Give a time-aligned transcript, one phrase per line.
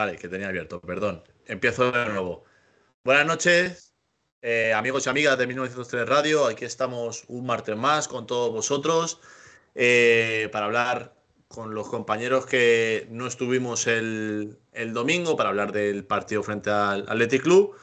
[0.00, 1.22] Vale, que tenía abierto, perdón.
[1.44, 2.44] Empiezo de nuevo.
[3.04, 3.94] Buenas noches,
[4.40, 6.46] eh, amigos y amigas de 1903 Radio.
[6.46, 9.20] Aquí estamos un martes más con todos vosotros
[9.74, 11.14] eh, para hablar
[11.48, 17.02] con los compañeros que no estuvimos el, el domingo, para hablar del partido frente al
[17.06, 17.76] Athletic Club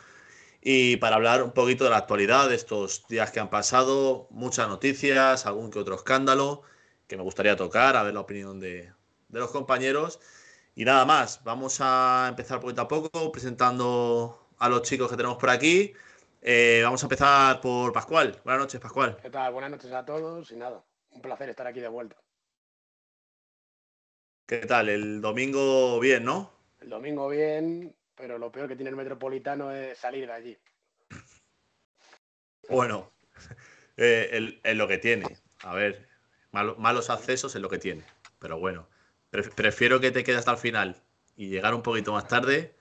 [0.59, 4.25] y para hablar un poquito de la actualidad de estos días que han pasado.
[4.31, 6.63] Muchas noticias, algún que otro escándalo
[7.05, 8.91] que me gustaría tocar, a ver la opinión de,
[9.27, 10.19] de los compañeros.
[10.77, 15.39] Y nada más, vamos a empezar poquito a poco presentando a los chicos que tenemos
[15.39, 15.91] por aquí.
[16.39, 18.39] Eh, vamos a empezar por Pascual.
[18.43, 19.17] Buenas noches, Pascual.
[19.19, 19.53] ¿Qué tal?
[19.53, 22.15] Buenas noches a todos y nada, un placer estar aquí de vuelta.
[24.45, 24.89] ¿Qué tal?
[24.89, 26.53] El domingo bien, ¿no?
[26.79, 30.57] El domingo bien, pero lo peor que tiene el Metropolitano es salir de allí.
[32.69, 33.13] Bueno,
[33.97, 35.25] eh, es lo que tiene.
[35.63, 36.07] A ver,
[36.51, 38.03] malo- malos accesos es lo que tiene.
[38.37, 38.87] Pero bueno,
[39.55, 41.01] prefiero que te quedes hasta el final
[41.35, 42.75] y llegar un poquito más tarde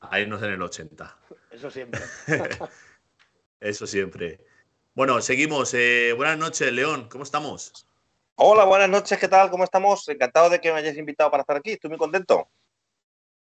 [0.00, 1.18] a irnos en el 80.
[1.50, 2.00] Eso siempre.
[3.60, 4.40] Eso siempre.
[4.94, 5.74] Bueno, seguimos.
[5.74, 7.08] Eh, buenas noches, León.
[7.10, 7.86] ¿Cómo estamos?
[8.36, 9.50] Hola, buenas noches, ¿qué tal?
[9.50, 10.08] ¿Cómo estamos?
[10.08, 12.48] Encantado de que me hayáis invitado para estar aquí, estoy muy contento.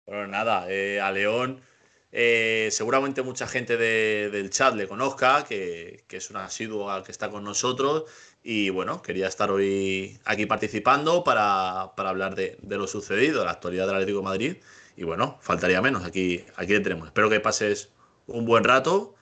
[0.04, 1.62] Bueno, nada, eh, a León
[2.10, 7.04] eh, seguramente mucha gente de- del chat le conozca, que, que es un asiduo al
[7.04, 8.04] que está con nosotros
[8.42, 13.46] y bueno, quería estar hoy aquí participando para, para hablar de, de lo sucedido, de
[13.46, 14.56] la actualidad del Atlético de Madrid
[14.96, 17.06] y bueno, faltaría menos, aquí, aquí tenemos.
[17.06, 17.90] Espero que pases
[18.26, 19.14] un buen rato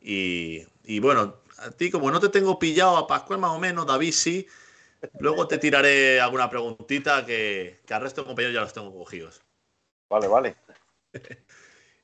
[0.00, 3.86] y, y bueno, a ti como no te tengo pillado a Pascual más o menos,
[3.86, 4.46] David sí,
[5.18, 9.42] luego te tiraré alguna preguntita que, que al resto de compañeros ya los tengo cogidos.
[10.08, 10.56] Vale, vale.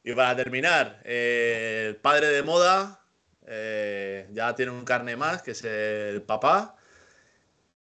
[0.07, 3.05] Y para terminar, eh, el padre de moda
[3.47, 6.77] eh, ya tiene un carne más, que es el papá.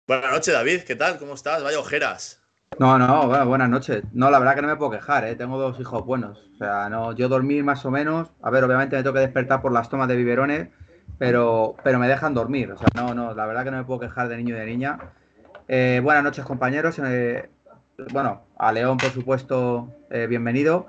[0.07, 1.19] Buenas noches, David, ¿qué tal?
[1.19, 1.63] ¿Cómo estás?
[1.63, 2.41] Vaya ojeras.
[2.79, 4.05] No, no, buenas noches.
[4.13, 5.37] No, la verdad que no me puedo quejar, ¿eh?
[5.37, 6.39] Tengo dos hijos buenos.
[6.55, 8.29] O sea, no, yo dormir más o menos.
[8.43, 10.69] A ver, obviamente me tengo que despertar por las tomas de biberones,
[11.19, 12.73] pero, pero me dejan dormir.
[12.73, 14.67] O sea, no, no, la verdad que no me puedo quejar de niño y de
[14.67, 14.99] niña.
[15.69, 16.99] Eh, buenas noches, compañeros.
[17.05, 17.51] Eh,
[18.13, 20.87] bueno, a León, por supuesto, bienvenido.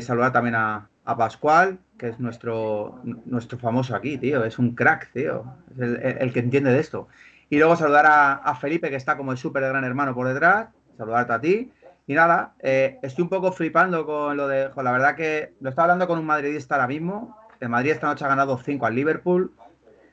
[0.00, 4.44] Saludar también a, a Pascual, que es nuestro, nuestro famoso aquí, tío.
[4.44, 5.42] Es un crack, tío.
[5.78, 7.08] El, que entiende de esto.
[7.48, 10.68] Y luego saludar a, Felipe, que está como el súper gran hermano por detrás.
[10.98, 11.72] Saludarte a ti.
[12.06, 14.68] Y nada, eh, estoy un poco flipando con lo de.
[14.76, 17.38] la verdad que lo estaba hablando con un madridista ahora mismo.
[17.58, 19.54] El Madrid esta noche ha ganado 5 al Liverpool.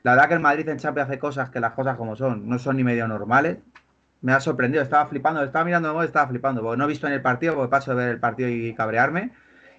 [0.02, 2.58] La verdad que el Madrid en Champions hace cosas que las cosas como son, no
[2.58, 3.58] son ni medio normales.
[4.22, 7.54] Me ha sorprendido, estaba flipando, estaba mirando estaba flipando, no he visto en el partido,
[7.54, 9.32] porque paso de ver el partido y cabrearme.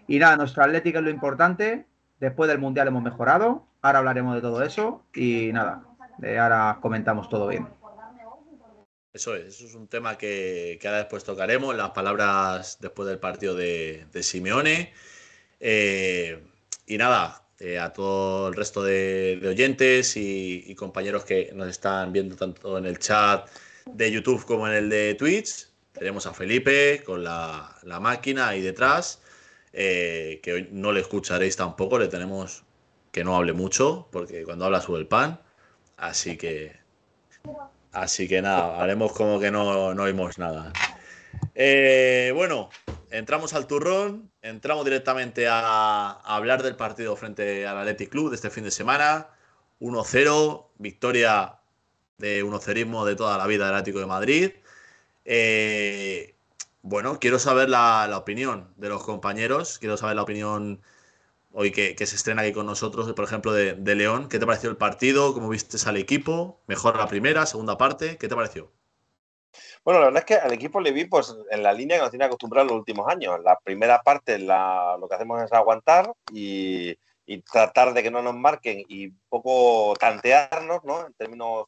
[0.07, 1.85] Y nada, nuestro Atlético es lo importante.
[2.19, 3.65] Después del Mundial hemos mejorado.
[3.81, 5.03] Ahora hablaremos de todo eso.
[5.13, 5.83] Y nada,
[6.39, 7.67] ahora comentamos todo bien.
[9.13, 13.19] Eso es, eso es un tema que, que ahora después tocaremos, las palabras después del
[13.19, 14.93] partido de, de Simeone.
[15.59, 16.43] Eh,
[16.85, 22.13] y nada, eh, a todo el resto de, oyentes y, y compañeros que nos están
[22.13, 23.49] viendo tanto en el chat
[23.85, 25.67] de YouTube como en el de Twitch.
[25.93, 29.19] Tenemos a Felipe con la, la máquina ahí detrás,
[29.77, 32.63] eh, que hoy no le escucharéis tampoco, le tenemos
[33.11, 35.39] que no hable mucho, porque cuando habla sube el pan.
[35.97, 36.75] Así que
[37.91, 40.71] Así que nada, haremos como que no, no oímos nada.
[41.55, 42.69] Eh, bueno,
[43.09, 48.49] entramos al turrón, entramos directamente a, hablar del partido frente al Athletic Club de este
[48.49, 49.29] fin de semana.
[49.79, 51.55] 1-0, victoria
[52.17, 54.51] de unocerismo de toda la vida del Atlético de Madrid.
[55.25, 56.35] Eh,
[56.87, 60.81] bueno, quiero saber la, opinión de los compañeros, quiero saber la opinión
[61.51, 64.29] hoy que, se estrena aquí con nosotros, por ejemplo, de, León.
[64.29, 65.33] ¿Qué te pareció el partido?
[65.33, 66.61] ¿Cómo viste al equipo?
[66.65, 68.17] ¿Mejor la primera, segunda parte?
[68.17, 68.71] ¿Qué te pareció?
[69.83, 72.11] Bueno, la verdad es que al equipo le vi pues, en la línea que nos
[72.11, 73.37] tiene acostumbrado en los últimos años.
[73.43, 78.35] La primera parte lo que hacemos es aguantar y, y, tratar de que no nos
[78.35, 81.05] marquen y un poco tantearnos, ¿no?
[81.05, 81.65] En términos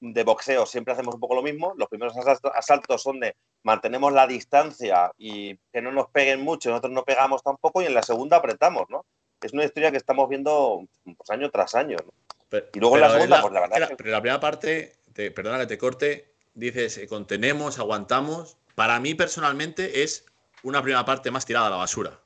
[0.00, 1.72] de boxeo siempre hacemos un poco lo mismo.
[1.76, 2.14] Los primeros
[2.54, 7.42] asaltos son de mantenemos la distancia y que no nos peguen mucho, nosotros no pegamos
[7.42, 9.04] tampoco y en la segunda apretamos, ¿no?
[9.40, 11.96] Es una historia que estamos viendo pues, año tras año.
[12.04, 12.12] ¿no?
[12.48, 13.88] Pero, y luego en la segunda, la, pues la verdad.
[13.88, 13.96] que...
[13.96, 18.56] Pero la primera parte, te, perdona que te corte, dices eh, contenemos, aguantamos.
[18.74, 20.24] Para mí personalmente es
[20.62, 22.20] una primera parte más tirada a la basura.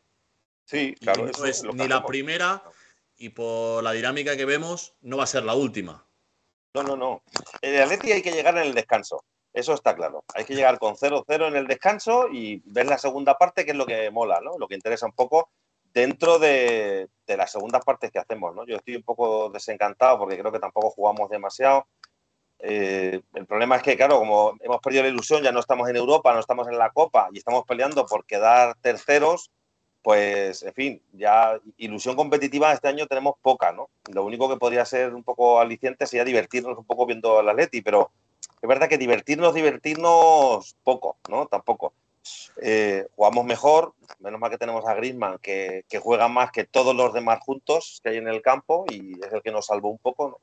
[0.64, 1.26] Sí, claro.
[1.26, 2.62] No es ni la primera
[3.16, 6.06] y por la dinámica que vemos no va a ser la última.
[6.74, 7.22] No, no, no.
[7.60, 9.24] El Atleti hay que llegar en el descanso.
[9.52, 10.24] Eso está claro.
[10.34, 13.76] Hay que llegar con 0-0 en el descanso y ver la segunda parte, que es
[13.76, 14.56] lo que mola, ¿no?
[14.58, 15.50] Lo que interesa un poco
[15.92, 18.64] dentro de, de, las segundas partes que hacemos, ¿no?
[18.64, 21.86] Yo estoy un poco desencantado porque creo que tampoco jugamos demasiado.
[22.64, 25.96] Eh, el problema es que, claro, como hemos perdido la ilusión, ya no estamos en
[25.96, 29.50] Europa, no estamos en la Copa y estamos peleando por quedar terceros,
[30.00, 33.90] pues, en fin, ya ilusión competitiva este año tenemos poca, ¿no?
[34.12, 37.82] Lo único que podría ser un poco aliciente sería divertirnos un poco viendo al Atleti,
[37.82, 38.12] pero
[38.62, 41.46] es verdad que divertirnos, divertirnos poco, ¿no?
[41.46, 41.92] Tampoco.
[42.62, 46.94] Eh, jugamos mejor, menos mal que tenemos a Griezmann, que, que, juega más que todos
[46.94, 49.98] los demás juntos que hay en el campo y es el que nos salvó un
[49.98, 50.36] poco, ¿no?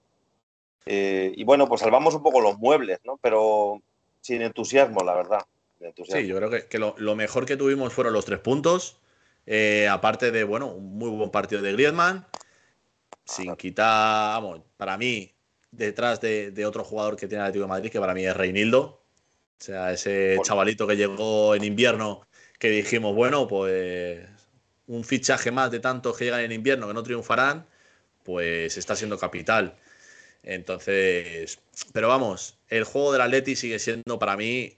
[0.86, 3.18] Eh, y bueno, pues salvamos un poco los muebles, ¿no?
[3.22, 3.82] Pero
[4.20, 5.46] sin entusiasmo, la verdad.
[5.80, 6.22] Entusiasmo.
[6.22, 9.00] Sí, yo creo que, que lo, lo, mejor que tuvimos fueron los tres puntos.
[9.46, 12.26] Eh, aparte de, bueno, un muy buen partido de Griezmann.
[13.24, 15.32] Sin quitar, vamos, para mí,
[15.72, 18.36] detrás de, de, otro jugador que tiene el Atlético de Madrid, que para mí es
[18.36, 18.82] Reinildo.
[19.60, 20.44] O sea, ese bueno.
[20.44, 22.26] chavalito que llegó en invierno,
[22.58, 24.26] que dijimos, bueno, pues
[24.88, 27.68] un fichaje más de tantos que llegan en invierno que no triunfarán,
[28.24, 29.76] pues está siendo capital.
[30.44, 31.60] Entonces,
[31.94, 34.78] pero vamos, el juego del Atleti sigue siendo para mí.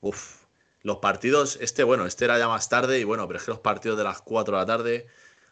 [0.00, 0.44] Uf,
[0.82, 3.60] los partidos, este, bueno, este era ya más tarde y bueno, pero es que los
[3.60, 5.06] partidos de las 4 de la tarde,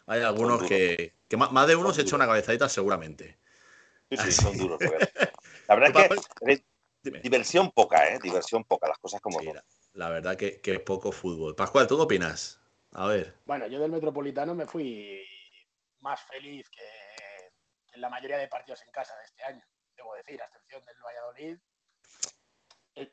[0.07, 3.37] hay algunos que, que más, más, de uno se echa una cabezadita seguramente.
[4.09, 4.79] Sí, sí, son duros.
[5.67, 6.63] La verdad es que
[7.03, 7.19] Dime.
[7.21, 8.19] diversión poca, ¿eh?
[8.21, 9.55] Diversión poca, las cosas como sí, son.
[9.55, 9.63] La,
[9.93, 11.55] la, verdad que, que poco fútbol.
[11.55, 12.59] Pascual, ¿tú qué opinas?
[12.93, 13.35] A ver.
[13.45, 15.21] Bueno, yo del Metropolitano me fui
[15.99, 16.83] más feliz que
[17.93, 19.63] en la mayoría de partidos en casa de este año,
[19.95, 21.57] debo decir, a excepción del Valladolid.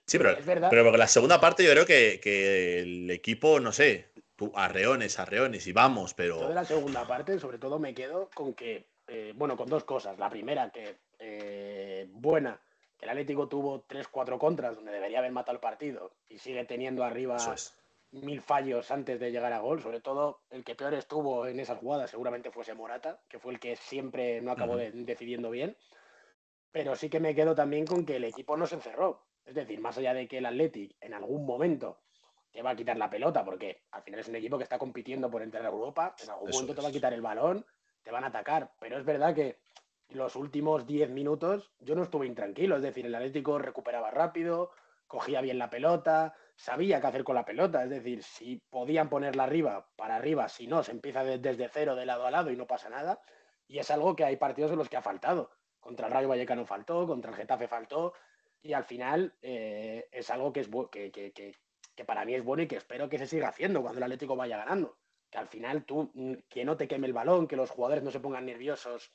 [0.06, 0.69] Sí, pero, es verdad.
[0.70, 4.12] pero porque la segunda parte yo creo que, que el equipo, no sé,
[4.55, 6.40] arreones, arreones y vamos, pero...
[6.40, 9.85] Yo de la segunda parte, sobre todo, me quedo con que, eh, bueno, con dos
[9.85, 10.19] cosas.
[10.19, 12.61] La primera, que eh, buena,
[12.99, 17.05] que el Atlético tuvo 3-4 contras, donde debería haber matado el partido, y sigue teniendo
[17.05, 17.77] arriba es.
[18.12, 19.83] mil fallos antes de llegar a gol.
[19.83, 23.61] Sobre todo, el que peor estuvo en esas jugadas seguramente fuese Morata, que fue el
[23.61, 24.93] que siempre no acabó uh -huh.
[24.93, 25.77] de, decidiendo bien.
[26.73, 29.25] Pero sí que me quedo también con que el equipo no se encerró.
[29.45, 32.00] Es decir, más allá de que el Athletic en algún momento
[32.50, 35.31] te va a quitar la pelota, porque al final es un equipo que está compitiendo
[35.31, 36.77] por entrar a Europa, en algún Eso momento es.
[36.77, 37.67] te va a quitar el balón,
[38.05, 38.73] te van a atacar.
[38.79, 39.59] Pero es verdad que
[40.11, 42.77] los últimos 10 minutos yo no estuve intranquilo.
[42.77, 44.71] Es decir, el Atlético recuperaba rápido,
[45.09, 47.83] cogía bien la pelota, sabía qué hacer con la pelota.
[47.83, 52.06] Es decir, si podían ponerla arriba, para arriba, si no, se empieza desde cero de
[52.06, 53.21] lado a lado y no pasa nada.
[53.67, 55.50] Y es algo que hay partidos en los que ha faltado.
[55.81, 58.15] Contra el Rayo Vallecano faltó, contra el Getafe faltó,
[58.62, 61.55] y al final eh, es algo que, es que, que, que,
[61.95, 64.37] que, para mí es bueno y que espero que se siga haciendo cuando el Atlético
[64.37, 64.97] vaya ganando.
[65.35, 68.12] Que al final tú, mm, que no te queme el balón, que los jugadores no
[68.12, 69.11] se pongan nerviosos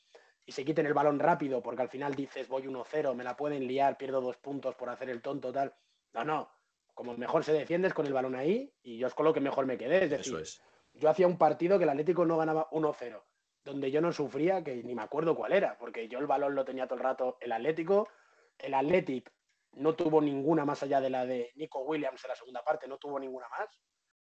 [0.45, 3.65] y se quiten el balón rápido, porque al final dices voy 1-0, me la pueden
[3.65, 5.73] liar, pierdo dos puntos por hacer el tonto, tal.
[6.11, 6.51] No, no.
[6.93, 9.65] Como mejor se defiendes con el balón ahí, y yo es con lo que mejor
[9.65, 10.03] me quedé.
[10.03, 10.61] Es decir, es.
[10.91, 13.23] yo hacía un partido que el Atlético no ganaba 1-0,
[13.63, 16.65] donde yo no sufría, que ni me acuerdo cuál era, porque yo el balón lo
[16.65, 18.09] tenía todo el rato el Atlético,
[18.57, 19.31] el Atlético
[19.71, 22.97] no tuvo ninguna más allá de la de Nico Williams en la segunda parte, no
[22.97, 23.69] tuvo ninguna más.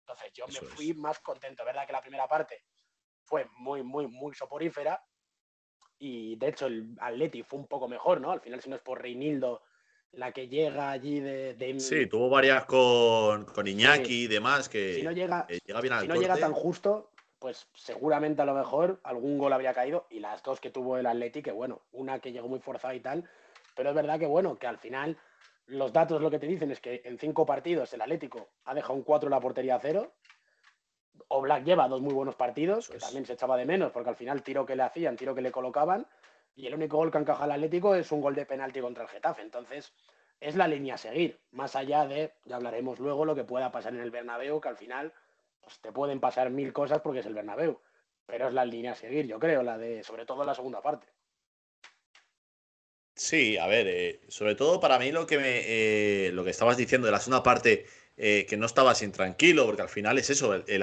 [0.06, 0.96] Entonces yo Eso me fui es.
[0.96, 1.64] más contento.
[1.64, 2.62] verdad que la primera parte
[3.22, 5.02] fue muy, muy, muy soporífera
[5.98, 8.30] y de hecho el Atleti fue un poco mejor, ¿no?
[8.30, 9.62] Al final, si no es por Reinildo,
[10.12, 11.54] la que llega allí de...
[11.54, 11.80] de...
[11.80, 14.22] Sí, tuvo varias con, con Iñaki sí.
[14.24, 16.28] y demás que si no llega, eh, llega bien al si no corte.
[16.28, 20.60] llega tan justo, pues seguramente a lo mejor algún gol habría caído y las dos
[20.60, 23.28] que tuvo el Atleti, que bueno, una que llegó muy forzada y tal,
[23.74, 25.18] pero es verdad que, bueno, que al final
[25.66, 28.94] los datos lo que te dicen es que en cinco partidos el Atlético ha dejado
[28.94, 30.12] un 4 en la portería a cero.
[31.28, 34.16] O Black lleva dos muy buenos partidos, que también se echaba de menos, porque al
[34.16, 36.06] final tiro que le hacían, tiro que le colocaban,
[36.54, 39.08] y el único gol que encaja el Atlético es un gol de penalti contra el
[39.08, 39.42] Getafe.
[39.42, 39.92] Entonces,
[40.40, 43.94] es la línea a seguir, más allá de, ya hablaremos luego, lo que pueda pasar
[43.94, 45.12] en el Bernabéu, que al final
[45.60, 47.80] pues, te pueden pasar mil cosas porque es el Bernabéu.
[48.26, 51.06] Pero es la línea a seguir, yo creo, la de, sobre todo la segunda parte.
[53.16, 56.76] Sí, a ver, eh, sobre todo para mí lo que, me, eh, lo que estabas
[56.76, 60.52] diciendo de la segunda parte, eh, que no estabas intranquilo, porque al final es eso,
[60.54, 60.82] el, el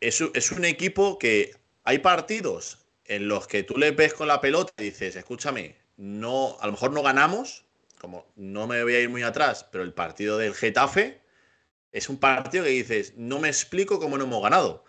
[0.00, 4.72] es un equipo que hay partidos en los que tú le ves con la pelota
[4.78, 7.64] y dices, escúchame, no, a lo mejor no ganamos,
[8.00, 11.20] como no me voy a ir muy atrás, pero el partido del Getafe
[11.92, 14.84] es un partido que dices, no me explico cómo no hemos ganado.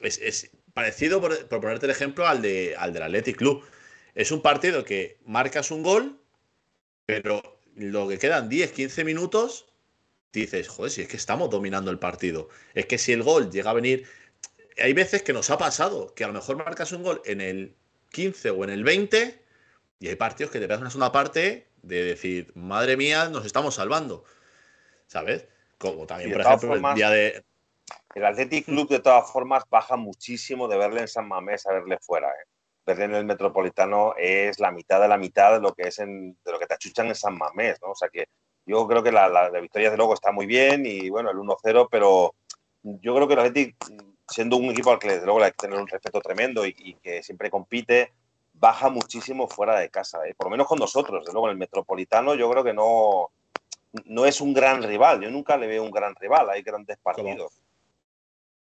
[0.00, 3.64] Es, es parecido, por, por ponerte el ejemplo, al, de, al del Athletic Club.
[4.16, 6.18] Es un partido que marcas un gol,
[7.04, 9.66] pero lo que quedan 10, 15 minutos,
[10.32, 12.48] dices, joder, si es que estamos dominando el partido.
[12.74, 14.08] Es que si el gol llega a venir.
[14.78, 17.76] Hay veces que nos ha pasado que a lo mejor marcas un gol en el
[18.12, 19.38] 15 o en el 20
[20.00, 23.74] y hay partidos que te pegas una segunda parte de decir, madre mía, nos estamos
[23.74, 24.24] salvando.
[25.06, 25.46] ¿Sabes?
[25.76, 27.44] Como también, por ejemplo, el día de.
[28.14, 31.98] El Athletic Club, de todas formas, baja muchísimo de verle en San Mamés a verle
[32.00, 32.28] fuera.
[32.28, 32.55] ¿eh?
[32.86, 36.36] Verle en el Metropolitano es la mitad de la mitad de lo que es en,
[36.44, 37.90] de lo que te achuchan en San Mamés, ¿no?
[37.90, 38.28] O sea que
[38.64, 41.36] yo creo que la, la, la victoria de luego está muy bien y bueno, el
[41.36, 42.34] 1-0, pero
[42.82, 43.76] yo creo que el Athletic,
[44.28, 46.74] siendo un equipo al que desde luego le hay que tener un respeto tremendo y,
[46.78, 48.12] y que siempre compite,
[48.58, 50.34] baja muchísimo fuera de casa, ¿eh?
[50.34, 51.20] por lo menos con nosotros.
[51.20, 53.30] Desde luego en el Metropolitano yo creo que no,
[54.04, 55.20] no es un gran rival.
[55.20, 56.50] Yo nunca le veo un gran rival.
[56.50, 57.62] Hay grandes partidos.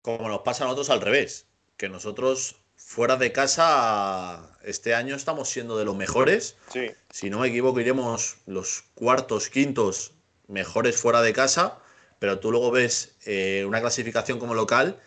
[0.01, 5.49] Como nos pasa a nosotros al revés, que nosotros fuera de casa este año estamos
[5.49, 6.55] siendo de los mejores.
[6.71, 6.91] Sí.
[7.09, 10.13] Si no me equivoco, iremos los cuartos, quintos
[10.47, 11.79] mejores fuera de casa,
[12.19, 14.99] pero tú luego ves eh, una clasificación como local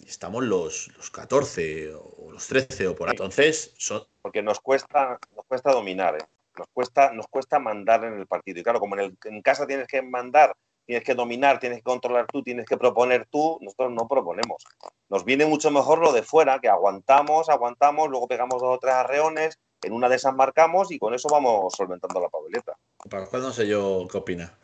[0.00, 3.12] y estamos los, los 14 o los 13 o por ahí.
[3.12, 6.26] Entonces, son, porque nos cuesta, nos cuesta dominar, ¿eh?
[6.58, 8.60] nos, cuesta, nos cuesta mandar en el partido.
[8.60, 10.56] Y claro, como en, el, en casa tienes que mandar,
[10.88, 14.64] tienes que dominar, tienes que controlar tú, tienes que proponer tú, nosotros no proponemos.
[15.10, 18.94] Nos viene mucho mejor lo de fuera, que aguantamos, aguantamos, luego pegamos dos o tres
[18.94, 22.72] arreones, en una de esas marcamos y con eso vamos solventando la papeleta.
[23.10, 24.58] para cuál no sé yo qué opina.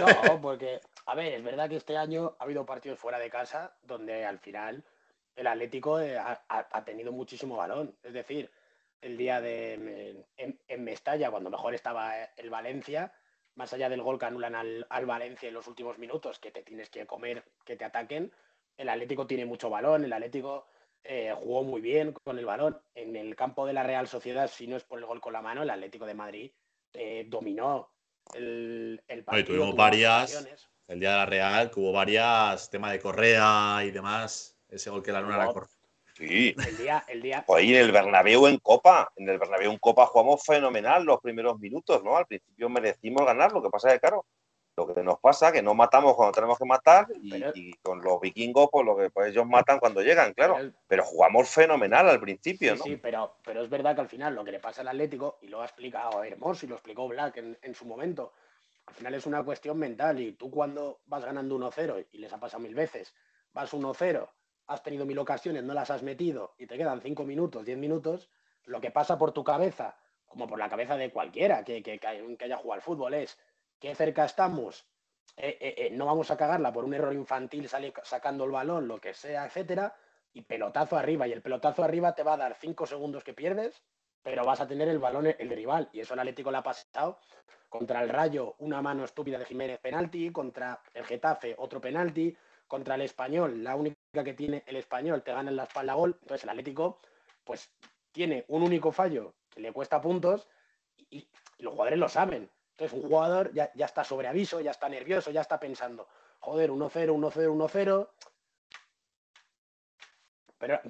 [0.00, 3.76] No, porque, a ver, es verdad que este año ha habido partidos fuera de casa
[3.84, 4.82] donde al final
[5.36, 7.94] el Atlético eh, ha, ha- ha tenido muchísimo balón.
[8.02, 8.50] Es decir,
[9.00, 13.12] el día de en, en Mestalla, cuando mejor estaba el Valencia,
[13.56, 16.62] más allá del gol que anulan al, al Valencia en los últimos minutos, que te
[16.62, 18.32] tienes que comer, que te ataquen,
[18.76, 20.66] el Atlético tiene mucho balón, el Atlético
[21.04, 22.80] eh, jugó muy bien con el balón.
[22.94, 25.42] En el campo de la Real Sociedad, si no es por el gol con la
[25.42, 26.50] mano, el Atlético de Madrid
[26.92, 27.90] eh, dominó
[28.34, 29.46] el, el partido.
[29.46, 30.46] tuvimos varias.
[30.86, 34.58] El día de la Real, que hubo varias, tema de Correa y demás.
[34.68, 35.52] Ese gol que la luna No.
[35.52, 35.68] Correa.
[36.16, 39.72] Sí, El día, el día, Pues ahí en el Bernabéu en Copa, en el Bernabéu
[39.72, 42.16] en Copa jugamos fenomenal los primeros minutos, ¿no?
[42.16, 44.24] Al principio merecimos ganar, lo que pasa es que, claro,
[44.76, 48.00] lo que nos pasa que no matamos cuando tenemos que matar y, Pero- y con
[48.00, 50.54] los vikingos, pues lo que pues, ellos matan cuando llegan, claro.
[50.56, 52.84] pero- Pero jugamos fenomenal al principio, sí, ¿no?
[52.84, 55.48] sí, pero, pero es verdad que al final lo que le pasa al Atlético, y
[55.48, 58.32] lo ha explicado Hermoso y lo explicó Black en, en su momento,
[58.86, 60.20] al final es una cuestión mental.
[60.20, 63.14] Y tú cuando vas ganando 1-0, y les ha pasado mil veces,
[63.52, 64.28] vas 1-0,
[64.66, 68.30] has tenido mil ocasiones, no las has metido, y te quedan 5 minutos, 10 minutos,
[68.64, 72.06] lo que pasa por tu cabeza, como por la cabeza de cualquiera que, que, que
[72.06, 73.38] hay- que haya jugado al fútbol, es
[73.78, 74.86] qué cerca estamos,
[75.36, 78.88] eh, eh, eh, no vamos a cagarla por un error infantil, sale sacando el balón,
[78.88, 79.94] lo que sea, etcétera,
[80.32, 81.26] y pelotazo arriba.
[81.28, 83.82] Y el pelotazo arriba te va a dar 5 segundos que pierdes,
[84.22, 85.88] pero vas a tener el balón el rival.
[85.92, 87.18] Y eso al Atlético le ha pasado
[87.68, 92.36] contra el Rayo, una mano estúpida de Jiménez penalti, contra el Getafe, otro penalti,
[92.68, 96.16] contra el Español, la única que tiene el Español te gana en la espalda gol.
[96.20, 97.00] Entonces el Atlético,
[97.42, 97.70] pues
[98.12, 100.46] tiene un único fallo que le cuesta puntos
[101.10, 101.26] y,
[101.58, 102.50] y los jugadores lo saben.
[102.72, 106.08] Entonces un jugador ya, ya está sobre aviso, ya está nervioso, ya está pensando,
[106.40, 108.08] joder, 1-0, 1-0, 1-0.
[110.58, 110.80] Pero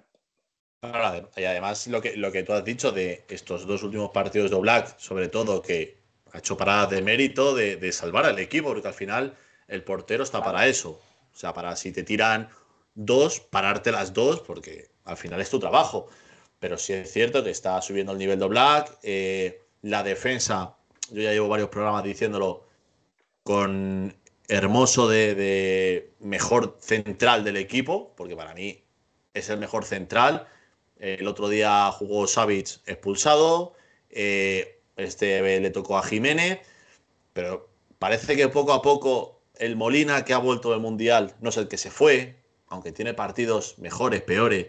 [1.37, 4.59] y además lo que, lo que tú has dicho de estos dos últimos partidos de
[4.59, 5.99] Black, sobre todo que
[6.33, 9.37] ha hecho paradas de mérito de, de salvar al equipo, porque al final
[9.69, 11.01] el portero está para eso.
[11.33, 12.49] O sea, para si te tiran
[12.95, 16.07] dos, pararte las dos, porque al final es tu trabajo.
[16.61, 18.99] Pero sí es cierto que está subiendo el nivel de Black.
[19.03, 20.77] eh, la defensa,
[21.11, 22.65] yo ya llevo varios programas diciéndolo,
[23.43, 24.17] con
[24.49, 28.83] Hermoso de, mejor central del equipo, porque para mí
[29.35, 30.47] es el mejor central.
[30.99, 33.75] El otro día jugó Savic expulsado.
[34.11, 36.61] eh, este le tocó a Jiménez.
[37.33, 41.57] Pero parece que poco a poco el Molina que ha vuelto del Mundial no es
[41.57, 42.37] el que se fue,
[42.75, 44.69] aunque tiene partidos mejores, peores.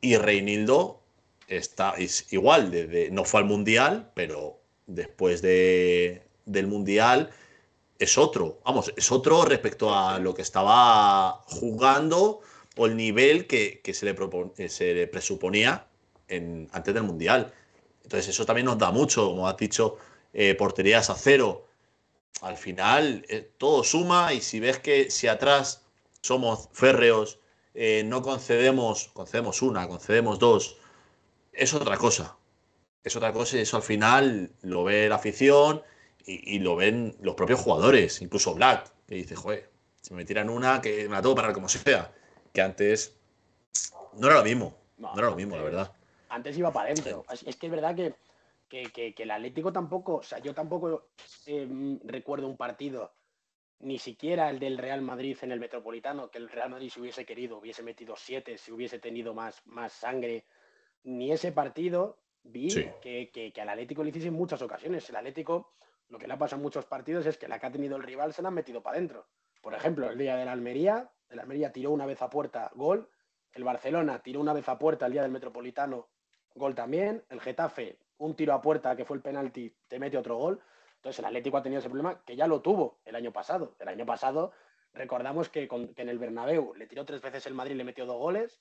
[0.00, 1.00] Y Reinildo
[1.48, 7.30] está es igual, desde, no fue al Mundial, pero después de, del Mundial
[7.98, 8.60] es otro.
[8.64, 12.40] Vamos, es otro respecto a lo que estaba jugando
[12.76, 15.86] o el nivel que, que se, le propon- que se le presuponía
[16.28, 17.52] en, antes del Mundial.
[18.04, 19.96] Entonces, eso también nos da mucho, como has dicho,
[20.32, 21.66] eh, porterías a cero.
[22.40, 25.82] Al final, eh, todo suma y si ves que si atrás
[26.22, 27.40] somos férreos,
[27.74, 30.78] eh, no concedemos, concedemos una, concedemos dos,
[31.52, 32.36] es otra cosa.
[33.04, 35.82] Es otra cosa y eso al final lo ve la afición
[36.26, 39.70] y, lo ven los propios jugadores, incluso Black, que dice, joder,
[40.02, 42.12] si me tiran una, que me la tengo que parar como sea.
[42.52, 43.16] Que antes
[44.14, 45.92] no era lo mismo, no, era lo mismo, la verdad.
[46.28, 47.24] Antes iba para adentro.
[47.46, 48.14] Es que es verdad que,
[48.68, 51.08] que, el Atlético tampoco, o sea, yo tampoco
[51.46, 53.12] em, recuerdo un partido,
[53.80, 57.24] ni siquiera el del Real Madrid en el Metropolitano, que el Real Madrid si hubiese
[57.24, 60.44] querido, hubiese metido siete, si hubiese tenido más, más sangre,
[61.04, 62.68] ni ese partido vi
[63.00, 65.08] que, que, al Atlético le hiciese en muchas ocasiones.
[65.08, 65.74] El Atlético,
[66.08, 68.02] lo que le ha pasado en muchos partidos es que la que ha tenido el
[68.02, 69.26] rival se la han metido para adentro.
[69.60, 73.08] Por ejemplo, el día de la Almería, el Almería tiró una vez a puerta, gol.
[73.52, 76.08] El Barcelona tiró una vez a puerta el día del Metropolitano,
[76.54, 77.24] gol también.
[77.28, 80.60] El Getafe, un tiro a puerta que fue el penalti, te mete otro gol.
[80.98, 83.76] Entonces el Atlético ha tenido ese problema que ya lo tuvo el año pasado.
[83.78, 84.52] El año pasado
[84.92, 88.60] recordamos que, en el Bernabéu le tiró tres veces el Madrid, le metió dos goles.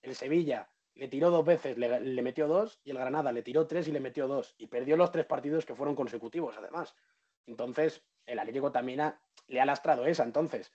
[0.00, 3.86] El Sevilla le tiró dos veces, le, metió dos, y el Granada le tiró tres
[3.88, 6.94] y le metió dos, y perdió los tres partidos que fueron consecutivos, además.
[7.46, 9.12] Entonces, el Atlético también
[9.48, 10.22] le ha lastrado esa.
[10.22, 10.72] Entonces,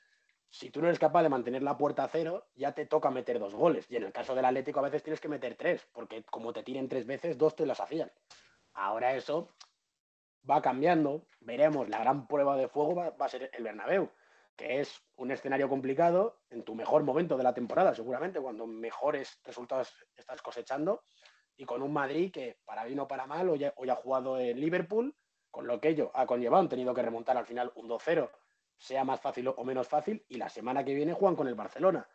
[0.50, 3.40] si tú no eres capaz de mantener la puerta a cero, ya te toca meter
[3.40, 3.86] dos goles.
[3.90, 6.64] Y en el caso del Atlético a veces tienes que meter tres, porque como te
[6.64, 8.12] tiren tres veces, dos te las hacían.
[8.74, 9.50] Ahora eso
[10.48, 14.12] va cambiando, veremos, la gran prueba de fuego va, a ser el Bernabéu
[14.60, 19.40] que es un escenario complicado en tu mejor momento de la temporada, seguramente, cuando mejores
[19.46, 21.04] resultados estás cosechando,
[21.56, 25.16] y con un Madrid que, para bien o para mal, hoy ha, jugado en Liverpool,
[25.50, 28.30] con lo que ello ha conllevado, han tenido que remontar al final un 2-0,
[28.78, 32.06] sea más fácil o menos fácil, y la semana que viene juegan con el Barcelona.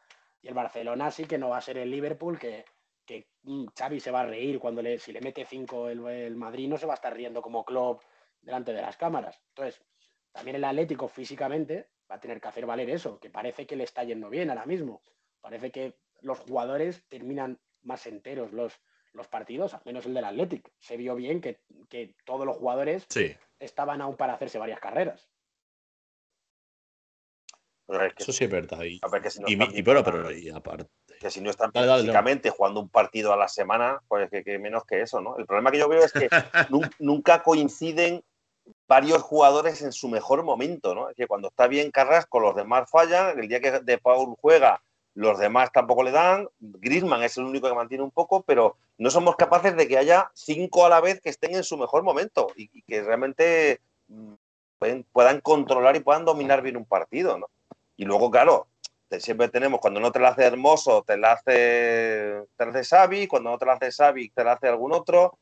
[0.43, 2.67] Y el Barcelona sí que no va a ser el Liverpool, que,
[3.07, 6.37] que mm, Xavi se va a reír cuando le, si le mete 5 el, el
[6.37, 8.03] Madrid, no se va a estar riendo como club
[8.45, 9.41] delante de las cámaras.
[9.49, 9.83] Entonces,
[10.33, 13.85] también el Atlético físicamente va a tener que hacer valer eso, que parece que le
[13.85, 15.03] está yendo bien ahora mismo.
[15.41, 18.81] Parece que los jugadores terminan más enteros los,
[19.13, 20.71] los partidos, al menos el del Athletic.
[20.79, 21.61] Se vio bien que,
[22.25, 23.07] todos los jugadores
[23.59, 25.31] estaban aún para hacerse varias carreras.
[28.17, 28.83] eso sí es verdad.
[28.83, 30.01] Y, pero,
[30.55, 30.87] aparte.
[31.21, 35.01] Que si no están físicamente jugando un partido a la semana, pues que, menos que
[35.01, 35.39] eso, ¿no?
[35.39, 36.29] El problema que yo veo es que
[36.99, 38.23] nunca coinciden
[38.87, 41.09] varios jugadores en su mejor momento, ¿no?
[41.09, 44.83] Es que cuando está bien Carrasco, los demás fallan, el día que De Paul juega,
[45.15, 49.11] los demás tampoco le dan, Griezmann es el único que mantiene un poco, pero no
[49.11, 52.49] somos capaces de que haya cinco a la vez que estén en su mejor momento
[52.57, 54.35] y, que realmente mm,
[55.13, 57.49] puedan controlar y puedan dominar bien un partido, ¿no?
[57.97, 58.67] Y luego, claro,
[59.21, 63.27] siempre tenemos, cuando no te la hace Hermoso, te la hace, te la hace Xavi,
[63.27, 65.39] cuando no te la hace Xavi, te la hace algún otro,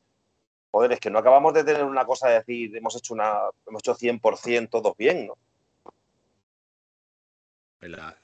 [0.73, 3.31] joder, es que no acabamos de tener una cosa de decir, hemos hecho una,
[3.67, 5.37] hemos hecho 100% todos bien, ¿no?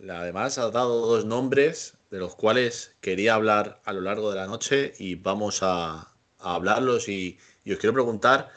[0.10, 4.48] además, ha dado dos nombres de los cuales quería hablar a lo largo de la
[4.48, 7.08] noche y vamos a, hablarlos.
[7.10, 8.50] Y, y, os quiero preguntar: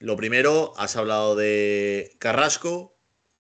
[0.00, 2.96] lo primero, has hablado de Carrasco.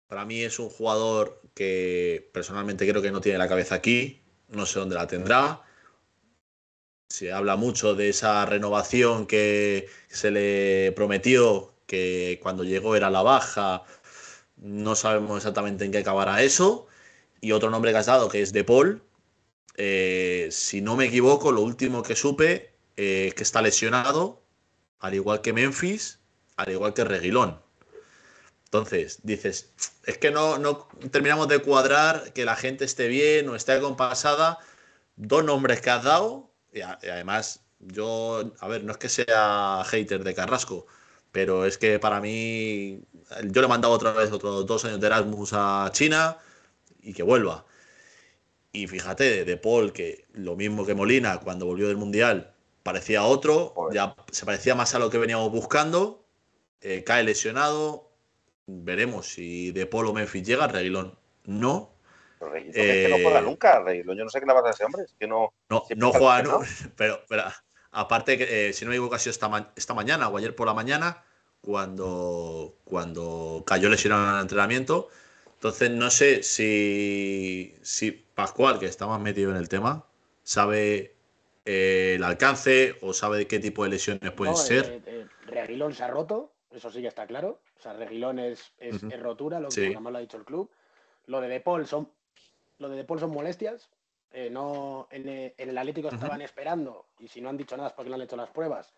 [0.09, 4.65] Para mí es un jugador que personalmente creo que no tiene la cabeza aquí, no
[4.65, 5.63] sé dónde la tendrá
[7.11, 13.21] se habla mucho de esa renovación que se le prometió, que cuando llegó era la
[13.23, 13.83] baja.
[14.57, 16.87] No sabemos exactamente en qué acabará eso.
[17.41, 19.03] Y otro nombre que has dado, que es De Paul.
[19.77, 24.41] Eh, si no me equivoco, lo último que supe eh, es que está lesionado,
[25.01, 26.21] al igual que Memphis,
[26.57, 27.61] al igual que Reguilón.
[28.67, 29.73] Entonces, dices,
[30.07, 34.59] es que no, no terminamos de cuadrar que la gente esté bien o esté acompasada.
[35.17, 40.25] Dos nombres que has dado, y, además, yo, a ver, no es que sea hater
[40.25, 40.87] de Carrasco,
[41.33, 43.03] pero es que para mí,
[43.45, 46.39] yo le he mandado otra vez otros dos años de Erasmus a China
[47.03, 47.65] y que vuelva.
[48.73, 52.53] Y fíjate, de Paul, que lo mismo que Molina, cuando volvió del Mundial,
[52.83, 56.25] parecía otro, ya se parecía más a lo que veníamos buscando,
[56.81, 58.11] eh, cae lesionado,
[58.67, 61.91] veremos si de Paul o Memphis llega, Reguilón no,
[62.41, 65.03] es que no juega eh, nunca, Yo no sé qué le pasa a ese hombre.
[65.03, 65.53] Es que no.
[65.69, 66.61] No, juega, no,
[66.97, 67.45] pero, pero,
[67.93, 70.67] aparte, que, eh, si no me equivoco, ha sido esta, esta mañana o ayer por
[70.67, 71.23] la mañana,
[71.61, 75.09] cuando, cuando cayó lesionado en el entrenamiento.
[75.55, 80.07] Entonces, no sé si, si Pascual, que está más metido en el tema,
[80.43, 81.17] sabe
[81.67, 85.29] eh, el alcance o sabe de qué tipo de lesiones pueden ser.
[85.45, 87.61] Reguilón se ha roto, eso sí ya está claro.
[87.79, 90.71] O sea, Reguilón es, es, rotura, lo que más lo ha dicho el club.
[91.27, 92.11] Lo de De Paul son
[92.81, 93.89] lo de Depol son molestias.
[94.33, 98.11] Eh, no, en, el Atlético estaban esperando, y si no han dicho nada es porque
[98.11, 98.93] no han hecho las pruebas,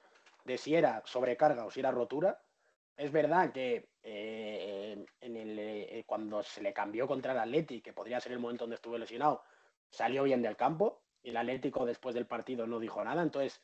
[0.44, 2.40] de si era sobrecarga o si era rotura.
[2.96, 7.92] Es verdad que eh, en el, eh, cuando se le cambió contra el Atleti, que
[7.92, 9.42] podría ser el momento donde estuvo lesionado,
[9.88, 13.22] salió bien del campo y el Atlético después del partido no dijo nada.
[13.22, 13.62] Entonces,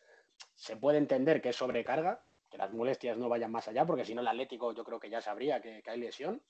[0.54, 4.14] se puede entender que es sobrecarga, que las molestias no vayan más allá, porque si
[4.14, 6.42] no el Atlético yo creo que ya sabría que, hay lesión.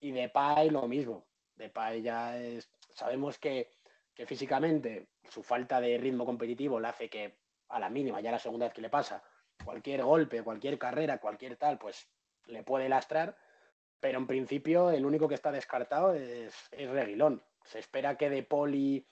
[0.00, 1.26] Y de Depay lo mismo.
[1.56, 2.68] Depay ya es...
[2.94, 3.70] Sabemos que,
[4.14, 8.38] que físicamente su falta de ritmo competitivo le hace que a la mínima, ya la
[8.38, 9.22] segunda vez que le pasa,
[9.64, 12.08] cualquier golpe, cualquier carrera, cualquier tal, pues
[12.46, 13.36] le puede lastrar,
[14.00, 17.42] pero en principio el único que está descartado es, es Reguilón.
[17.64, 19.06] Se espera que De Paul y,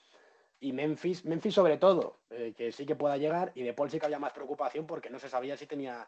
[0.59, 4.05] Memphis, Memphis sobre todo, eh, que sí que pueda llegar, y De Paul sí que
[4.05, 6.07] había más preocupación porque no se sabía si tenía,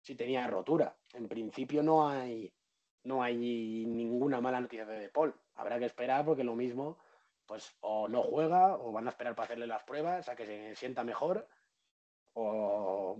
[0.00, 0.96] si tenía rotura.
[1.14, 2.52] En principio no hay,
[3.04, 5.34] no hay ninguna mala noticia de De Paul.
[5.54, 6.98] Habrá que esperar porque lo mismo,
[7.48, 10.76] pues o no juega o van a esperar para hacerle las pruebas a que se
[10.76, 11.48] sienta mejor
[12.34, 13.18] o,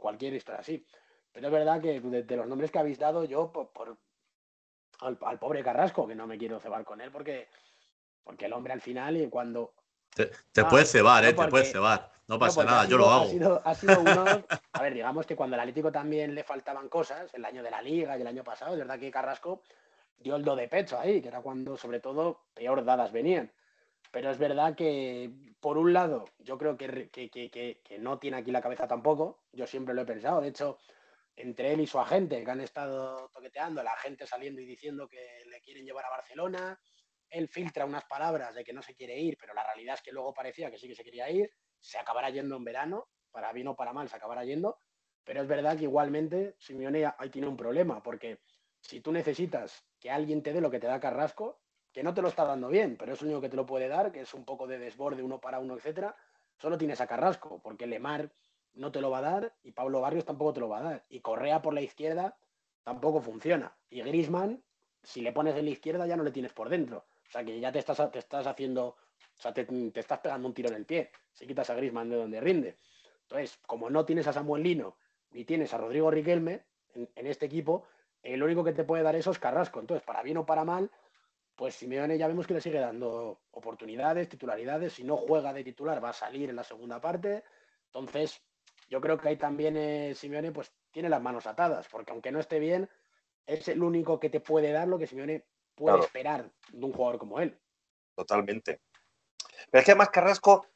[0.00, 0.86] cualquier historia así.
[1.32, 3.96] Pero es verdad que de, los nombres que habéis dado, yo por,
[5.00, 7.48] al, pobre Carrasco, que no me quiero cebar con él porque,
[8.22, 9.72] porque el hombre al final y cuando...
[10.14, 11.32] Te, ah, puedes cebar, ¿eh?
[11.32, 12.12] te puedes cebar.
[12.28, 13.24] No pasa nada, yo lo hago.
[13.64, 14.24] Ha sido, uno...
[14.72, 17.82] a ver, digamos que cuando al Atlético también le faltaban cosas, el año de la
[17.82, 19.62] Liga y el año pasado, es verdad que Carrasco
[20.16, 23.52] dio el do de pecho ahí, que era cuando sobre todo peor dadas venían.
[24.10, 28.62] Pero es verdad que, por un lado, yo creo que, que, no tiene aquí la
[28.62, 29.40] cabeza tampoco.
[29.52, 30.40] Yo siempre lo he pensado.
[30.40, 30.78] De hecho,
[31.34, 35.44] entre él y su agente, que han estado toqueteando, la gente saliendo y diciendo que
[35.50, 36.78] le quieren llevar a Barcelona,
[37.28, 40.12] él filtra unas palabras de que no se quiere ir, pero la realidad es que
[40.12, 41.50] luego parecía que sí que se quería ir,
[41.80, 44.78] se acabará yendo en verano, para bien o para mal se acabará yendo,
[45.24, 48.38] pero es verdad que igualmente Simeone ahí tiene un problema, porque
[48.84, 51.58] si tú necesitas que alguien te dé lo que te da Carrasco,
[51.90, 53.88] que no te lo está dando bien, pero es el único que te lo puede
[53.88, 56.14] dar, que es un poco de desborde uno para uno, etcétera.
[56.58, 58.30] Solo tienes a Carrasco, porque Lemar
[58.74, 61.04] no te lo va a dar y Pablo Barrios tampoco te lo va a dar.
[61.08, 62.36] Y Correa por la izquierda
[62.82, 63.74] tampoco funciona.
[63.88, 64.62] Y Grisman,
[65.02, 67.06] si le pones en la izquierda, ya no le tienes por dentro.
[67.26, 68.96] O sea que ya te estás, te estás haciendo, o
[69.40, 72.40] sea, te, estás pegando un tiro en el pie si quitas a Grisman de donde
[72.40, 72.76] rinde.
[73.22, 74.98] Entonces, como no tienes a Samuel Lino
[75.30, 77.86] ni tienes a Rodrigo Riquelme en este equipo,
[78.24, 79.80] el único que te puede dar eso es Carrasco.
[79.80, 80.90] Entonces, para bien o para mal,
[81.54, 84.94] pues Simeone ya vemos que le sigue dando oportunidades, titularidades.
[84.94, 87.44] Si no juega de titular, va a salir en la segunda parte.
[87.86, 88.42] Entonces,
[88.88, 92.40] yo creo que ahí también eh, Simeone pues, tiene las manos atadas, porque aunque no
[92.40, 92.88] esté bien,
[93.46, 97.18] es el único que te puede dar lo que Simeone puede esperar de un jugador
[97.18, 97.58] como él.
[98.16, 98.80] Totalmente.
[99.70, 100.66] Pero es que además Carrasco,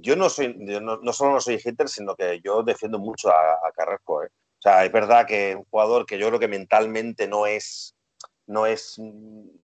[0.00, 4.22] yo no soy, no, solo no soy hater, sino que yo defiendo mucho a, Carrasco.
[4.22, 4.28] ¿eh?
[4.64, 7.94] O sea, es verdad que es un jugador que yo creo que mentalmente no es
[8.46, 8.98] no es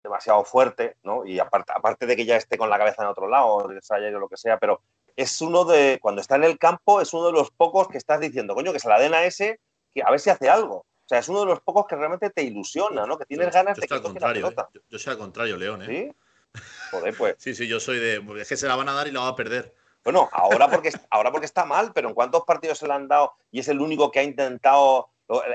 [0.03, 1.25] demasiado fuerte, ¿no?
[1.25, 4.29] Y aparte, aparte de que ya esté con la cabeza en otro lado, o lo
[4.29, 4.83] que sea, pero
[5.17, 8.21] es uno de, cuando está en el campo, es uno de los pocos que estás
[8.21, 9.61] diciendo, coño, que se la den a ese,
[9.95, 10.77] que a ver si hace algo.
[10.77, 13.17] O sea, es uno de los pocos que realmente te ilusiona, ¿no?
[13.17, 14.69] Que tienes ganas de que toque la pelota.
[14.75, 14.81] ¿eh?
[14.91, 16.15] Yo, soy al contrario, León, ¿eh?
[16.55, 16.61] ¿Sí?
[16.91, 17.37] Joder, pues.
[17.39, 18.23] sí, sí, yo soy de.
[18.41, 19.75] Es que se la van a dar y la va a perder.
[20.05, 23.33] Bueno, ahora porque, ahora porque está mal, pero ¿en cuántos partidos se le han dado?
[23.51, 25.09] Y es el único que ha intentado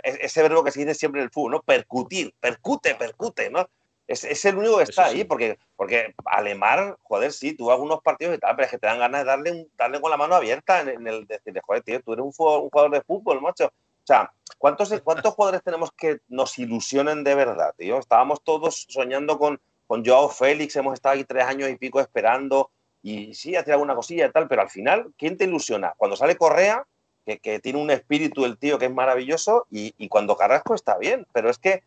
[0.04, 1.62] e-, ese verbo que se dice siempre en el fútbol, ¿no?
[1.62, 3.68] Percutir, percute, percute, ¿no?
[4.08, 8.36] Es, es el único que está ahí, porque, porque Alemar, joder, sí, tuvo algunos partidos
[8.36, 10.36] y tal, pero es que te dan ganas de darle, un, darle con la mano
[10.36, 13.66] abierta en, el decirle, joder, tío, tú eres un jugador, de fútbol, macho.
[13.66, 18.00] O sea, ¿cuántos, ¿cuántos jugadores tenemos que nos ilusionen de verdad, tío?
[18.00, 22.72] Estábamos todos soñando con, con Joao Félix, hemos estado ahí tres años y pico esperando,
[23.08, 25.94] y sí, hacer alguna cosilla y tal, pero al final, ¿quién te ilusiona?
[25.96, 26.86] Cuando sale Correa,
[27.26, 31.50] que, tiene un espíritu el tío que es maravilloso y, cuando Carrasco está bien, pero
[31.50, 31.84] es que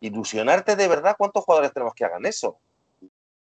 [0.00, 2.56] ilusionarte de verdad, ¿cuántos jugadores tenemos que hagan eso?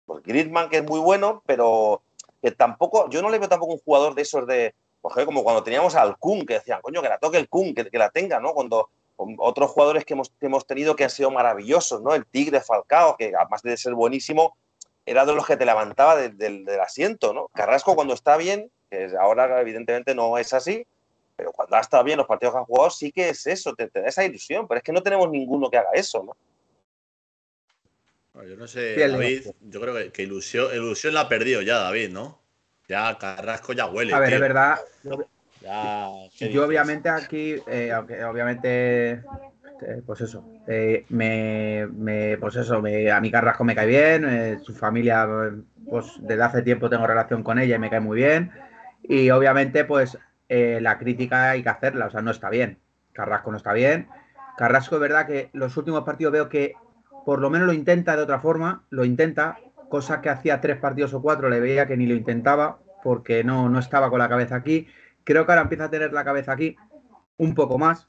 [0.06, 2.00] Pues Griezmann, que es muy bueno, pero
[2.40, 5.62] que tampoco, yo no le veo tampoco un jugador de esos de, pues, como cuando
[5.62, 8.54] teníamos al Kun, que decían, coño, que la toque el Kun, que, la tenga, ¿no?
[8.54, 12.14] Cuando otros jugadores que hemos, hemos tenido que han sido maravillosos, ¿no?
[12.14, 14.56] El Tigre Falcao, que además de ser buenísimo,
[15.06, 17.48] era de los que te levantaba del asiento, ¿no?
[17.48, 20.86] Carrasco cuando está bien, que ahora evidentemente no es así,
[21.36, 23.88] pero cuando ha estado bien los partidos que han jugado, sí que es eso, te,
[23.88, 26.36] da esa ilusión, pero es que no tenemos ninguno que haga eso, ¿no?
[28.44, 32.40] Yo no sé, David, yo creo que, ilusión, ilusión la ha perdido ya, David, ¿no?
[32.88, 34.14] Ya Carrasco ya huele.
[34.14, 34.78] A ver, es verdad.
[36.40, 39.22] yo obviamente aquí, eh, obviamente,
[39.82, 45.28] eh, pues eso, eh, me, pues eso, a mi Carrasco me cae bien, su familia,
[45.88, 48.50] pues desde hace tiempo tengo relación con ella y me cae muy bien.
[49.02, 52.78] Y obviamente, pues eh, la crítica hay que hacerla, o sea, no está bien.
[53.12, 54.08] Carrasco no está bien.
[54.56, 56.74] Carrasco es verdad que los últimos partidos veo que
[57.24, 61.14] por lo menos lo intenta de otra forma, lo intenta, cosa que hacía tres partidos
[61.14, 64.56] o cuatro le veía que ni lo intentaba porque no, no estaba con la cabeza
[64.56, 64.88] aquí.
[65.24, 66.76] Creo que ahora empieza a tener la cabeza aquí
[67.36, 68.08] un poco más.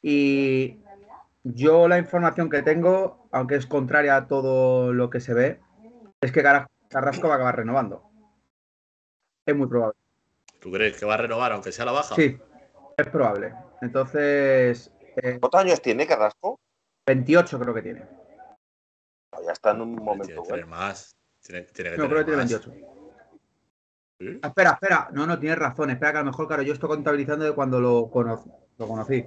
[0.00, 0.78] Y
[1.44, 5.60] yo la información que tengo, aunque es contraria a todo lo que se ve,
[6.20, 8.10] es que Carrasco va a acabar renovando.
[9.46, 9.98] Es muy probable.
[10.58, 12.14] ¿Tú crees que va a renovar aunque sea la baja?
[12.14, 12.38] Sí,
[12.96, 13.54] es probable.
[13.82, 14.90] Entonces.
[15.16, 16.58] Eh, ¿Cuántos años tiene Carrasco?
[17.06, 18.08] 28 creo que tiene.
[19.44, 20.42] Ya está en un momento.
[20.42, 21.14] Tiene más.
[21.42, 22.72] Tiene, que no, creo que tiene 28.
[24.42, 25.10] Ah, espera, espera.
[25.12, 25.90] No, no, tienes razón.
[25.90, 28.10] Espera, que a lo mejor, claro, yo estoy contabilizando de cuando lo,
[28.78, 29.24] lo conocí.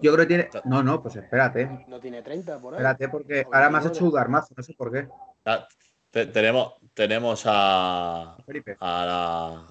[0.00, 0.48] Yo creo que tiene.
[0.64, 1.84] No, no, pues espérate.
[1.88, 2.78] No tiene 30 por ahí.
[2.78, 5.08] Espérate, porque ahora me has hecho dudar más, no sé por qué.
[5.44, 5.66] Ah,
[6.10, 9.66] tenemos, tenemos a, a la,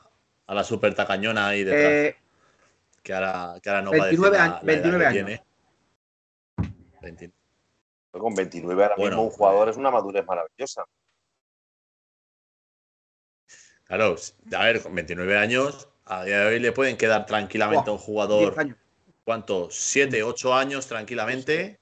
[0.47, 1.91] a la super tacañona ahí detrás.
[1.91, 2.15] Eh,
[3.01, 5.41] que, ahora, que ahora no 29 va a decir 29 años.
[8.11, 10.85] Con 29 ahora mismo un jugador es una madurez maravillosa.
[13.85, 14.15] Claro,
[14.55, 17.99] a ver, con 29 años, a día de hoy le pueden quedar tranquilamente a un
[17.99, 18.55] jugador.
[19.23, 19.69] ¿Cuánto?
[19.69, 21.79] 7, 8 años tranquilamente.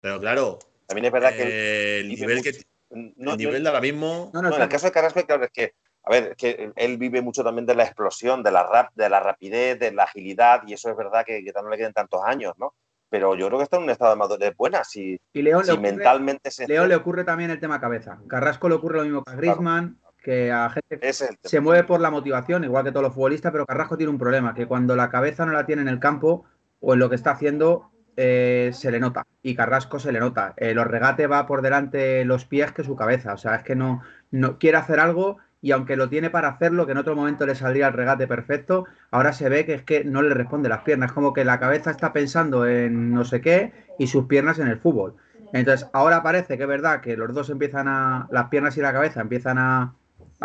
[0.00, 0.58] Pero claro.
[0.86, 2.00] También es verdad que.
[2.00, 2.50] el nivel, que,
[2.90, 4.30] el nivel de ahora mismo.
[4.34, 7.20] No, no, en el caso de Carrasco, claro, es que a ver, que él vive
[7.20, 10.72] mucho también de la explosión, de la, rap, de la rapidez, de la agilidad, y
[10.72, 12.74] eso es verdad que, que no le queden tantos años, ¿no?
[13.10, 15.76] Pero yo creo que está en un estado de madurez buena, si, y León si
[15.76, 16.66] mentalmente se...
[16.66, 18.18] Le ocurre también el tema cabeza.
[18.28, 22.10] Carrasco le ocurre lo mismo que a Griezmann, que a gente se mueve por la
[22.10, 25.44] motivación, igual que todos los futbolistas, pero Carrasco tiene un problema, que cuando la cabeza
[25.44, 26.46] no la tiene en el campo
[26.80, 29.26] o en lo que está haciendo, eh, se le nota.
[29.42, 30.54] Y Carrasco se le nota.
[30.56, 33.34] Eh, los regates va por delante los pies que su cabeza.
[33.34, 36.86] O sea, es que no, no quiere hacer algo y aunque lo tiene para hacerlo,
[36.86, 40.04] que en otro momento le saldría el regate perfecto, ahora se ve que es que
[40.04, 43.72] no le responde las piernas, como que la cabeza está pensando en no sé qué
[43.98, 45.16] y sus piernas en el fútbol.
[45.52, 48.92] Entonces, ahora parece que es verdad que los dos empiezan a, las piernas y la
[48.92, 49.94] cabeza empiezan a,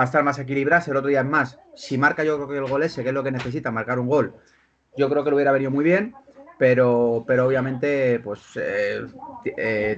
[0.01, 2.83] estar más equilibradas, el otro día es más, si marca yo creo que el gol
[2.83, 4.33] ese, que es lo que necesita, marcar un gol,
[4.97, 6.13] yo creo que lo hubiera venido muy bien,
[6.57, 9.05] pero, pero obviamente, pues eh,
[9.57, 9.97] eh,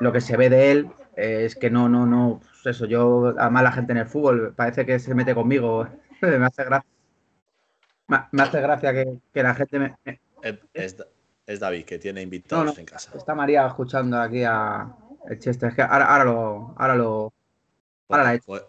[0.00, 3.50] lo que se ve de él es que no, no, no, pues eso, yo a
[3.50, 5.86] la gente en el fútbol parece que se mete conmigo.
[6.20, 6.90] me hace gracia.
[8.32, 9.96] Me hace gracia que, la gente me.
[10.74, 13.12] Es, David, que tiene invitados en casa.
[13.16, 14.94] Está María escuchando aquí a
[15.28, 15.70] el Chester.
[15.70, 16.74] Es que ahora, ahora lo.
[16.76, 17.32] Ahora lo.
[18.08, 18.62] Ahora la he pues,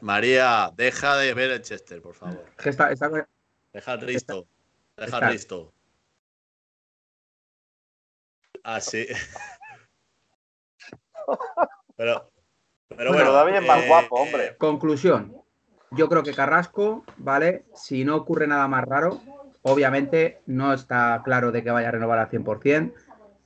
[0.00, 2.44] María, deja de ver el Chester, por favor.
[2.64, 2.88] está,
[3.72, 4.46] Deja el Risto.
[4.96, 5.72] Deja el Risto.
[8.68, 9.06] Así.
[11.96, 12.30] Pero
[12.96, 14.56] pero bueno, David es más eh, guapo, hombre.
[14.56, 15.34] Conclusión.
[15.90, 17.64] Yo creo que Carrasco, ¿vale?
[17.74, 19.20] Si no ocurre nada más raro,
[19.62, 22.92] obviamente no está claro de que vaya a renovar al 100%.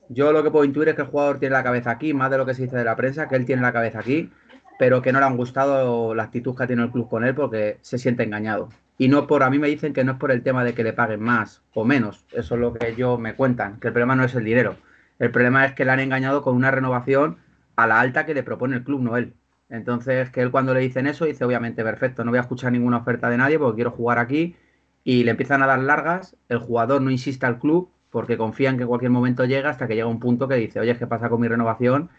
[0.09, 2.37] Yo lo que puedo intuir es que el jugador tiene la cabeza aquí, más de
[2.37, 4.31] lo que se dice de la prensa, que él tiene la cabeza aquí,
[4.79, 7.35] pero que no le han gustado la actitud que ha tenido el club con él
[7.35, 8.69] porque se siente engañado.
[8.97, 10.83] Y no por, a mí me dicen que no es por el tema de que
[10.83, 14.15] le paguen más o menos, eso es lo que ellos me cuentan, que el problema
[14.15, 14.77] no es el dinero.
[15.19, 17.37] El problema es que le han engañado con una renovación
[17.75, 19.35] a la alta que le propone el club, no él.
[19.69, 22.97] Entonces, que él cuando le dicen eso, dice, obviamente, perfecto, no voy a escuchar ninguna
[22.97, 24.55] oferta de nadie porque quiero jugar aquí.
[25.03, 28.77] Y le empiezan a dar largas, el jugador no insiste al club porque confía en
[28.77, 31.29] que en cualquier momento llega hasta que llega un punto que dice, oye, ¿qué pasa
[31.29, 32.09] con mi renovación?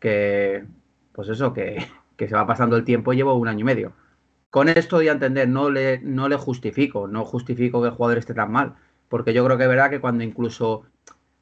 [0.00, 0.64] Que,
[1.12, 1.86] pues eso, que,
[2.16, 3.92] que se va pasando el tiempo y llevo un año y medio.
[4.50, 8.18] Con esto doy a entender, no le, no le justifico, no justifico que el jugador
[8.18, 8.76] esté tan mal,
[9.08, 10.84] porque yo creo que es verdad que cuando incluso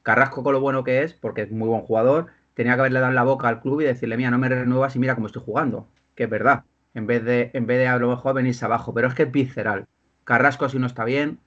[0.03, 3.13] Carrasco con lo bueno que es, porque es muy buen jugador, tenía que haberle dado
[3.13, 5.87] la boca al club y decirle, mira, no me renuevas y mira cómo estoy jugando.
[6.15, 6.63] Que es verdad.
[6.93, 8.93] En vez de, en vez de a lo mejor venirse abajo.
[8.93, 9.87] Pero es que es visceral.
[10.23, 11.39] Carrasco si no está bien.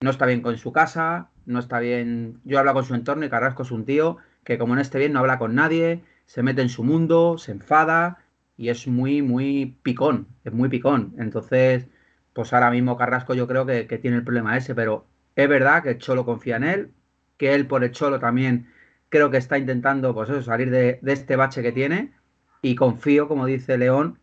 [0.00, 1.30] No está bien con su casa.
[1.46, 2.40] No está bien.
[2.44, 5.12] Yo hablo con su entorno y Carrasco es un tío que como no esté bien
[5.12, 6.02] no habla con nadie.
[6.26, 8.18] Se mete en su mundo, se enfada
[8.56, 10.28] y es muy, muy picón.
[10.44, 11.14] Es muy picón.
[11.18, 11.86] Entonces,
[12.32, 14.74] pues ahora mismo Carrasco yo creo que, que tiene el problema ese.
[14.74, 16.94] Pero es verdad que Cholo confía en él.
[17.40, 18.70] Que él por el Cholo también
[19.08, 22.14] creo que está intentando pues eso, salir de, este bache que tiene
[22.60, 24.20] y confío, como dice León,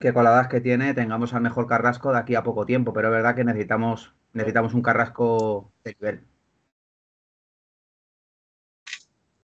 [0.00, 2.92] que con la edad que tiene tengamos al mejor Carrasco de aquí a poco tiempo,
[2.92, 6.26] pero es verdad que necesitamos, necesitamos un Carrasco de nivel.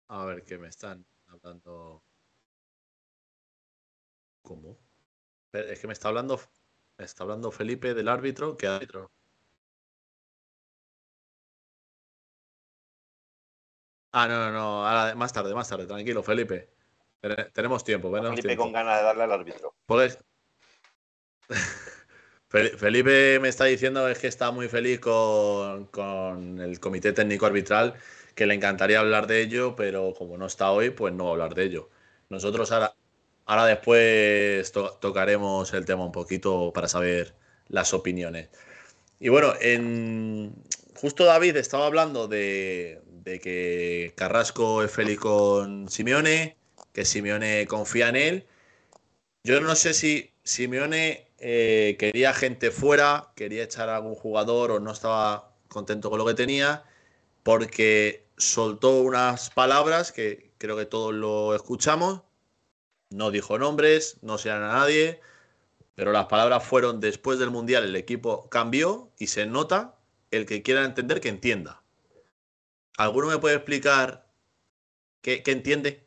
[0.07, 2.01] A ver, qué me están hablando.
[4.41, 4.77] ¿Cómo?
[5.51, 6.39] Es que me está hablando,
[6.97, 8.55] me está hablando Felipe del árbitro.
[8.55, 9.11] ¿Qué árbitro?
[14.11, 15.15] Ah, no, no, no.
[15.15, 15.85] más tarde, más tarde.
[15.85, 16.69] Tranquilo, Felipe.
[17.53, 18.11] Tenemos tiempo.
[18.11, 19.75] Felipe con ganas de darle al árbitro.
[22.49, 27.95] Felipe me está diciendo es que está muy feliz con, el comité técnico arbitral,
[28.35, 31.33] que le encantaría hablar de ello, pero como no está hoy, pues no va a
[31.33, 31.89] hablar de ello.
[32.29, 32.95] Nosotros ahora,
[33.45, 37.35] ahora después tocaremos el tema un poquito para saber
[37.67, 38.49] las opiniones.
[39.19, 40.53] Y bueno, en,
[40.95, 46.55] justo David estaba hablando de, de que Carrasco es feliz con Simeone,
[46.93, 48.47] que Simeone confía en él.
[49.43, 54.79] Yo no sé si Simeone eh, quería gente fuera, quería echar a algún jugador o
[54.79, 56.85] no estaba contento con lo que tenía,
[57.43, 62.21] porque soltó unas palabras que creo que todos lo escuchamos.
[63.09, 65.19] No dijo nombres, no sean a nadie,
[65.95, 69.95] pero las palabras fueron después del Mundial el equipo cambió y se nota
[70.31, 71.83] el que quiera entender que entienda.
[72.97, 74.25] ¿Alguno me puede explicar
[75.21, 76.03] qué, qué entiende?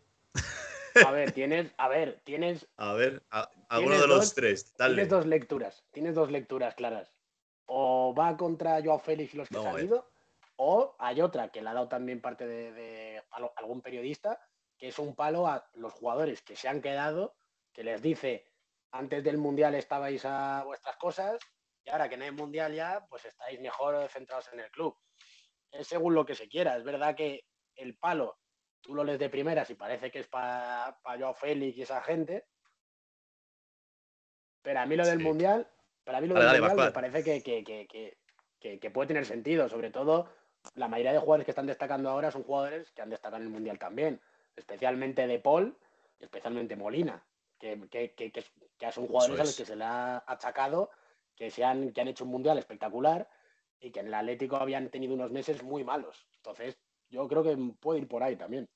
[1.05, 4.95] A ver, tienes, a ver, tienes, A ver, a- alguno de los dos- tres, dale.
[4.95, 7.13] tienes dos lecturas, tienes dos lecturas claras.
[7.67, 10.11] O va contra Joao Félix y los que se han ido,
[10.57, 14.41] o hay otra que le ha dado también parte de, de al- algún periodista,
[14.77, 17.37] que es un palo a los jugadores que se han quedado,
[17.73, 18.51] que les dice,
[18.91, 21.39] antes del Mundial estabais a vuestras cosas
[21.85, 24.97] y ahora que no hay Mundial ya, pues estáis mejor centrados en el club.
[25.71, 26.77] Es según lo que se quiera.
[26.77, 27.45] Es verdad que
[27.77, 28.39] el palo,
[28.81, 32.47] tú lo lees de primeras y parece que es para Joao Félix y esa gente,
[34.63, 35.25] pero a mí lo del Sí.
[35.25, 35.71] Mundial,
[36.05, 39.25] para mí lo Dale, del dale, Mundial me parece que, que- que- que- puede tener
[39.25, 39.69] sentido.
[39.69, 40.29] Sobre todo,
[40.75, 43.49] la mayoría de jugadores que están destacando ahora son jugadores que han destacado en el
[43.49, 44.21] Mundial también.
[44.57, 45.79] Especialmente De Paul
[46.19, 47.25] y especialmente Molina,
[47.59, 48.45] que, que- que- que-
[48.77, 49.57] que son jugadores a los es.
[49.57, 50.91] que se le ha achacado
[51.37, 53.27] que, se han, que han hecho un Mundial espectacular
[53.81, 56.27] y que en el Atlético habían tenido unos meses muy malos.
[56.37, 58.69] Entonces, yo creo que puede ir por ahí también.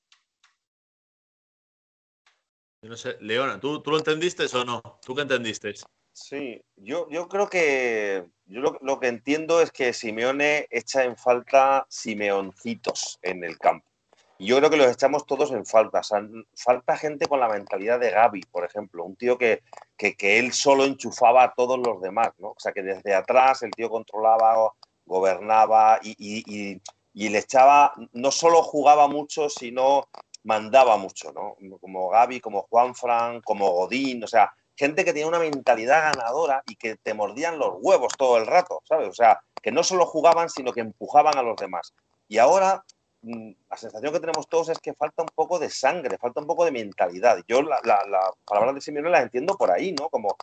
[2.81, 4.81] Yo no sé, Leona, ¿tú, ¿tú lo entendiste o no?
[5.03, 5.73] ¿Tú qué entendiste?
[6.11, 11.17] Sí, yo, yo creo que yo lo, lo que entiendo es que Simeone echa en
[11.17, 13.89] falta Simeoncitos en el campo.
[14.37, 15.99] Y yo creo que los echamos todos en falta.
[15.99, 16.21] O sea,
[16.55, 19.63] falta gente con la mentalidad de Gaby, por ejemplo, un tío que,
[19.97, 22.49] que, que él solo enchufaba a todos los demás, ¿no?
[22.49, 24.73] O sea, que desde atrás el tío controlaba,
[25.05, 26.79] gobernaba y,
[27.13, 30.07] le echaba, no solo jugaba mucho, sino
[30.43, 31.55] mandaba mucho, ¿no?
[31.79, 36.75] Como Gaby, como Juanfran, como Godín, o sea, gente que tenía una mentalidad ganadora y
[36.75, 39.09] que te mordían los huevos todo el rato, ¿sabes?
[39.09, 41.93] O sea, que no solo jugaban, sino que empujaban a los demás.
[42.27, 42.83] Y ahora
[43.21, 46.47] mm, la sensación que tenemos todos es que falta un poco de sangre, falta un
[46.47, 47.39] poco de mentalidad.
[47.47, 50.09] Yo la, la palabras de Simeone las entiendo por ahí, ¿no?
[50.09, 50.35] Como,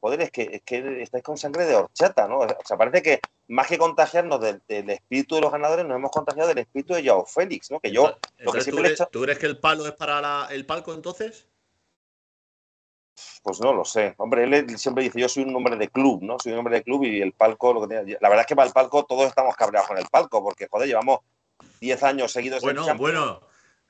[0.00, 2.38] joder, es que, es que estáis con sangre de horchata, ¿no?
[2.40, 6.10] O sea, parece que más que contagiarnos del, del espíritu de los ganadores, nos hemos
[6.10, 7.80] contagiado del espíritu de Joao Félix, ¿no?
[7.80, 9.92] Que yo, lo que Entonces, ¿tú, he crees, hecho, tú crees que el palo es
[9.92, 11.46] para la- el palco entonces?
[13.42, 14.14] pues no lo sé.
[14.18, 16.38] Hombre, él, siempre dice, yo soy un hombre de club, ¿no?
[16.38, 18.56] Soy un hombre de club y el palco, lo que tiene- La verdad es que
[18.56, 21.20] para el palco todos estamos cabreados con el palco, porque, joder, llevamos
[21.80, 23.40] 10 años seguidos Bueno, en bueno.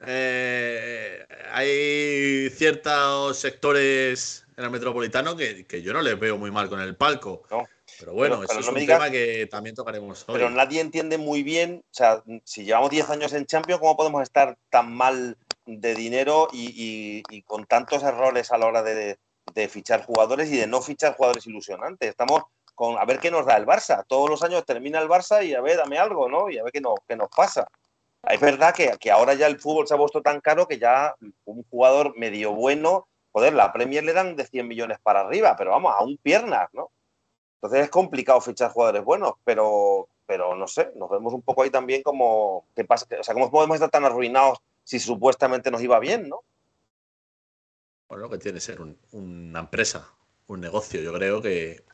[0.07, 6.68] eh, hay ciertos sectores en el metropolitano que, que yo no les veo muy mal
[6.68, 7.42] con el palco.
[7.51, 7.66] No.
[7.99, 10.35] Pero bueno, Pero- eso pero es no un me digas- tema que también tocaremos hoy.
[10.35, 14.23] pero nadie entiende muy bien, o sea, si llevamos 10 años en Champions, ¿cómo podemos
[14.23, 19.18] estar tan mal de dinero y, y- y con tantos errores a la hora de,
[19.55, 22.09] de fichar jugadores y de no fichar jugadores ilusionantes?
[22.11, 22.42] Estamos
[22.75, 24.05] con a ver qué nos da el Barça.
[24.07, 26.49] Todos los años termina el Barça y a ver, dame algo, ¿no?
[26.51, 27.66] Y a ver qué nos, qué nos pasa.
[28.29, 31.14] Es verdad que, que ahora ya el fútbol se ha puesto tan caro que ya
[31.44, 35.71] un jugador medio bueno, joder, la Premier le dan de 100 millones para arriba, pero
[35.73, 36.90] vamos, aún piernas, ¿no?
[37.57, 41.71] Entonces es complicado fichar jugadores buenos, pero, pero no sé, nos vemos un poco ahí
[41.71, 43.07] también como, ¿qué pasa?
[43.21, 46.40] O sea, ¿cómo podemos estar tan arruinados si supuestamente nos iba bien, no?
[48.09, 50.09] Bueno, que tiene que ser un- una empresa,
[50.49, 51.01] un negocio.
[51.01, 51.85] Yo creo que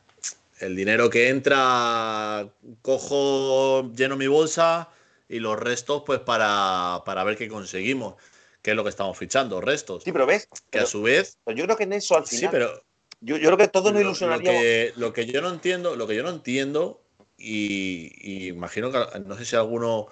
[0.59, 2.49] el dinero que entra,
[2.81, 4.89] cojo, lleno mi bolsa
[5.29, 8.15] y los restos, pues para, para ver qué conseguimos,
[8.67, 10.03] qué es lo que estamos fichando, restos.
[10.03, 12.35] Sí, pero ves, que pero- a su vez, yo creo que en eso al sí,
[12.35, 12.83] final, pero
[13.21, 16.05] yo, yo creo que todos nos lo, lo que, lo que yo no entiendo, lo
[16.05, 17.01] que yo no entiendo,
[17.37, 20.07] y, y imagino que no sé si alguno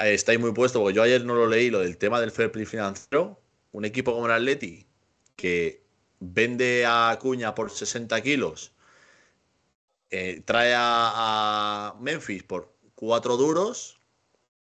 [0.00, 2.50] eh, estáis muy puesto, porque yo ayer no lo leí, lo del tema del fair
[2.50, 3.38] play financiero,
[3.72, 4.86] un equipo como el Atleti
[5.36, 5.82] que
[6.18, 8.72] vende a Acuña por 60 kilos,
[10.08, 13.98] eh, trae a, a Memphis por 4 duros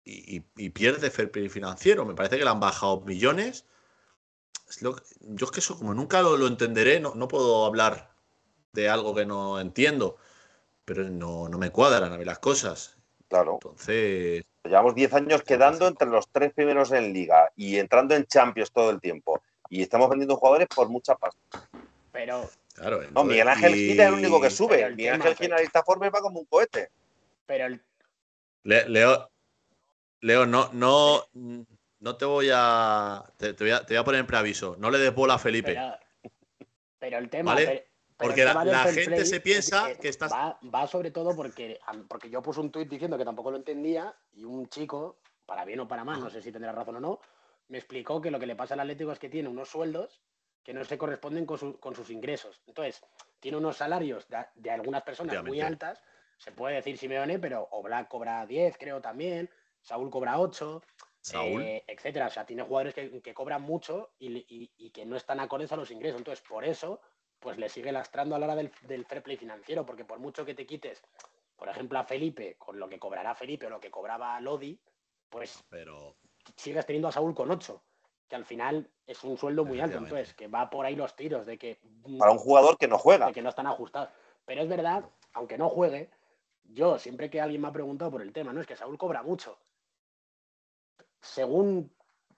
[0.04, 2.04] y, y- y pierde fair play financiero.
[2.04, 3.64] Me parece que le han bajado millones.
[4.68, 7.64] Es lo que- yo es que eso como nunca lo, lo entenderé, no, no puedo
[7.66, 8.12] hablar
[8.72, 10.16] de algo que no entiendo,
[10.84, 12.96] pero no, no me cuadran a mí las cosas.
[13.28, 18.26] Claro, Entonces, llevamos 10 años quedando entre los tres primeros en Liga y entrando en
[18.26, 19.42] Champions todo el tiempo.
[19.70, 21.40] Y estamos vendiendo jugadores por mucha pasta.
[22.12, 23.02] Pero, claro.
[23.12, 24.82] No, Miguel Ángel y- Gil es el único que Pero sube.
[24.82, 26.90] el Miguel tema, Ángel Gil en la lista Forbes va como un cohete.
[27.46, 27.82] pero el,
[28.62, 29.30] Le- Leo,
[30.24, 31.22] Leo, no, no,
[32.00, 33.84] no te voy a te, te voy a.
[33.84, 34.74] te voy a poner en preaviso.
[34.78, 35.74] No le des bola a Felipe.
[35.74, 35.98] pero,
[36.98, 37.66] pero el tema, ¿Vale?
[37.66, 37.80] pero,
[38.16, 40.32] Pero Porque el la, tema gente play se piensa que que estás.
[40.32, 44.14] Va, va sobre todo porque, porque yo puse un tuit diciendo que tampoco lo entendía
[44.32, 47.20] y un chico, para bien o para mal, no sé si tendrá razón o no,
[47.68, 50.22] me explicó que lo que le pasa al Atlético es que tiene unos sueldos
[50.62, 52.62] que no se corresponden con, su- con sus ingresos.
[52.66, 53.04] Entonces,
[53.40, 56.00] tiene unos salarios de, de algunas personas muy altas,
[56.38, 59.50] se puede decir Simeone, pero Oblak cobra 10, creo también,
[59.84, 60.82] Saúl cobra 8,
[61.20, 61.62] Saúl.
[61.62, 62.26] eh, etcétera.
[62.26, 65.70] O sea, tiene jugadores que, que cobran mucho y, y- y que no están acordes
[65.72, 66.18] a los ingresos.
[66.18, 67.00] Entonces, por eso,
[67.38, 70.44] pues le sigue lastrando a la hora del, del fair play financiero, porque por mucho
[70.44, 71.02] que te quites,
[71.56, 74.78] por ejemplo, a Felipe, con lo que cobrará Felipe o lo que cobraba Lodi,
[75.28, 76.16] pues Pero
[76.56, 77.82] sigues teniendo a Saúl con 8,
[78.28, 79.98] que al final es un sueldo muy alto.
[79.98, 81.78] Entonces, que va por ahí los tiros de que,
[82.18, 83.26] Para un jugador que no juega.
[83.26, 84.08] de que no están ajustados.
[84.46, 85.04] Pero es verdad,
[85.34, 86.10] aunque no juegue,
[86.64, 89.22] yo siempre que alguien me ha preguntado por el tema, no es que Saúl cobra
[89.22, 89.58] mucho.
[91.24, 91.90] Según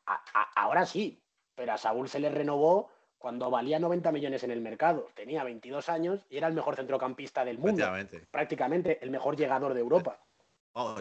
[0.06, 1.20] a- a- ahora sí,
[1.54, 5.08] pero a Saúl se le renovó cuando valía 90 millones en el mercado.
[5.14, 7.84] Tenía 22 años y era el mejor centrocampista del mundo.
[8.30, 10.20] Prácticamente el mejor llegador de Europa.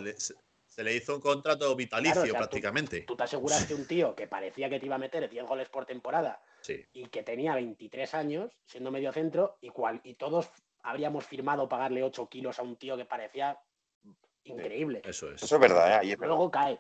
[0.02, 0.34] Le- se,
[0.66, 3.02] se le hizo un contrato vitalicio Claro, o sea, tú- prácticamente.
[3.02, 5.70] Tú te aseguras que un tío que parecía que te iba a meter 10 goles
[5.70, 6.84] por temporada Sí.
[6.94, 10.50] y que tenía 23 años, siendo medio centro, y, cual, y todos
[10.82, 13.60] habríamos firmado pagarle 8 kilos a un tío que parecía
[14.46, 15.02] increíble.
[15.06, 15.44] Eso es.
[15.44, 15.94] Eso es verdad, ¿eh?
[15.96, 16.36] Ahí es verdad.
[16.36, 16.80] Luego cae.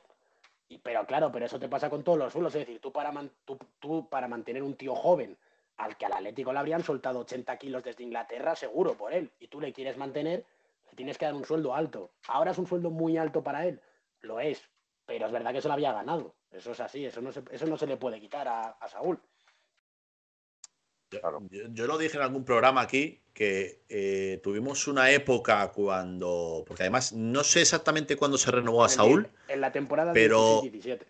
[0.68, 2.53] Y- pero claro, pero eso te pasa con todos los suelos.
[2.55, 5.38] Es decir, tú para, man- tú, tú para mantener un tío joven
[5.78, 9.47] al que al Atlético le habrían soltado 80 kilos desde Inglaterra, seguro por él, y
[9.47, 10.45] tú le quieres mantener,
[10.89, 12.11] le tienes que dar un sueldo alto.
[12.28, 13.82] Ahora es un sueldo muy alto para él,
[14.22, 14.63] lo es,
[15.05, 16.34] pero es verdad que se lo había ganado.
[16.51, 19.20] Eso es así, eso no se, eso no se le puede quitar a, a Saúl.
[21.11, 26.63] Yo- yo lo dije en algún programa aquí que eh, tuvimos una época cuando.
[26.65, 29.29] Porque además no sé exactamente cuándo se renovó a Saúl.
[29.49, 31.05] En la temporada pero- 16-17.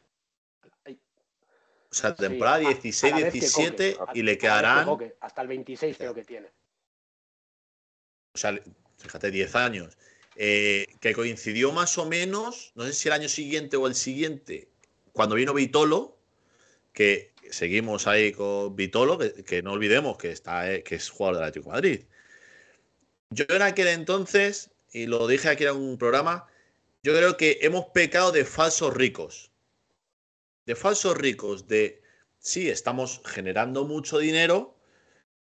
[1.91, 4.89] O sea, Sí, temporada que 16-17 Coque, y le que quedarán.
[5.21, 6.47] Hasta el 26 creo que tiene.
[8.33, 8.59] O sea,
[8.97, 9.97] fíjate, 10 años.
[10.37, 14.67] eh, que coincidió más o menos, no sé si el año siguiente o el siguiente,
[15.13, 16.17] cuando vino Vitolo,
[16.91, 21.37] que seguimos ahí con Vitolo, que, que no olvidemos que, está, eh, que es jugador
[21.37, 22.01] del Atlético de Madrid.
[23.29, 26.47] Yo en aquel entonces, y lo dije aquí en un programa,
[27.03, 29.51] yo creo que hemos pecado de falsos ricos.
[30.65, 32.01] De falsos ricos, de
[32.39, 34.75] sí, estamos generando mucho dinero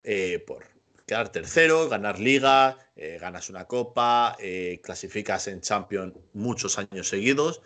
[0.02, 0.64] eh, por
[1.06, 7.62] quedar tercero, ganar liga, eh, ganas una copa, eh, clasificas en Champions muchos años seguidos,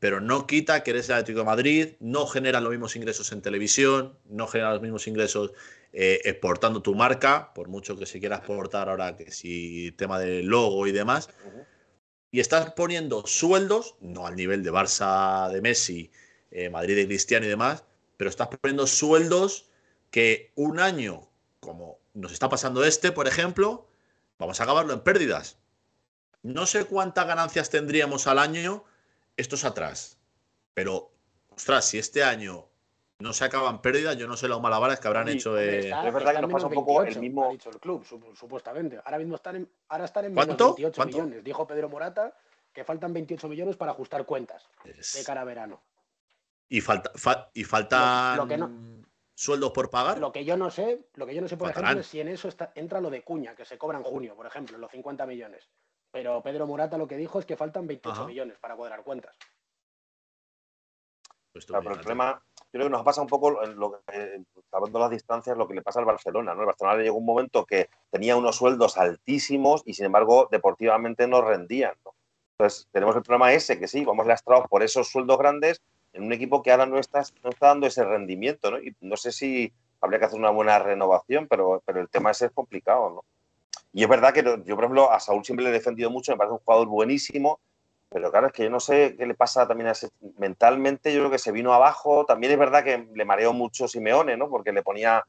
[0.00, 3.42] pero no quita que eres el Atlético de Madrid, no generas los mismos ingresos en
[3.42, 5.52] televisión, no generas los mismos ingresos
[5.92, 10.42] eh, exportando tu marca, por mucho que se quiera exportar ahora que si tema de
[10.42, 11.28] logo y demás,
[12.30, 16.10] y estás poniendo sueldos, no al nivel de Barça, de Messi,
[16.50, 17.84] eh, Madrid de Cristiano y demás,
[18.16, 19.66] pero estás poniendo sueldos
[20.10, 21.28] que un año,
[21.60, 23.86] como nos está pasando este, por ejemplo,
[24.38, 25.58] vamos a acabarlo en pérdidas.
[26.42, 28.84] No sé cuántas ganancias tendríamos al año
[29.36, 30.18] estos atrás,
[30.72, 31.12] pero,
[31.50, 32.71] ostras, si este año
[33.22, 36.12] no se acaban pérdidas, yo no sé los malabares que habrán Sí, hecho está- Es
[36.14, 39.00] verdad que nos pasa un poco el 28, mismo- ha dicho el club, sup- supuestamente.
[39.04, 40.52] Ahora mismo están en, ahora están en ¿Cuánto?
[40.52, 41.16] menos 28 ¿Cuánto?
[41.18, 41.44] millones.
[41.44, 42.36] Dijo Pedro Morata
[42.72, 45.82] que faltan 28 millones para ajustar cuentas de cara a verano.
[46.68, 49.02] Y, falta, fa- y faltan Lo- lo que no-
[49.34, 50.18] sueldos por pagar.
[50.18, 51.88] Lo que yo no sé, lo que yo no sé, por Faltarán.
[51.90, 54.34] ejemplo, es si en eso está- entra lo de Cuña, que se cobra en junio,
[54.34, 55.68] por ejemplo, los 50 millones.
[56.10, 58.26] Pero Pedro Morata lo que dijo es que faltan 28 Ajá.
[58.26, 59.36] millones para cuadrar cuentas.
[61.52, 62.42] Pues tú Claro, pero el problema,
[62.72, 65.74] creo que nos pasa un poco, en lo que, eh, salvando las distancias, lo que
[65.74, 66.54] le pasa al Barcelona.
[66.54, 66.60] ¿no?
[66.60, 71.28] El Barcelona le llegó un momento que tenía unos sueldos altísimos y, sin embargo, deportivamente
[71.28, 71.92] no rendían.
[72.04, 72.14] ¿no?
[72.58, 75.82] Entonces, tenemos el problema ese, que sí, vamos lastrados por esos sueldos grandes
[76.14, 78.70] en un equipo que ahora no está, no está dando ese rendimiento.
[78.70, 78.78] ¿no?
[78.78, 79.70] Y no sé si
[80.00, 83.10] habría que hacer una buena renovación, pero, pero el tema ese es complicado.
[83.10, 83.24] ¿no?
[83.92, 86.38] Y es verdad que yo, por ejemplo, a Saúl siempre le he defendido mucho, me
[86.38, 87.60] parece un jugador buenísimo,
[88.12, 91.20] pero claro, es que yo no sé qué le pasa también a ese, mentalmente, yo
[91.20, 92.24] creo que se vino abajo.
[92.26, 94.48] También es verdad que le mareó mucho Simeone, ¿no?
[94.48, 95.24] Porque le ponía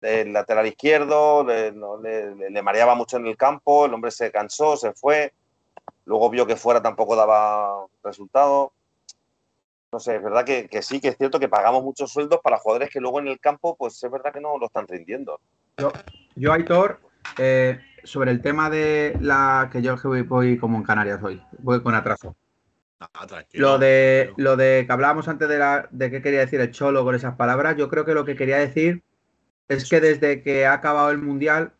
[0.00, 4.30] el lateral izquierdo, le, no, le- le- mareaba mucho en el campo, el hombre se
[4.30, 5.32] cansó, se fue.
[6.04, 8.72] Luego vio que fuera tampoco daba resultado.
[9.92, 12.58] No sé, es verdad que, que sí, que es cierto que pagamos muchos sueldos para
[12.58, 15.40] jugadores que luego en el campo, pues es verdad que no lo están rindiendo.
[16.36, 17.00] Yo, Aitor,
[17.38, 21.82] eh, sobre el tema de la que yo voy, voy como en Canarias hoy, voy
[21.82, 22.36] con atraso.
[23.00, 26.72] Ah, Lo de, lo de que hablábamos antes de, la, de qué quería decir el
[26.72, 29.04] Cholo con esas palabras, yo creo que lo que quería decir
[29.68, 31.72] es que desde que ha acabado el Mundial,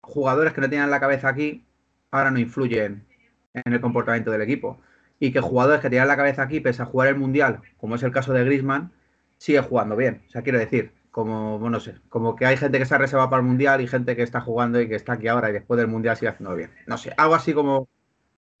[0.00, 1.66] jugadores que no tenían la cabeza aquí,
[2.10, 3.06] ahora no influyen
[3.52, 4.80] en el comportamiento del equipo.
[5.18, 8.02] Y que jugadores que tenían la cabeza aquí, pese a jugar el Mundial, como es
[8.02, 8.92] el caso de Griezmann,
[9.36, 10.22] sigue jugando bien.
[10.28, 12.98] O sea, quiero decir, como, bueno, no sé, como que hay gente que se ha
[12.98, 15.52] reservado para el Mundial y gente que está jugando y que está aquí ahora y
[15.52, 16.70] después del Mundial sigue haciendo bien.
[16.86, 17.88] No sé, algo así como...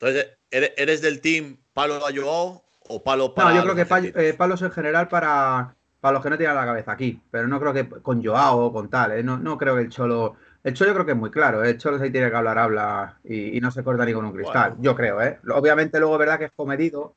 [0.00, 3.98] Entonces, ¿eres, del team palo a Joao o palo para No, yo creo que pa-
[3.98, 4.24] argentinos?
[4.24, 7.60] eh, palos en general para, para los que no tienen la cabeza aquí, pero no
[7.60, 9.22] creo que con Joao o con tal, ¿eh?
[9.22, 10.36] no, no creo que el Cholo...
[10.62, 11.70] El Cholo yo creo que es muy claro, ¿eh?
[11.70, 14.32] el Cholo si tiene que hablar, habla y, y no se corta ni con un
[14.32, 14.82] cristal, Bueno.
[14.82, 15.38] yo creo, ¿eh?
[15.54, 17.14] Obviamente luego es verdad que es comedido,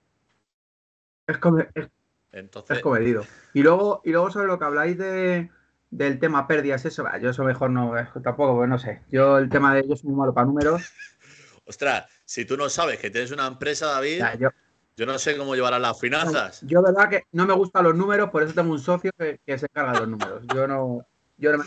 [1.28, 1.88] es, come- es
[2.34, 3.26] Entonces, Es comedido.
[3.54, 5.50] Y luego, y luego sobre lo que habláis de,
[5.92, 9.02] del tema pérdidas, eso, yo eso mejor no, tampoco, pues no sé.
[9.12, 10.82] Yo el tema de yo soy muy malo para números.
[11.66, 14.50] ostras, si tú no sabes que tienes una empresa, David, yo,
[14.98, 16.62] yo no sé cómo llevarás las finanzas.
[16.66, 19.58] yo verdad que no me gustan los números, por eso tengo un socio que, que
[19.60, 20.44] se encarga de los números.
[20.48, 21.06] Yo no,
[21.38, 21.66] yo no me-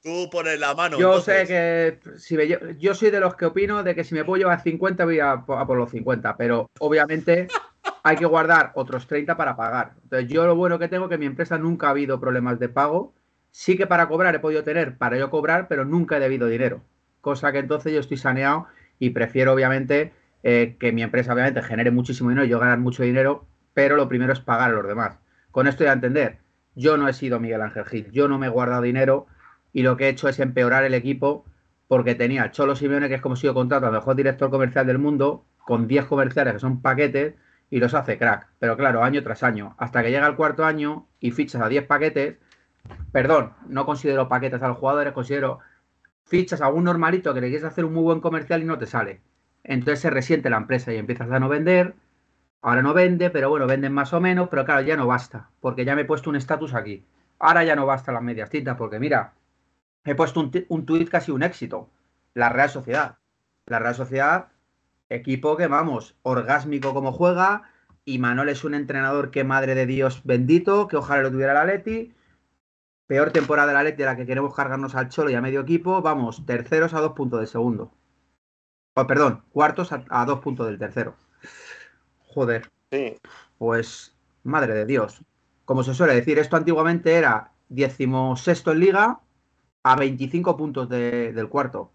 [0.00, 0.96] Tú pones la mano.
[0.96, 1.48] yo entonces.
[1.48, 2.46] sé que si me
[2.78, 5.44] yo soy de los que opino de que si me puedo llevar 50 voy a
[5.44, 7.48] por los 50, pero obviamente
[8.02, 9.92] hay que guardar otros 30 para pagar.
[10.02, 12.58] Entonces yo lo bueno que tengo es que en mi empresa nunca ha habido problemas
[12.58, 13.14] de pago.
[13.50, 16.82] Sí que para cobrar he podido tener para yo cobrar, pero nunca he debido dinero.
[17.20, 18.66] Cosa que entonces yo estoy saneado
[18.98, 20.12] y prefiero obviamente
[20.42, 24.32] eh, que mi empresa obviamente genere muchísimo dinero yo ganar mucho dinero, pero lo primero
[24.32, 25.18] es pagar a los demás.
[25.50, 26.38] Con esto ya entender,
[26.74, 29.26] yo no he sido Miguel Ángel Gil, yo no me he guardado dinero
[29.72, 31.44] y lo que he hecho es empeorar el equipo
[31.88, 34.98] porque tenía Cholo Simeone, que es como si yo contrato al mejor director comercial del
[34.98, 37.34] mundo, con 10 comerciales que son paquetes,
[37.70, 38.48] y los hace crack.
[38.58, 41.86] Pero claro, año tras año, hasta que llega el cuarto año y fichas a 10
[41.86, 42.38] paquetes,
[43.12, 45.60] perdón, no considero paquetes a los jugadores, considero
[46.24, 48.86] fichas a un normalito que le quieres hacer un muy buen comercial y no te
[48.86, 49.20] sale.
[49.64, 51.94] Entonces se resiente la empresa y empiezas a no vender.
[52.62, 55.84] Ahora no vende, pero bueno, venden más o menos, pero claro, ya no basta, porque
[55.84, 57.04] ya me he puesto un estatus aquí.
[57.38, 59.34] Ahora ya no basta las medias tintas, porque mira,
[60.04, 61.88] he puesto un, un tuit casi un éxito.
[62.34, 63.18] La Real Sociedad.
[63.66, 64.48] La Real Sociedad,
[65.10, 67.62] equipo que vamos, orgásmico como juega.
[68.04, 71.64] Y Manol es un entrenador que madre de Dios bendito, que ojalá lo tuviera la
[71.64, 72.14] Leti.
[73.06, 75.60] Peor temporada de la Leti de la que queremos cargarnos al Cholo y a medio
[75.60, 76.02] equipo.
[76.02, 77.92] Vamos, terceros a dos puntos del segundo.
[78.94, 81.16] Oh, perdón, cuartos a, a dos puntos del tercero.
[82.26, 83.16] Joder, Sí,
[83.58, 85.22] pues madre de Dios.
[85.64, 89.20] Como se suele decir, esto antiguamente era decimosexto en liga
[89.82, 91.92] a 25 puntos de- del cuarto.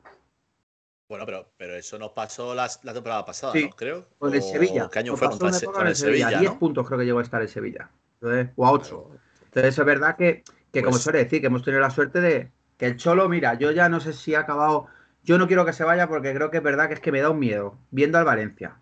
[1.10, 3.66] Bueno, pero, pero eso nos pasó las- la temporada pasada, Sí.
[3.66, 3.76] ¿no?
[3.76, 4.08] Creo.
[4.18, 4.90] Con el Sevilla.
[4.92, 6.60] ¿Qué año Nos fue pasó contra con el Sevilla, 10 ¿no?
[6.60, 7.90] puntos creo que llegó a estar el Sevilla.
[8.22, 9.04] Entonces, o a 8.
[9.10, 9.20] Claro.
[9.46, 12.52] Entonces es verdad que, que como Pues- suele decir, que hemos tenido la suerte de
[12.78, 14.88] que el Cholo, mira, yo ya no sé si ha acabado.
[15.24, 17.22] Yo no quiero que se vaya porque creo que es verdad que es que me
[17.22, 17.78] da un miedo.
[17.92, 18.78] Viendo al Valencia,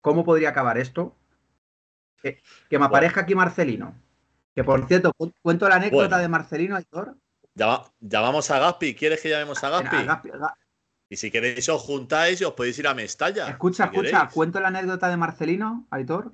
[0.00, 1.14] ¿cómo podría acabar esto?
[2.22, 2.40] Que,
[2.70, 3.94] que me aparezca aquí Marcelino.
[4.54, 6.18] Que por cierto, cu- cuento la anécdota Bueno.
[6.18, 6.78] de Marcelino.
[7.54, 8.94] Llama- llamamos a Gaspi.
[8.94, 9.96] ¿Quieres que llamemos a Gaspi?
[9.96, 10.54] Venga, Gaspi, Ga-
[11.10, 13.48] Y si queréis os juntáis y os podéis ir a Mestalla.
[13.48, 14.32] Escucha, si escucha, queréis.
[14.34, 16.32] cuento la anécdota de Marcelino, Aitor.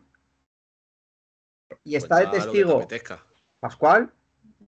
[1.84, 3.22] Y está de te testigo apetezca.
[3.60, 4.10] Pascual,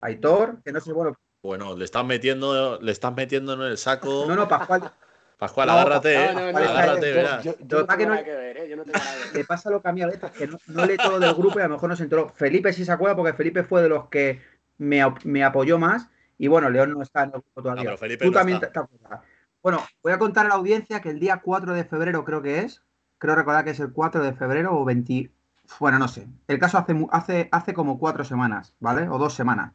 [0.01, 4.25] Aitor, que no sé, bueno, Bueno, le estás metiendo, le estás metiendo en el saco.
[4.27, 4.91] no, no, Pascual,
[5.37, 6.33] Pascual, No, agárrate, no, eh.
[6.33, 7.43] no, no, agárrate, no, verás.
[7.43, 8.69] Yo, yo Lo no que pasa tengo que no- nada que ver, ¿eh?
[8.69, 9.35] Yo no tengo nada que ver.
[9.35, 11.59] le pasa lo que a mí a veces, que no, no lee todo del grupo
[11.59, 12.29] y a lo mejor no se enteró.
[12.29, 14.41] Felipe sí se acuerda porque Felipe fue de los que
[14.77, 17.83] me, ap- me apoyó más y bueno, León no está en el grupo todavía.
[17.83, 18.67] No, pero Felipe Tú no también está.
[18.67, 19.21] te- te acuerdas.
[19.61, 22.59] Bueno, voy a contar a la audiencia que el día 4 de febrero creo que
[22.59, 22.81] es,
[23.17, 25.31] creo recordar que es el 4 de febrero o 20,
[25.79, 26.27] bueno, no sé.
[26.47, 29.09] El caso hace, hace, hace como cuatro semanas, ¿vale?
[29.09, 29.73] O dos semanas.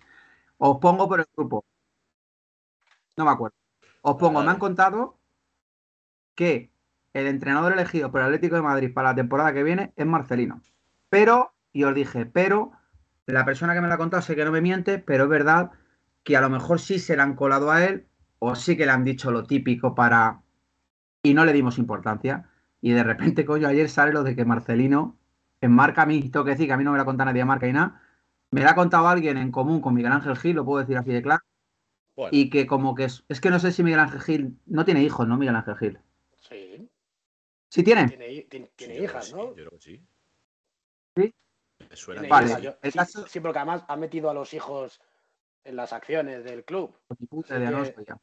[0.57, 1.65] Os pongo por el grupo.
[3.17, 3.57] No me acuerdo.
[4.03, 5.19] Os pongo, me han contado
[6.35, 6.73] que
[7.13, 10.63] el entrenador elegido por el Atlético de Madrid para la temporada que viene es Marcelino.
[11.11, 12.73] Pero, y os dije, pero
[13.27, 15.73] la persona que me lo ha contado sé que no me miente, pero es verdad
[16.23, 18.09] que a lo mejor sí se le han colado a él
[18.47, 20.43] o sí que le han dicho lo típico para...
[21.23, 22.49] y no le dimos importancia.
[22.81, 25.17] Y de repente, coño, ayer sale lo de que Marcelino
[25.61, 27.27] en marca a mí, tengo que decir que a mí no me lo ha contado
[27.27, 28.03] nadie de marca y nada,
[28.51, 31.11] me lo ha contado alguien en común con Miguel Ángel Gil, lo puedo decir así
[31.11, 31.43] de claro,
[32.15, 34.85] Bueno, y que como que es, es que no sé si Miguel Ángel Gil no
[34.85, 35.39] tiene hijos, ¿no?
[35.39, 35.99] Miguel Ángel Gil.
[36.37, 36.91] Sí,
[37.71, 38.09] Sí tiene.
[38.09, 39.43] tiene, tiene- sí, hijas, ¿no?
[39.43, 40.03] Sí, yo creo que sí.
[41.17, 41.35] ¿Sí?
[41.91, 42.49] Me suena Vale.
[42.49, 42.63] sí.
[42.63, 45.01] Yo- el sí, caso- sí, porque además ha metido a los hijos
[45.65, 46.95] en las acciones del club.
[47.49, 48.15] Que-.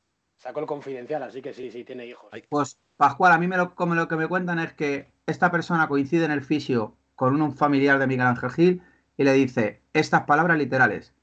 [0.42, 2.32] Sacó el confidencial, así que sí, sí, tiene hijos.
[2.50, 5.88] Pues Pascual, a mí me lo, como lo que me cuentan es que esta persona
[5.88, 8.84] coincide en el fisio con un familiar de Miguel Ángel Gil
[9.18, 11.14] y le dice estas palabras literales.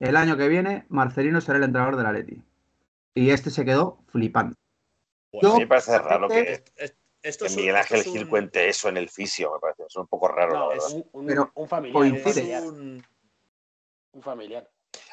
[0.00, 2.42] El año que viene, Marcelino será el entrenador de la Leti.
[3.14, 4.54] Y este se quedó flipando.
[5.42, 8.68] A mí me parece raro que, es- es- esto que Miguel Ángel un- Gil cuente
[8.68, 9.84] eso en el fisio, me parece.
[9.88, 10.86] Es un poco raro, la No, verdad.
[10.88, 11.96] es un, un- Pero un familiar.
[12.02, 12.32] Un coincide.
[12.34, 13.04] familiar, un-
[14.12, 14.70] un familiar.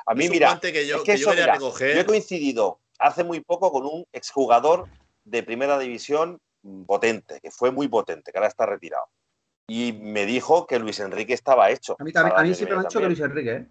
[0.08, 1.54] A mí, es un mira, guante que yo, es que que yo eso, quería mira,
[1.56, 1.96] recoger.
[1.96, 4.88] yo he coincidido hace muy poco con un exjugador
[5.24, 6.40] de primera división
[6.86, 9.06] potente, que fue muy potente, que ahora está retirado.
[9.68, 11.96] Y me dijo que Luis Enrique estaba hecho.
[12.00, 13.20] A mí, también, a mí siempre me han dicho que Luis.
[13.20, 13.68] Enrique, ¿eh?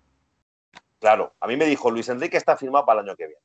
[0.98, 3.40] Claro, a mí me dijo Luis Enrique está firmado para el año que viene.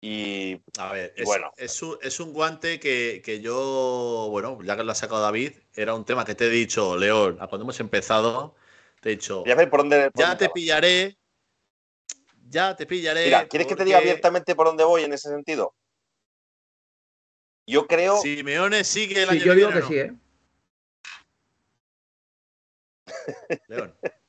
[0.00, 1.52] Y A ver, es, bueno.
[1.56, 5.54] es, un, es un guante que, que yo, bueno, ya que lo ha sacado David,
[5.74, 8.54] era un tema que te he dicho, León, a cuando hemos empezado,
[9.00, 10.10] te he dicho, voy a ver por dónde.
[10.10, 11.18] por ya dónde te pillaré,
[12.48, 13.24] ya te pillaré.
[13.24, 15.74] Mira, ¿quieres que te diga abiertamente por dónde voy en ese sentido?
[17.66, 18.16] Yo creo.
[18.16, 20.12] Simeone sigue el Sí, año yo que digo viene, que ¿o sí, ¿eh?
[23.68, 23.94] León.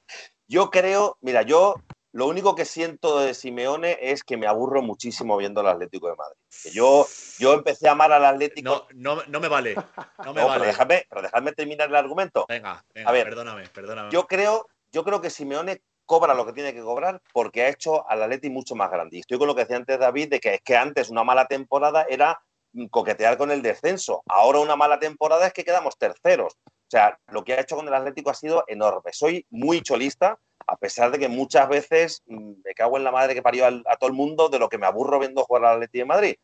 [0.52, 1.76] Yo creo, mira, yo
[2.12, 6.16] lo único que siento de Simeone es que me aburro muchísimo viendo al Atlético de
[6.16, 6.40] Madrid.
[6.64, 7.06] Que yo,
[7.38, 8.88] yo empecé a amar al Atlético.
[8.96, 9.76] No, no, no me vale,
[10.26, 10.66] no me No, pero, vale.
[10.66, 12.46] déjame, pero déjame terminar el argumento.
[12.50, 14.12] Venga, venga, A ver, perdóname, perdóname.
[14.12, 18.10] Yo creo, yo creo que Simeone cobra lo que tiene que cobrar porque ha hecho
[18.10, 19.18] al Atleti mucho más grande.
[19.18, 21.45] Y estoy con lo que decía antes David, de que es que antes una mala
[21.45, 22.41] temporada era
[22.74, 24.24] mm, coquetear con el descenso.
[24.28, 26.57] Ahora una mala temporada es que quedamos terceros.
[26.66, 29.14] O sea, lo que ha hecho con el Atlético ha sido enorme.
[29.14, 33.36] Soy muy cholista, a pesar de que muchas veces mm, me cago en la madre
[33.36, 35.99] que parió a, todo el mundo de lo que me aburro viendo jugar al Atleti
[35.99, 36.36] de Madrid.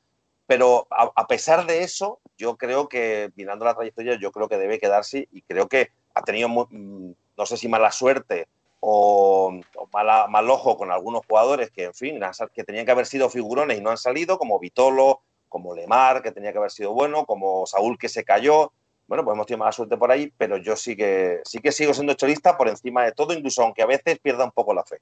[0.45, 4.77] Pero a, pesar de eso, yo creo que, mirando la trayectoria, yo creo que debe
[4.77, 8.47] quedarse y creo que ha tenido, mm, no sé si mala suerte
[8.87, 12.19] o, o mala- mal ojo con algunos jugadores que, en fin,
[12.53, 16.31] que tenían que haber sido figurones y no han salido, como Vitolo, como Lemar, que
[16.31, 18.71] tenía que haber sido bueno, como Saúl, que se cayó.
[19.07, 21.95] Bueno, pues hemos tenido mala suerte por ahí, pero yo sí que, sí que sigo
[21.95, 24.99] siendo cholista por encima de todo, incluso aunque a veces pierda un poco la fe.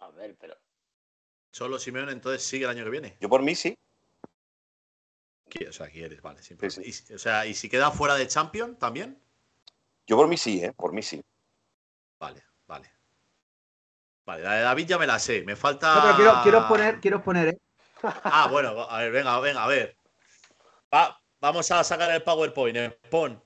[0.00, 0.54] A ver, pero
[1.50, 3.16] Solo Simeone entonces sigue el año que viene.
[3.20, 3.74] Yo por mí sí.
[5.68, 6.54] O sea, quieres, vale, Sí.
[6.84, 9.18] Y- o sea, ¿y si queda fuera de Champion también?
[10.06, 10.72] Yo por mí sí, ¿eh?
[10.72, 11.22] Por mí sí.
[12.22, 12.86] Vale, vale.
[14.24, 15.42] Vale, la de David ya me la sé.
[15.44, 15.92] Me falta.
[15.96, 17.58] No, pero quiero, quiero poner, quiero poner, ¿eh?
[18.24, 19.96] Ah, bueno, a ver, venga, venga, a ver.
[20.94, 22.76] Va- vamos a sacar el PowerPoint.
[22.76, 22.96] eh.
[23.10, 23.42] Pon.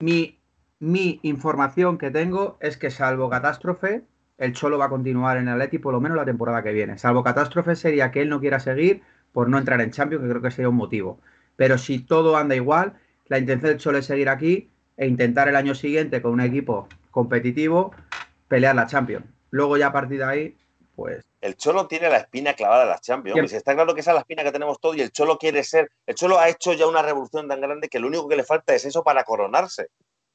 [0.00, 0.40] Mi,
[0.78, 4.04] mi información que tengo es que salvo catástrofe,
[4.38, 6.96] el Cholo va a continuar en el Atleti por lo menos la temporada que viene.
[6.96, 9.02] Salvo catástrofe sería que él no quiera seguir
[9.32, 11.20] por no entrar en Champions, que creo que sería un motivo.
[11.56, 12.94] Pero si todo anda igual,
[13.26, 16.88] la intención del Cholo es seguir aquí e intentar el año siguiente con un equipo
[17.14, 17.94] competitivo
[18.48, 19.24] pelear la Champions.
[19.50, 20.56] Luego ya a partir de ahí,
[20.96, 23.34] pues El Cholo tiene la espina clavada de las Champions.
[23.36, 25.38] Hombre, si está claro que esa es la espina que tenemos todos y el Cholo
[25.38, 25.90] quiere ser.
[26.06, 28.74] El Cholo ha hecho ya una revolución tan grande que lo único que le falta
[28.74, 29.88] es eso para coronarse.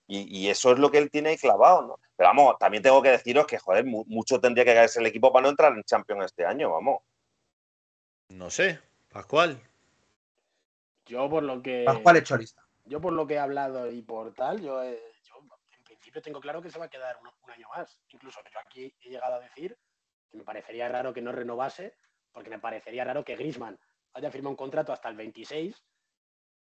[0.08, 2.00] Y, y eso es lo que él tiene ahí clavado, ¿no?
[2.16, 5.32] Pero vamos, también tengo que deciros que, joder, mu- mucho tendría que caerse el equipo
[5.34, 7.02] para no entrar en Champions este año, vamos.
[8.30, 8.80] No sé,
[9.12, 9.60] Pascual.
[11.06, 11.84] yo por lo que.
[11.86, 12.64] Pascual es cholista.
[12.86, 14.98] Yo por lo que he hablado y por tal, yo, en
[16.10, 17.99] principio tengo claro que se va a quedar un, año más.
[18.10, 19.78] Incluso yo aquí he llegado a decir
[20.30, 21.95] que me parecería raro que no renovase,
[22.32, 23.80] porque me parecería raro que Grisman
[24.14, 25.84] haya firmado un contrato hasta el 26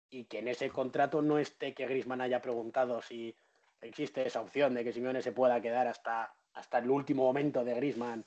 [0.09, 3.35] y que en ese contrato no esté que Grisman haya preguntado si
[3.81, 7.73] existe esa opción de que Simeone se pueda quedar hasta, hasta el último momento de
[7.73, 8.25] Grisman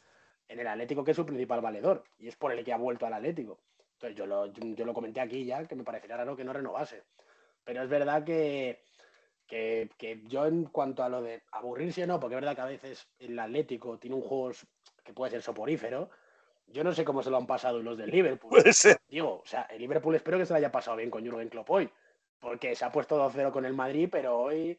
[0.49, 3.07] en el Atlético, que es su principal valedor, y es por el que ha vuelto
[3.07, 3.61] al Atlético.
[3.95, 7.05] Entonces yo lo, yo lo comenté aquí ya, que me parecería raro que no renovase.
[7.65, 8.83] Pero es verdad que,
[9.47, 12.63] que, que yo en cuanto a lo de aburrirse o no, porque es verdad que
[12.63, 14.53] a veces el Atlético tiene un juego
[15.05, 16.11] que puede ser soporífero,
[16.67, 18.51] yo no sé cómo se lo han pasado los del Liverpool.
[18.51, 18.99] Puede ser.
[19.09, 21.71] Digo, o sea, el Liverpool espero que se lo haya pasado bien con Jürgen Klopp
[21.71, 21.91] hoy,
[22.41, 24.79] porque se ha puesto 2-0 con el Madrid, pero hoy,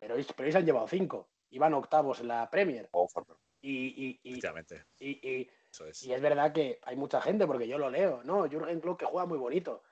[0.00, 1.28] pero hoy, pero hoy se han llevado 5.
[1.50, 2.88] Iban octavos en la Premier.
[2.92, 3.06] Oh.
[3.60, 4.40] Y, y, y,
[4.98, 6.02] y- y- Eso es.
[6.04, 9.06] y es verdad que hay mucha gente, porque yo lo leo, no, Jürgen Klopp que
[9.06, 9.82] juega muy bonito.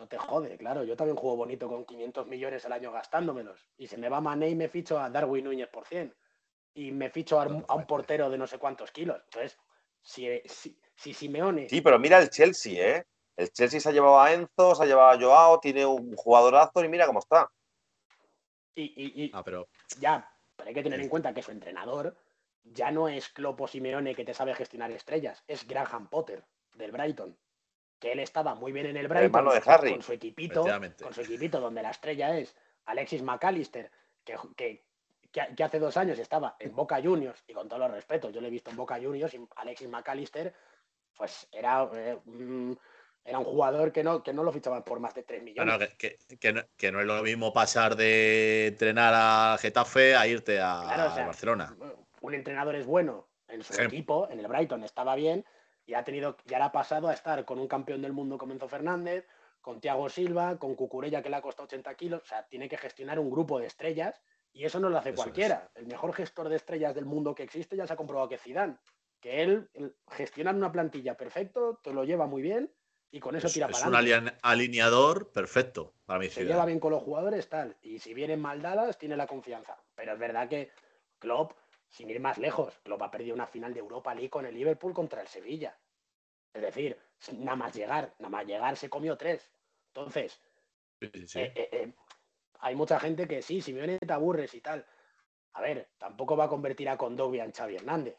[0.00, 3.68] No te jode, claro, yo también juego bonito con 500 millones al año gastándomelos.
[3.76, 6.16] Y se me va Mané y me ficho a Darwin Núñez por 100.
[6.72, 7.86] Y me ficho a, un- a un Totalmente.
[7.86, 9.20] portero de no sé cuántos kilos.
[9.26, 9.58] Entonces,
[10.00, 11.68] si, si, si Simeone...
[11.68, 13.04] Sí, pero mira el Chelsea, ¿eh?
[13.36, 16.82] El Chelsea se ha llevado a Enzo, se ha llevado a Joao, tiene un jugadorazo
[16.82, 17.50] y mira cómo está.
[18.74, 20.26] Y, y- y Ah, pero ya,
[20.56, 22.16] pero hay que tener en cuenta que su entrenador
[22.64, 26.42] ya no es Klopp o Simeone que te sabe gestionar estrellas, es Graham Potter
[26.74, 27.36] del Brighton.
[28.00, 29.90] Que él estaba muy bien en el Brighton hermano de Harry.
[29.92, 30.64] con su equipito,
[31.02, 33.90] con su equipito donde la estrella es Alexis McAllister,
[34.24, 34.82] que, que,
[35.30, 38.40] que- que hace dos años estaba en Boca Juniors, y con todos los respetos, yo
[38.40, 40.52] le he visto en Boca Juniors y Alexis McAllister,
[41.14, 42.76] pues era, eh, un-
[43.22, 45.76] era un jugador que no, que no lo fichaban por más de 3 millones.
[45.78, 50.16] bueno, que, que- que no, que no es lo mismo pasar de entrenar a Getafe
[50.16, 51.76] a irte a, Claro, o sea, Barcelona.
[52.22, 55.44] un entrenador es bueno en su equipo, en el Brighton estaba bien,
[55.86, 58.52] y ha tenido, ya le ha pasado a estar con un campeón del mundo como
[58.52, 59.26] Enzo Fernández,
[59.60, 62.78] con Thiago Silva, con Cucurella que le ha costado 80 kilos, o sea, tiene que
[62.78, 64.20] gestionar un grupo de estrellas
[64.52, 65.24] y eso no lo hace Eso es.
[65.24, 65.70] cualquiera.
[65.74, 68.42] El mejor gestor de estrellas del mundo que existe ya se ha comprobado que es
[68.42, 68.78] Zidane,
[69.20, 72.72] que él, él gestiona una plantilla perfecto, te lo lleva muy bien
[73.10, 74.30] y con eso Es, tira es para un adelante.
[74.30, 77.76] alien- alineador perfecto para mi Se lleva bien con los jugadores, tal.
[77.82, 79.76] Y si vienen mal dadas, tiene la confianza.
[79.94, 80.70] Pero es verdad que
[81.18, 81.52] Klopp
[81.90, 84.94] sin ir más lejos, Klopp ha perdido una final de Europa League con el Liverpool
[84.94, 85.76] contra el Sevilla.
[86.52, 86.98] Es decir,
[87.32, 89.50] nada más llegar, nada más llegar se comió tres.
[89.88, 90.40] Entonces,
[91.00, 91.40] Sí, sí, sí.
[91.40, 91.94] eh, eh, eh,
[92.60, 94.86] hay mucha gente que sí, Simeone te aburres y tal.
[95.54, 98.16] A ver, tampoco va a convertir a Condovia en Xavi Hernández.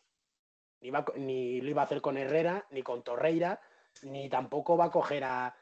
[0.81, 3.61] Ni, va, ni lo iba a hacer con Herrera, ni con Torreira,
[4.01, 5.55] ni tampoco va a coger a.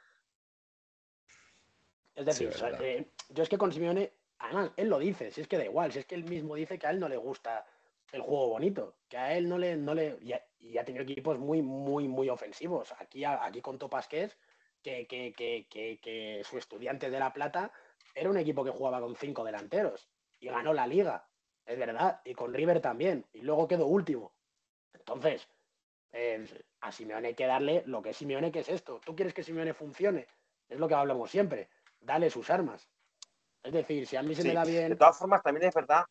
[2.16, 5.58] Es decir, Sí, yo es que con Simeone, además, él lo dice, si es que
[5.58, 7.66] da igual, si es que él mismo dice que a él no le gusta
[8.12, 9.76] el juego bonito, que a él no le.
[9.76, 12.94] No le y, ha, y ha tenido equipos muy, muy, muy ofensivos.
[13.00, 14.38] Aquí, aquí con Pasqués,
[14.82, 17.72] que, que, que, que, que su estudiante de La Plata
[18.16, 21.28] era un equipo que jugaba con cinco delanteros y ganó la liga,
[21.66, 24.34] es verdad, y con River también, y luego quedó último.
[24.94, 25.48] Entonces,
[26.12, 26.46] eh,
[26.82, 29.00] a Simeone hay que darle lo que es Simeone, que es esto.
[29.06, 30.28] ¿Tú quieres que Simeone funcione?
[30.68, 31.70] Es lo que hablamos siempre.
[32.00, 32.90] Dale sus armas.
[33.64, 34.48] Es decir, si a mí se Sí.
[34.48, 34.98] me da De bien.
[34.98, 36.06] todas formas, también es verdad.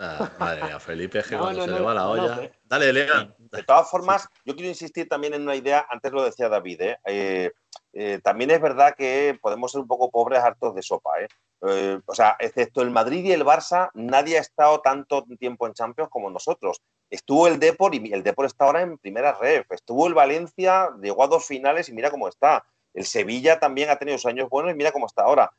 [0.00, 2.52] Ah, madre mía, Felipe, es que No, cuando no, se no, le va la olla.
[2.62, 3.34] Dale, Legan.
[3.38, 6.98] De todas formas, yo quiero insistir también en una idea, antes lo decía David, ¿eh?
[7.04, 7.50] Eh,
[7.92, 11.20] eh, también es verdad que podemos ser un poco pobres hartos de sopa.
[11.20, 11.28] ¿eh?
[11.66, 15.74] Eh, o sea, excepto el Madrid y el Barça, nadie ha estado tanto tiempo en
[15.74, 16.80] Champions como nosotros.
[17.10, 19.64] Estuvo el Depor y el Depor está ahora en primera red.
[19.70, 22.64] Estuvo el Valencia, llegó a dos finales y mira cómo está.
[22.98, 25.52] El Sevilla también ha tenido sus años buenos y mira cómo está ahora.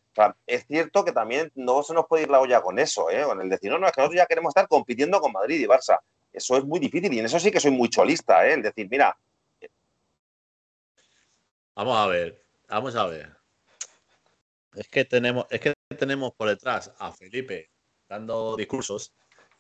[0.46, 3.24] Es cierto que también no se nos puede ir la olla con eso, ¿eh?
[3.24, 5.66] con el decir, no, no, es que nosotros ya queremos estar compitiendo con Madrid y
[5.66, 6.00] Barça.
[6.34, 8.56] Eso es muy difícil y en eso sí que soy muy cholista, ¿eh?
[8.56, 9.18] el decir, mira,
[11.76, 13.34] Vamos a ver, vamos a ver.
[14.74, 17.72] Es que tenemos, es que tenemos por detrás a Felipe
[18.10, 19.14] dando discursos,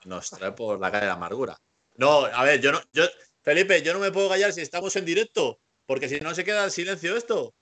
[0.03, 1.57] nos trae por la calle de la amargura.
[1.95, 3.05] No, a ver, yo no, yo,
[3.41, 6.65] Felipe, yo no me puedo callar si estamos en directo, porque si no se queda
[6.65, 7.55] en silencio esto.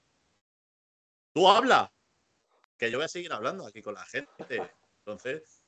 [1.38, 1.94] Tú habla,
[2.80, 4.60] que yo voy a seguir hablando aquí con la gente.
[5.06, 5.62] Entonces,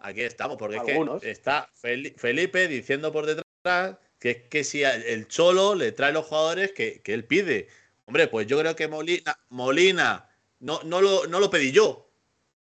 [0.00, 1.18] aquí estamos, porque Algunos.
[1.18, 5.92] es que está Fel- Felipe diciendo por detrás que es que si el Cholo le
[5.92, 7.68] trae los jugadores que, que él pide.
[8.06, 12.10] Hombre, pues yo creo que Molina, Molina no, no, lo, no lo pedí yo,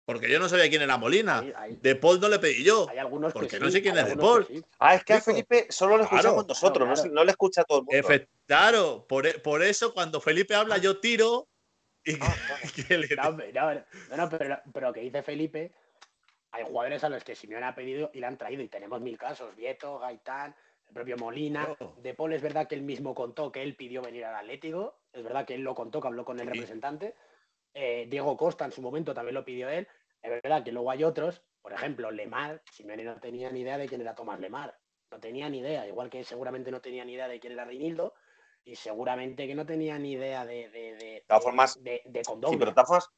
[0.05, 1.39] porque yo no sabía quién era Molina.
[1.39, 2.87] Hay, hay- De Paul no le pedí yo.
[2.87, 4.45] hay algunos que porque sí, no sé quién hay es De Paul.
[4.47, 4.63] sí.
[4.77, 5.21] ah, es que a.
[5.21, 7.11] Felipe solo lo Claro, escuchamos nosotros, claro, no claro.
[7.15, 7.97] No, le escucha a todo el mundo.
[8.07, 11.47] Efe- claro, por, e- por eso cuando Felipe habla yo tiro
[12.05, 12.35] y Ah,
[13.53, 15.73] No, no, no, no, pero, pero lo que dice Felipe,
[16.51, 19.17] hay jugadores a los que Simeone ha pedido y le han traído, y tenemos mil
[19.17, 20.55] casos, Vieto, Gaitán,
[20.87, 21.95] el propio Molina, Claro.
[21.97, 25.23] De Paul es verdad que él mismo contó que él pidió venir al Atlético, es
[25.23, 26.51] verdad que él lo contó, que habló con el Sí.
[26.51, 27.15] representante,
[27.73, 29.87] Eh, Diego Costa en su momento también lo pidió él,
[30.21, 33.87] es verdad que luego hay otros, por ejemplo, Lemar, Simeone no tenía ni idea de
[33.87, 34.79] quién era Tomás Lemar,
[35.11, 38.15] no tenía ni idea, igual que seguramente no tenía ni idea de quién era Reinildo,
[38.67, 42.29] y seguramente que no tenía ni idea de, de, de, todas formas, de, de Sí,
[42.29, 42.59] Condovia.
[42.59, 43.09] pero de formas,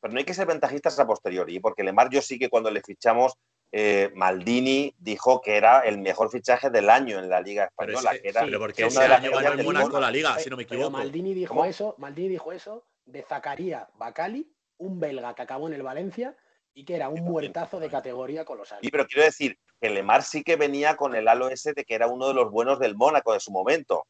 [0.00, 2.80] pero no hay que ser ventajistas a posteriori, porque Lemar yo sí que cuando le
[2.82, 3.34] fichamos,
[3.72, 8.12] eh, Maldini dijo que era el mejor fichaje del año en la Liga Pero, Española,
[8.12, 10.56] ese- que era pero porque ese de año ganó el Mónaco la liga, si no
[10.56, 10.96] me Pero equivoco.
[10.98, 11.64] Maldini dijo ¿Cómo?
[11.64, 16.36] eso, Maldini dijo eso de Zacaría Bacali, un belga que acabó en el Valencia
[16.74, 18.78] y que era un muertazo de categoría colosal.
[18.82, 21.94] Sí, pero quiero decir que Lemar sí que venía con el halo ese de que
[21.96, 24.06] era uno de los buenos del Mónaco de su momento.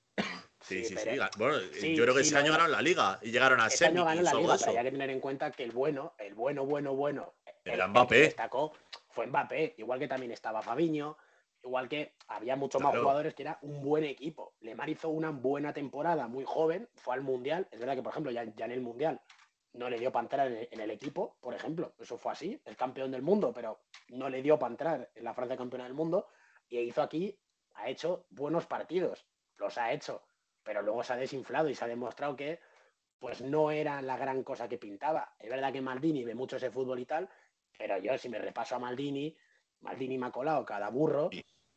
[0.66, 1.10] Sí, sí, sí.
[1.38, 3.86] Bueno, Sí, yo creo que sí, ese año ganaron la liga y llegaron a Ese
[3.86, 6.34] año semis ganó la liga, pero hay que tener en cuenta que el bueno, el
[6.34, 8.14] bueno, bueno, bueno, el, Era el Mbappé.
[8.16, 8.72] que destacó
[9.10, 11.16] fue Mbappé, igual que también estaba Fabiño,
[11.62, 14.54] igual que había muchos más jugadores que era un buen equipo.
[14.60, 18.32] Lemar hizo una buena temporada, muy joven, fue al Mundial, es verdad que por ejemplo
[18.32, 19.20] ya, ya en el Mundial
[19.72, 22.60] no le dio para entrar en el, en el equipo, por ejemplo, eso fue así,
[22.64, 25.94] es campeón del mundo, pero no le dio para entrar en la Francia campeona del
[25.94, 26.26] mundo
[26.68, 27.38] y hizo aquí,
[27.74, 29.26] ha hecho buenos partidos,
[29.58, 30.22] los ha hecho,
[30.66, 32.58] pero luego se ha desinflado y se ha demostrado que
[33.18, 35.34] pues no era la gran cosa que pintaba.
[35.38, 37.28] Es verdad que Maldini ve mucho ese fútbol y tal,
[37.78, 39.34] pero yo si me repaso a Maldini,
[39.80, 41.30] Maldini me ha colado cada burro,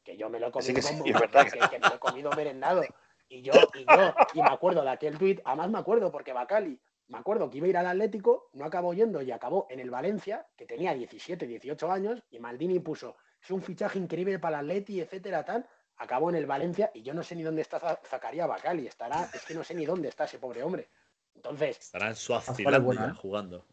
[0.04, 1.96] que yo me lo he comido que sí, como- es verdad que, que me lo
[1.96, 2.84] he comido merendado.
[3.30, 6.82] Y yo, y yo, y me acuerdo de aquel tuit, además me acuerdo porque Bacali,
[7.08, 9.92] me acuerdo que iba a ir al Atlético, no acabó yendo y acabó en el
[9.92, 14.66] Valencia, que tenía 17, 18 años, y Maldini puso, es un fichaje increíble para el
[14.66, 15.66] Atleti, etcétera, tal,
[16.00, 19.30] acabó en el Valencia y yo no sé ni dónde está Za- Zacaría Bacali, estará,
[19.34, 20.90] es que no sé ni dónde está ese pobre hombre.
[21.36, 23.14] Entonces, Estará en es Suazilandia ¿eh?
[23.22, 23.66] jugando.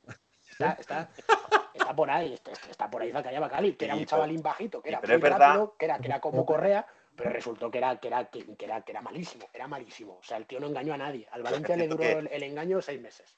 [0.51, 1.11] está, está,
[1.75, 4.91] está por ahí, está, está por ahí Zacarías Bacali, que era un chavalín bajito, que
[4.91, 8.25] era muy rápido, que era, que era como Correa, pero resultó que era, que era,
[8.27, 10.19] que, que era, que era malísimo, era malísimo.
[10.19, 11.27] O sea, el tío no engañó a nadie.
[11.31, 13.37] Al Valencia le duró que- el, el engaño seis meses.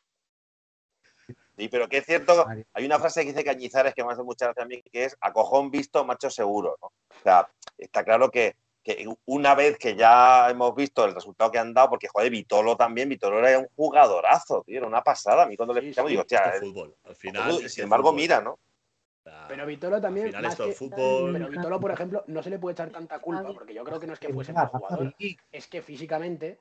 [1.56, 4.46] Sí, pero que es cierto, hay una frase que dice Cañizares que me hace mucha
[4.46, 6.76] gracia a mí, que es a cojón visto, macho seguro.
[6.80, 6.86] ¿no?
[6.86, 8.56] O sea, está claro que,
[8.96, 12.76] que una vez que ya hemos visto el resultado que han dado, porque joder, Vitolo
[12.76, 15.42] también, Vitolo era un jugadorazo, tío, era una pasada.
[15.42, 16.96] A mí cuando le sí, digo, hostia, el- fútbol.
[17.04, 17.52] Al final.
[17.62, 18.20] y sin embargo, fútbol.
[18.20, 18.58] mira, ¿no?
[19.46, 20.26] Pero Vitolo también.
[20.26, 21.32] Al final más esto que- fútbol.
[21.34, 24.06] Pero Vitolo, por ejemplo, no se le puede echar tanta culpa, porque yo creo que
[24.06, 25.14] no es que fuese mal jugador,
[25.52, 26.58] es que físicamente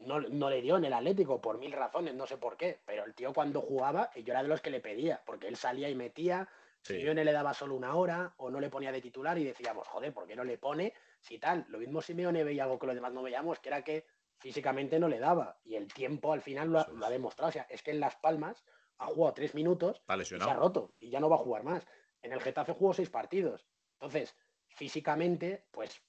[0.00, 2.80] no, no le dio en el Atlético por mil razones, no sé por qué.
[2.84, 5.88] Pero el tío cuando jugaba, yo era de los que le pedía, porque él salía
[5.88, 6.48] y metía,
[6.84, 6.96] Sí.
[6.96, 10.12] Simeone le daba solo una hora o no le ponía de titular y decíamos, joder,
[10.12, 10.92] ¿por qué no le pone?
[11.22, 14.06] Si tal, lo mismo Simeone veía algo que los demás no veíamos, que era que
[14.38, 15.56] físicamente no le daba.
[15.64, 17.48] Y el tiempo al final lo ha, lo demostrado.
[17.48, 18.64] O sea, es que en Las Palmas
[18.98, 21.86] ha jugado tres minutos y se ha roto y ya no va a jugar más.
[22.22, 23.66] En el Getafe jugó seis partidos.
[23.94, 26.02] Entonces, físicamente, pues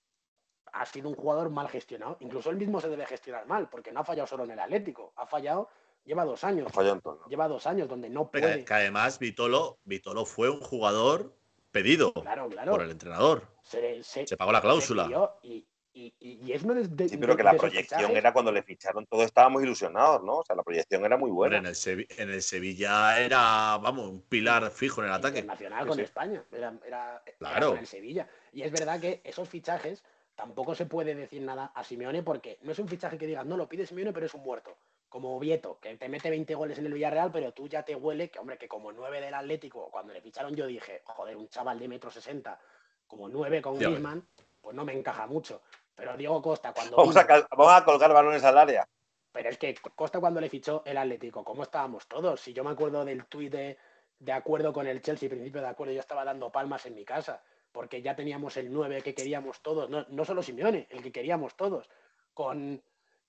[0.74, 2.18] ha sido un jugador mal gestionado.
[2.20, 5.14] Incluso él mismo se debe gestionar mal, porque no ha fallado solo en el Atlético,
[5.16, 5.70] ha fallado,
[6.03, 6.72] lleva dos años.
[6.72, 7.26] Falló en todo.
[7.28, 8.59] Lleva dos años donde no puede.
[8.59, 11.36] Que, que además Vitolo, Vitolo fue un jugador
[11.74, 12.72] pedido Claro, claro.
[12.72, 13.48] por el entrenador.
[13.64, 15.10] Se, se- Se pagó la cláusula.
[15.42, 15.66] y,
[15.96, 18.32] y- y- y es uno de, de- Sí, pero de- que la de proyección era
[18.32, 20.38] cuando le ficharon, todos estábamos ilusionados, ¿no?
[20.38, 21.58] O sea, la proyección era muy buena.
[21.58, 25.40] en, el Sevi- en el Sevilla era, vamos, un pilar fijo en el ataque.
[25.40, 26.04] internacional Sí, con sí.
[26.04, 26.44] España.
[26.52, 27.70] Era, era- era Claro.
[27.72, 28.28] con el Sevilla.
[28.54, 30.04] Y es verdad que esos fichajes
[30.36, 33.56] tampoco se puede decir nada a Simeone porque no es un fichaje que digas, no,
[33.58, 34.76] lo pide Simeone, pero es un muerto.
[35.14, 38.32] Como Vieto, que te mete 20 goles en el Villarreal, pero tú ya te huele
[38.32, 41.78] que, hombre, que como 9 del Atlético, cuando le ficharon yo dije, joder, un chaval
[41.78, 42.59] de metro 60,
[43.05, 43.78] como 9 con.
[43.78, 44.28] Griezmann,
[44.59, 45.61] pues no me encaja mucho.
[45.93, 46.97] Pero Diego Costa, cuando.
[46.97, 48.88] Vamos a, vino- vamos a colgar balones al área.
[49.32, 52.41] pero es que Costa cuando le fichó el Atlético, ¿cómo estábamos todos?
[52.41, 53.78] Si yo me acuerdo del tuit de,
[54.18, 57.43] de acuerdo con el Chelsea, principio de acuerdo, yo estaba dando palmas en mi casa,
[57.72, 61.55] porque ya teníamos el 9 que queríamos todos, no, no solo Simeone, el que queríamos
[61.55, 61.88] todos.
[62.34, 62.82] Con,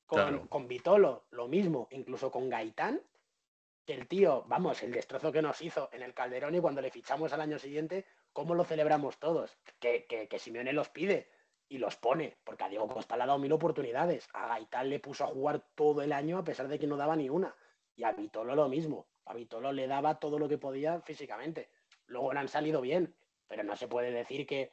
[0.07, 0.49] con, Claro.
[0.49, 3.01] con Vitolo, lo mismo, incluso con Gaitán,
[3.85, 6.91] que el tío, vamos, el destrozo que nos hizo en el Calderón y cuando le
[6.91, 9.57] fichamos al año siguiente, ¿cómo lo celebramos todos?
[9.79, 11.29] Que, que, que Simeone los pide
[11.69, 14.29] y los pone, porque a Diego Costa le ha dado mil oportunidades.
[14.33, 17.17] A Gaitán le puso a jugar todo el año a pesar de que no daba
[17.17, 17.55] ni una.
[17.97, 19.07] Y a Vitolo lo mismo.
[19.27, 21.71] A Vitolo le daba todo lo que podía físicamente.
[22.07, 23.15] Luego le han salido bien,
[23.49, 24.73] pero no se puede decir que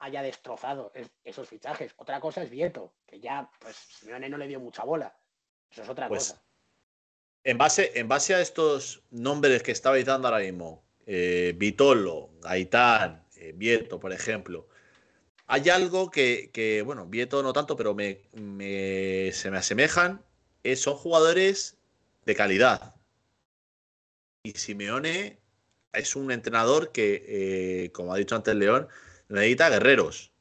[0.00, 1.92] haya destrozado es- esos fichajes.
[1.96, 5.16] Otra cosa es Vieto, que ya, pues, Simeone no le dio mucha bola.
[5.70, 6.42] Eso es otra Pues, cosa.
[7.44, 13.24] En base, en base a estos nombres que estabais dando ahora mismo, eh, Vitolo, Gaitán,
[13.36, 14.68] eh, Vieto, por ejemplo,
[15.46, 20.22] hay algo que, que, bueno, Vieto no tanto, pero me, me- se me asemejan,
[20.62, 21.78] eh, son jugadores
[22.26, 22.94] de calidad.
[24.42, 25.38] Y Simeone
[25.92, 28.88] es un entrenador que, como ha dicho antes León,
[29.28, 30.32] necesita guerreros.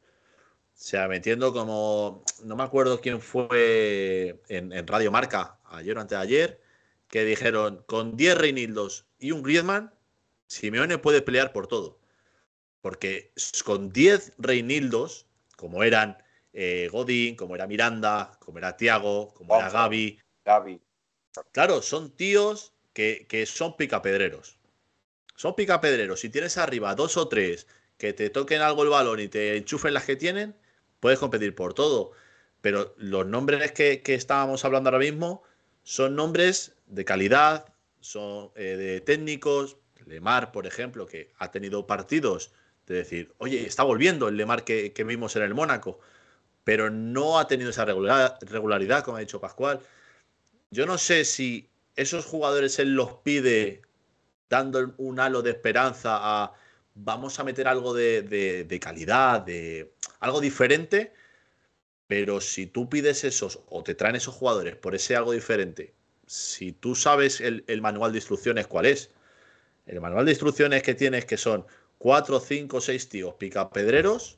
[0.74, 6.02] O sea, metiendo como, no me acuerdo quién fue en, en Radio Marca, ayer o
[6.02, 6.62] antes de ayer,
[7.08, 9.94] que dijeron, con 10 Reinildos y un Griezmann,
[10.48, 12.00] Simeone puede pelear por todo.
[12.82, 13.32] Porque
[13.66, 15.26] con 10 Reinildos,
[15.56, 16.24] como eran
[16.54, 20.20] eh, Godín, como era Miranda, como era Tiago, como era Gaby.
[21.52, 24.58] Claro, son tíos que, que son picapedreros.
[25.36, 26.20] Son picapedreros.
[26.20, 27.68] Si tienes arriba dos o tres
[27.98, 30.56] que te toquen algo el balón y te enchufen las que tienen,
[31.00, 32.12] puedes competir por todo.
[32.62, 35.44] Pero los nombres que, que estábamos hablando ahora mismo
[35.84, 39.78] son nombres de calidad, son eh, de técnicos.
[40.06, 42.54] Lemar, por ejemplo, que ha tenido partidos
[42.86, 46.00] de decir, oye, está volviendo el Lemar que, que vimos en el Mónaco,
[46.64, 49.82] pero no ha tenido esa regularidad, regularidad, como ha dicho Pascual.
[50.72, 53.82] Yo no sé si esos jugadores él los pide
[54.50, 56.54] dando un halo de esperanza a
[57.00, 61.14] vamos a meter algo de, de- de calidad, de algo diferente,
[62.08, 65.94] pero si tú pides esos o te traen esos jugadores por ese algo diferente,
[66.26, 69.12] si tú sabes el, el manual de instrucciones cuál es,
[69.86, 71.66] el manual de instrucciones que tienes que son
[71.98, 74.38] cuatro, cinco, seis tíos picapedreros,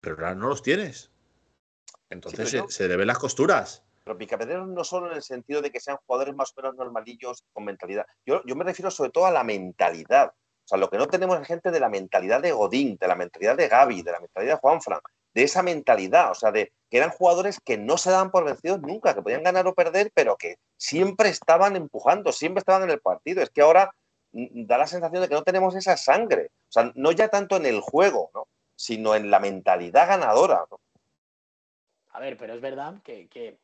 [0.00, 1.10] pero ahora no los tienes.
[2.10, 3.82] Entonces yo- se, se le ven las costuras.
[4.04, 7.42] Pero picapedreros no solo en el sentido de que sean jugadores más o menos normalillos
[7.52, 8.06] con mentalidad.
[8.24, 10.32] Yo, yo me refiero sobre todo a la mentalidad.
[10.66, 13.14] O sea, lo que no tenemos es gente de la mentalidad de Godín, de la
[13.14, 15.00] mentalidad de Gaby, de la mentalidad de Juanfran,
[15.32, 16.32] de esa mentalidad.
[16.32, 19.44] O sea, de que eran jugadores que no se daban por vencidos nunca, que podían
[19.44, 23.42] ganar o perder, pero que siempre estaban empujando, siempre estaban en el partido.
[23.44, 23.92] Es que ahora
[24.32, 26.50] mm, da la sensación de que no tenemos esa sangre.
[26.68, 28.48] O sea, no ya tanto en el juego, ¿no?
[28.74, 30.64] sino en la mentalidad ganadora.
[32.10, 33.56] A ver, pero es verdad que, que,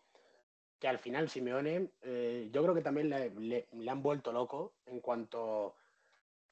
[0.87, 5.75] al final Simeone, eh, yo creo que también le- le han vuelto loco en cuanto,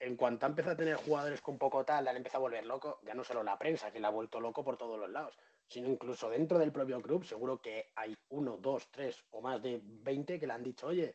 [0.01, 2.66] en cuanto ha empezado a tener jugadores con poco tal, le han empezado a volver
[2.66, 5.38] loco, ya no solo la prensa, que le ha vuelto loco por todos los lados,
[5.68, 9.80] sino incluso dentro del propio club, seguro que hay uno, dos, tres o más de
[9.84, 11.14] 20 que le han dicho, oye,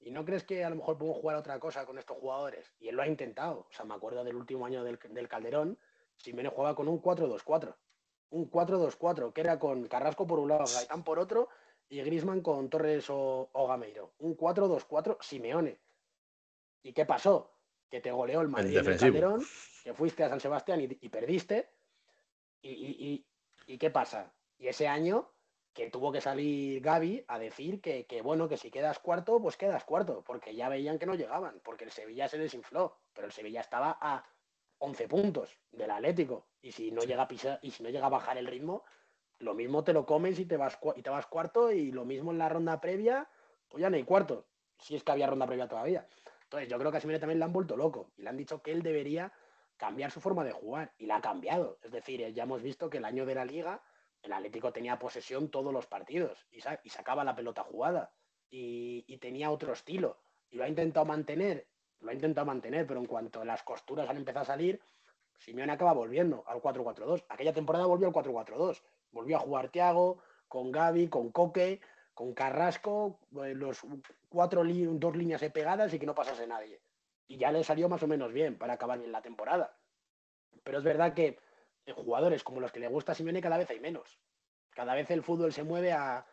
[0.00, 2.72] ¿y no crees que a lo mejor podemos jugar otra cosa con estos jugadores?
[2.78, 3.60] Y él lo ha intentado.
[3.60, 5.78] O sea, me acuerdo del último año del, del Calderón,
[6.16, 7.74] Simeone jugaba con un 4-2-4
[8.30, 11.48] un 4-2-4, que era con Carrasco por un lado, Gaitán por otro,
[11.88, 14.12] y Grisman con Torres o, o Gameiro.
[14.18, 15.80] Un 4-2-4 Simeone.
[16.82, 17.55] ¿Y qué pasó?
[17.90, 19.46] Que te goleó el Madrid en el Calderón,
[19.82, 21.70] que fuiste a San Sebastián y, perdiste.
[22.62, 23.24] Y,
[23.66, 24.32] y, qué pasa?
[24.58, 25.30] Y ese año
[25.72, 29.58] que tuvo que salir Gaby a decir que, que, bueno, que si quedas cuarto, pues
[29.58, 33.32] quedas cuarto, porque ya veían que no llegaban, porque el Sevilla se desinfló, pero el
[33.32, 34.24] Sevilla estaba a
[34.78, 38.10] 11 puntos del Atlético, y si no llega a pisar, y si no llega a
[38.10, 38.84] bajar el ritmo,
[39.38, 42.32] lo mismo te lo comes y te vas y te vas cuarto, y lo mismo
[42.32, 43.28] en la ronda previa,
[43.68, 44.46] pues ya no hay cuarto,
[44.78, 46.08] si es que había ronda previa todavía.
[46.46, 48.62] Entonces, yo creo que a Simeone también le han vuelto loco y le han dicho
[48.62, 49.32] que él debería
[49.76, 51.78] cambiar su forma de jugar y la ha cambiado.
[51.82, 53.82] Es decir, ya hemos visto que el año de la liga
[54.22, 58.12] el Atlético tenía posesión todos los partidos y, sacaba la pelota jugada
[58.48, 60.18] y, tenía otro estilo
[60.48, 61.66] y lo ha intentado mantener,
[62.00, 64.80] lo ha intentado mantener, pero en cuanto las costuras han empezado a salir,
[65.38, 67.24] Simeone acaba volviendo al 4-4-2.
[67.28, 68.82] Aquella temporada volvió al 4-4-2.
[69.10, 70.18] Volvió a jugar Thiago,
[70.48, 71.80] con Gaby, con Coque,
[72.16, 73.82] con Carrasco, eh, los
[74.30, 76.80] cuatro dos líneas pegadas y que no pasase nadie.
[77.28, 79.78] Y ya le salió más o menos bien para acabar bien la temporada.
[80.64, 81.38] Pero es verdad que
[81.94, 84.18] jugadores como los que le gusta a Simeone cada vez hay menos.
[84.70, 86.26] Cada vez el fútbol se mueve a,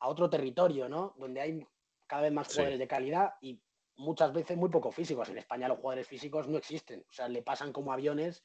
[0.00, 1.14] otro territorio, ¿no?
[1.18, 1.66] Donde hay
[2.06, 3.60] cada vez más jugadores de calidad y
[3.96, 5.28] muchas veces muy poco físicos.
[5.28, 7.04] En España los jugadores físicos no existen.
[7.06, 8.42] O sea, le pasan como aviones.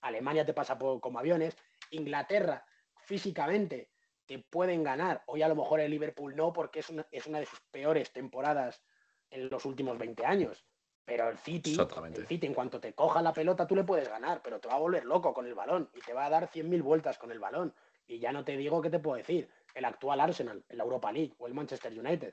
[0.00, 1.56] Alemania te pasa como aviones.
[1.92, 2.66] Inglaterra,
[2.96, 3.90] físicamente,
[4.30, 5.24] te pueden ganar.
[5.26, 8.12] Hoy a lo mejor el Liverpool no, porque es una, es una de sus peores
[8.12, 8.80] temporadas
[9.28, 10.64] en los últimos 20 años.
[11.04, 11.76] Pero el City,
[12.14, 14.74] el City, en cuanto te coja la pelota, tú le puedes ganar, pero te va
[14.74, 17.40] a volver loco con el balón y te va a dar 100.000 vueltas con el
[17.40, 17.74] balón.
[18.06, 21.34] Y ya no te digo qué te puedo decir, el actual Arsenal, la Europa League
[21.38, 22.32] o el Manchester United.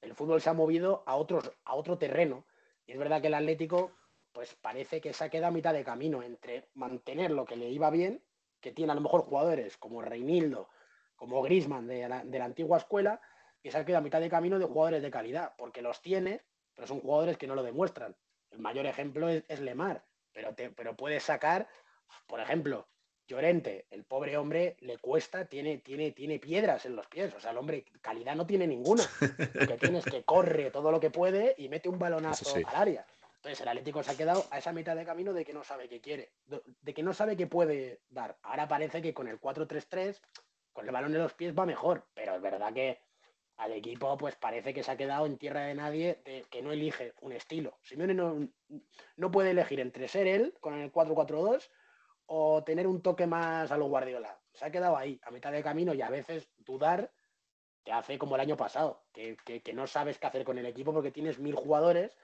[0.00, 2.46] El fútbol se ha movido a, otros, a otro terreno.
[2.86, 3.92] Y es verdad que el Atlético,
[4.32, 7.68] pues parece que se ha quedado a mitad de camino entre mantener lo que le
[7.68, 8.24] iba bien,
[8.58, 10.70] que tiene a lo mejor jugadores como Reinildo,
[11.16, 13.20] como Grisman de la, de la antigua escuela,
[13.62, 16.42] y se ha quedado a mitad de camino de jugadores de calidad, porque los tiene,
[16.74, 18.14] pero son jugadores que no lo demuestran.
[18.50, 21.66] El mayor ejemplo es, Lemar, pero, pero puedes sacar,
[22.26, 22.86] por ejemplo,
[23.28, 27.34] Llorente, el pobre hombre le cuesta, tiene, tiene, tiene piedras en los pies.
[27.34, 29.02] O sea, el hombre calidad no tiene ninguna.
[29.54, 32.76] Lo que tiene es que corre todo lo que puede y mete un balonazo al
[32.76, 33.04] área.
[33.36, 35.88] Entonces el Atlético se ha quedado a esa mitad de camino de que no sabe
[35.88, 38.38] qué quiere, de que no sabe qué puede dar.
[38.42, 40.20] Ahora parece que con el 4-3-3,
[40.76, 43.00] con el balón en los pies va mejor, pero es verdad que
[43.56, 47.14] al equipo pues parece que se ha quedado en tierra de nadie que no elige
[47.22, 47.78] un estilo.
[47.82, 48.46] Simeone no,
[49.16, 51.70] no puede elegir entre ser él con el 4-4-2
[52.26, 54.38] o tener un toque más a lo Guardiola.
[54.52, 57.10] Se ha quedado ahí, a mitad de camino y a veces dudar
[57.82, 61.10] te hace como el año pasado, que, no sabes qué hacer con el equipo porque
[61.10, 62.18] tienes mil jugadores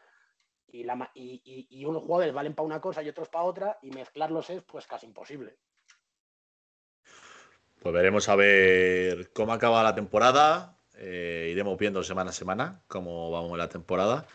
[0.66, 1.40] y, la, y,
[1.70, 4.86] y unos jugadores valen para una cosa y otros para otra y mezclarlos es pues
[4.86, 5.56] casi imposible.
[7.82, 10.78] Pues veremos a ver cómo acaba la temporada.
[10.98, 14.26] Eh, iremos viendo semana a semana cómo vamos en la temporada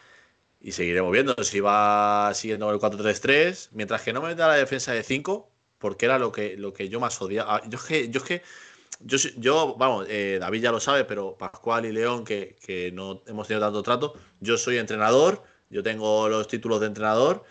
[0.60, 4.91] y seguiremos viendo si va siguiendo el 4-3-3, mientras que no me da la defensa
[4.91, 7.58] de 5, porque era lo que, lo que yo más odiaba.
[7.58, 8.41] Ah, yo es que, yo, que
[9.00, 12.58] yo, yo, vamos, eh, David ya lo sabe, pero Pascual y León, que,
[12.93, 17.45] no hemos tenido tanto trato, yo soy entrenador, yo tengo los títulos de entrenador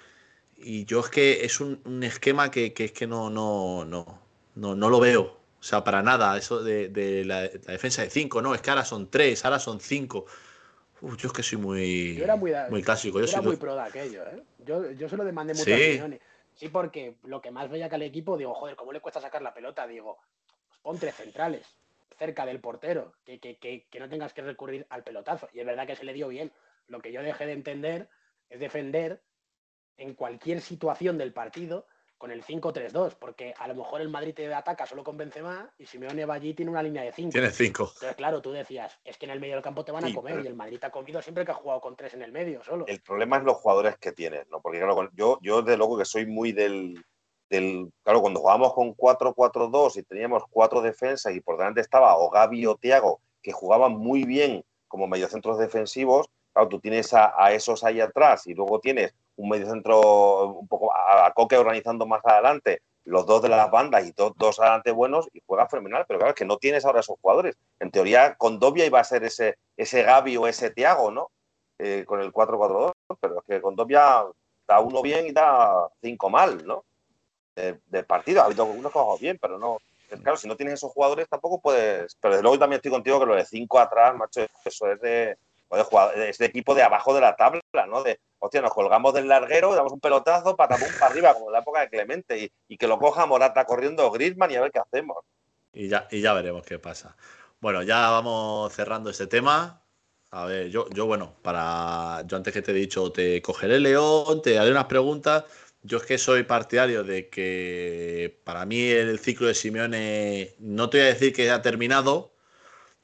[0.59, 4.21] y yo es que es un, esquema que, que, es que no, no, no,
[4.57, 5.46] no, no lo veo.
[5.67, 9.11] O sea, para nada, eso de, la, defensa de 5, no, es que ahora son
[9.11, 10.25] 3, ahora son 5.
[11.19, 12.25] Yo es que soy muy,
[12.71, 13.19] muy, clásico.
[13.19, 14.45] Yo, era muy pro de aquello, ¿eh?
[14.59, 16.01] Yo, yo se lo demandé muchas ¿Sí?
[16.55, 19.43] Sí, porque lo que más veía que al equipo, digo, joder, ¿cómo le cuesta sacar
[19.43, 19.89] la pelota?
[19.89, 20.19] Digo,
[20.69, 21.67] pues pon tres centrales
[22.17, 25.49] cerca del portero, que, que, que, que no tengas que recurrir al pelotazo.
[25.53, 26.53] Y es verdad que se le dio bien.
[26.87, 28.09] Lo que yo dejé de entender
[28.51, 29.21] es defender
[29.97, 31.89] en cualquier situación del partido
[32.19, 35.87] con el 5-3-2, porque a lo mejor el Madrid te ataca solo con Benzema y
[35.87, 37.31] Simeone va allí tiene una línea de 5.
[37.31, 37.83] Tiene 5.
[37.83, 40.43] Entonces, claro, tú decías, es que en el medio del campo te van a comer
[40.43, 42.63] y el Madrid te ha comido siempre que ha jugado con 3 en el medio
[42.63, 42.87] solo.
[42.87, 44.61] El problema es los jugadores que tienes, ¿no?
[44.61, 47.05] Porque claro, yo, yo de luego que soy muy del,
[47.51, 52.31] del claro, cuando jugábamos con 4-4-2 y teníamos cuatro defensas y por delante estaba o
[52.31, 57.53] Gaby o Tiago, que jugaban muy bien como mediocentros defensivos, claro, tú tienes a, a
[57.53, 62.25] esos ahí atrás y luego tienes un medio centro un poco a, Coque organizando más
[62.25, 66.19] adelante, los dos de las bandas y dos, dos adelante buenos y juega fenomenal, pero
[66.19, 67.57] claro, es que no tienes ahora esos jugadores.
[67.79, 71.31] En teoría, con Dobia iba a ser ese, ese Gaby o ese Tiago, ¿no?
[71.79, 74.25] Eh, con el 4-4-2, pero es que con Dobia
[74.67, 76.85] da uno bien y da cinco mal, ¿no?
[77.55, 79.79] Del partido, ha habido unos juegos bien, pero no.
[80.23, 82.15] Claro, si no tienes esos jugadores tampoco puedes.
[82.21, 85.39] Pero desde luego también estoy contigo que lo de cinco atrás, macho, eso es de,
[85.71, 88.03] es de equipo de abajo de la tabla, ¿no?
[88.03, 91.59] De, hostia, nos colgamos del larguero, damos un pelotazo, patapum para arriba, como en la
[91.61, 95.19] época de Clemente, y, que lo coja Morata corriendo Griezmann y a ver qué hacemos.
[95.73, 97.17] Y ya, y ya veremos qué pasa.
[97.61, 99.83] Bueno, ya vamos cerrando este tema.
[100.31, 102.23] A ver, yo, yo bueno, para.
[102.27, 105.45] Yo antes que te he dicho, te cogeré león, te haré unas preguntas.
[105.83, 110.99] Yo es que soy partidario de que para mí el ciclo de Simeone, no te
[110.99, 112.33] voy a decir que ha terminado,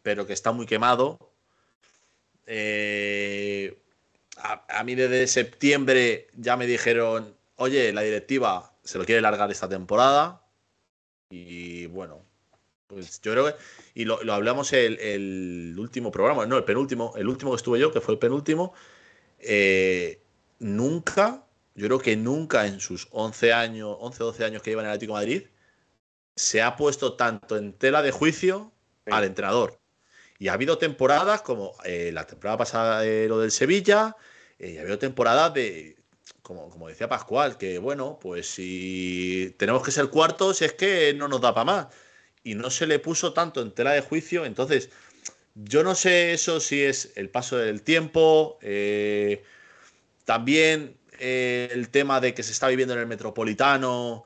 [0.02, 1.31] pero que está muy quemado.
[2.46, 3.78] Eh,
[4.36, 9.68] a, mí desde septiembre ya me dijeron, oye, la directiva se lo quiere largar esta
[9.68, 10.42] temporada.
[11.30, 12.24] Y bueno,
[12.86, 13.54] pues yo creo que,
[13.94, 17.92] y lo, hablamos el, el, último programa, no, el penúltimo, el último que estuve yo,
[17.92, 18.74] que fue el penúltimo,
[19.38, 20.20] eh,
[20.58, 24.88] nunca, yo creo que nunca en sus 11 años, 11 12 años que lleva en
[24.88, 25.46] el Atlético de Madrid,
[26.36, 28.72] se ha puesto tanto en tela de juicio
[29.06, 29.81] al entrenador.
[30.42, 34.16] Y ha habido temporadas como eh, la temporada pasada de lo del Sevilla,
[34.58, 35.94] eh, y ha habido temporadas de,
[36.42, 41.28] como, como, decía Pascual, que bueno, pues si tenemos que ser cuartos es que no
[41.28, 41.86] nos da para más.
[42.42, 44.90] Y no se le puso tanto en tela de juicio, entonces
[45.54, 49.44] yo no sé eso si es el paso del tiempo, eh,
[50.24, 54.24] también el tema de que se está viviendo en el metropolitano,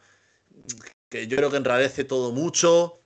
[1.10, 3.02] que yo creo que enrarece todo mucho.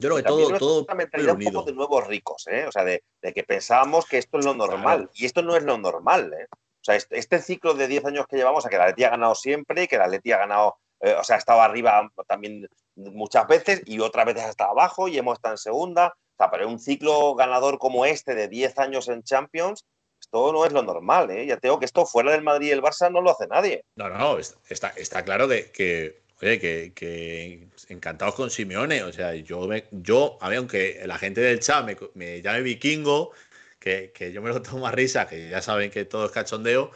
[0.00, 2.66] Yo creo que todo, todo una mentalidad un poco de nuevos ricos, ¿eh?
[2.66, 3.02] O sea, de,
[3.34, 5.10] que pensábamos que esto es lo normal.
[5.14, 6.46] Y esto no es lo normal, ¿eh?
[6.52, 9.10] O sea, este, este, ciclo de 10 años que llevamos, a que la Atleti ha
[9.10, 13.46] ganado siempre que la Atleti ha ganado, eh, o sea, ha estado arriba también muchas
[13.48, 16.06] veces y otras veces ha estado abajo y hemos estado en segunda.
[16.06, 19.84] O sea, pero un ciclo ganador como este de 10 años en Champions,
[20.20, 21.44] esto no es lo normal, ¿eh?
[21.44, 23.84] Ya tengo que esto fuera del Madrid y el Barça no lo hace nadie.
[23.96, 26.58] No, no, está, está claro que Oye,
[26.94, 29.02] que, encantados con Simeone.
[29.02, 31.84] O sea, yo, me, yo a mí, aunque la gente del chat
[32.14, 33.32] me, llame vikingo,
[33.78, 36.90] que, yo me lo tomo a risa, que ya saben que todo es cachondeo,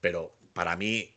[0.00, 1.10] pero para mí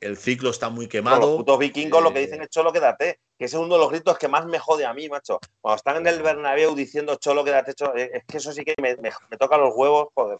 [0.00, 1.20] el ciclo está muy quemado.
[1.20, 3.20] los putos vikingos lo que dicen es Cholo, quédate.
[3.38, 5.40] Que ese es uno de los gritos que más me jode a mí, macho.
[5.60, 8.96] Cuando están en el Bernabéu diciendo Cholo, quédate, Cholo, es que eso sí que me,
[8.96, 10.38] me, me toca los huevos, joder.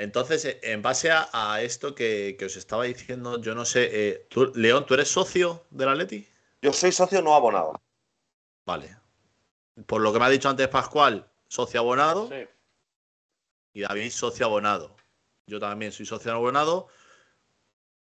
[0.00, 4.86] Entonces, eh, en base a, esto que, os estaba diciendo, yo no sé, eh, León,
[4.86, 6.26] ¿tú eres socio del Atleti?
[6.62, 7.78] Yo soy socio no abonado.
[8.64, 8.96] Vale.
[9.86, 12.28] Por lo que me ha dicho antes Pascual, socio abonado.
[12.28, 12.48] Sí.
[13.74, 14.96] Y David, socio abonado.
[15.46, 16.88] Yo también soy socio abonado.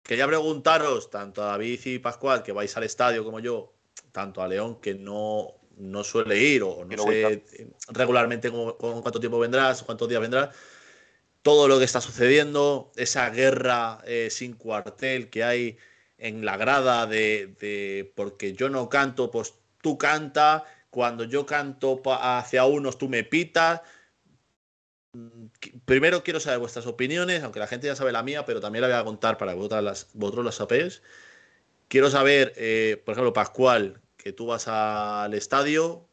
[0.04, 3.74] Quería preguntaros, tanto a David y Pascual, que vais al estadio como yo,
[4.14, 7.44] tanto a León, que no, no suele ir, o no sé
[7.90, 10.56] regularmente con cuánto tiempo vendrás, cuántos días vendrás
[11.44, 15.78] todo lo que está sucediendo, esa guerra eh, sin cuartel que hay
[16.18, 22.66] en la grada de, porque yo no canto, pues tú canta, cuando yo canto hacia
[22.66, 23.82] unos tú me pitas.
[25.14, 25.48] Mm,
[25.86, 28.88] primero quiero saber vuestras opiniones, aunque la gente ya sabe la mía, pero también la
[28.88, 31.04] voy a contar para que vosotros las, vosotros.
[31.90, 36.08] Quiero saber, eh, por ejemplo, Pascual, que tú vas al estadio,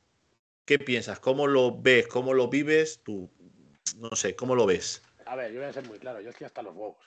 [0.64, 1.20] ¿qué piensas?
[1.20, 2.09] ¿Cómo lo ves?
[2.09, 3.01] ¿Cómo lo vives?
[3.05, 3.31] Tú,
[3.97, 5.03] no sé, ¿cómo lo ves?
[5.31, 7.07] A ver, yo voy a ser muy claro, yo estoy hasta los huevos.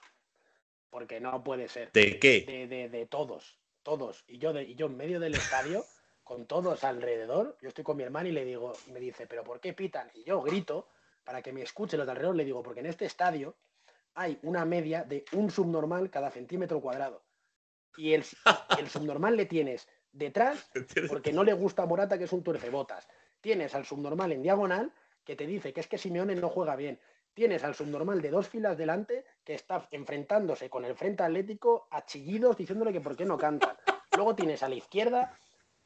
[0.89, 1.91] Porque no puede ser.
[1.91, 2.67] ¿De qué?
[2.69, 4.23] De, de, todos, todos.
[4.27, 5.83] Y yo, de, y yo en medio del estadio,
[6.23, 9.43] con todos alrededor, yo estoy con mi hermano y le digo, y me dice, ¿pero
[9.43, 10.09] por qué pitan?
[10.13, 10.87] Y yo grito
[11.25, 13.57] para que me escuchen los de alrededor, le digo, porque en este estadio
[14.13, 17.25] hay una media de un subnormal cada centímetro cuadrado.
[17.97, 18.23] Y el,
[18.79, 20.71] el subnormal le tienes detrás
[21.09, 23.05] porque no le gusta a Morata, que es un tuercebotas.
[23.41, 24.93] Tienes al subnormal en diagonal
[25.25, 27.01] que te dice que es que Simeone no juega bien
[27.33, 32.05] tienes al subnormal de dos filas delante que está enfrentándose con el frente atlético a
[32.05, 33.77] chillidos diciéndole que por qué no cantan.
[34.15, 35.37] Luego tienes a la izquierda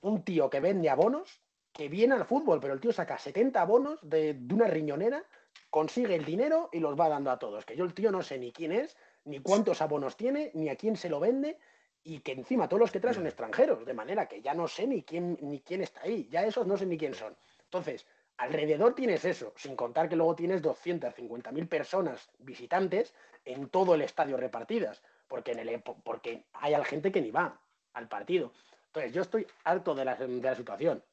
[0.01, 1.41] un tío que vende abonos,
[1.71, 5.23] que viene al fútbol, pero el tío saca 70 abonos de, una riñonera,
[5.69, 7.65] consigue el dinero y los va dando a todos.
[7.65, 8.95] Que yo el tío no sé ni quién es,
[9.25, 11.57] ni cuántos abonos tiene, ni a quién se lo vende,
[12.03, 14.87] y que encima todos los que trae son extranjeros, de manera que ya no sé
[14.87, 17.35] ni quién, ni quién está ahí, ya esos no sé ni quién son.
[17.63, 18.05] Entonces,
[18.37, 23.13] Alrededor tienes eso, sin contar que luego tienes 250.000 personas visitantes
[23.45, 27.59] en todo el estadio repartidas, porque, en el, porque hay gente que ni va
[27.93, 28.53] al partido.
[28.87, 31.03] Entonces, yo estoy harto de la, de la situación.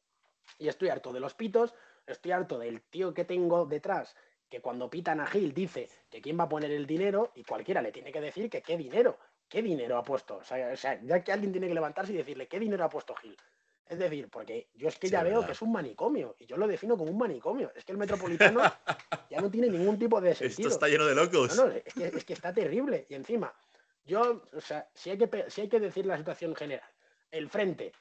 [0.59, 1.75] Y estoy harto de los pitos,
[2.07, 4.15] estoy harto del tío que tengo detrás,
[4.51, 7.81] que cuando pitan a Gil dice que quién va a poner el dinero y cualquiera
[7.81, 9.19] le tiene que decir que qué dinero,
[9.49, 10.37] qué dinero ha puesto.
[10.37, 13.37] O sea, ya que alguien tiene que levantarse y decirle qué dinero ha puesto Gil.
[13.87, 16.67] Es decir, porque yo es que ya veo que es un manicomio y yo lo
[16.67, 17.71] defino como un manicomio.
[17.75, 18.63] Es que el metropolitano
[19.31, 20.69] ya no tiene ningún tipo de sentido.
[20.69, 21.55] Esto está lleno de locos.
[21.57, 23.07] No, es, que, está terrible.
[23.11, 23.53] Y encima,
[24.07, 26.89] yo, o sea, si hay, que, si hay que decir la situación general,
[27.31, 27.93] el frente,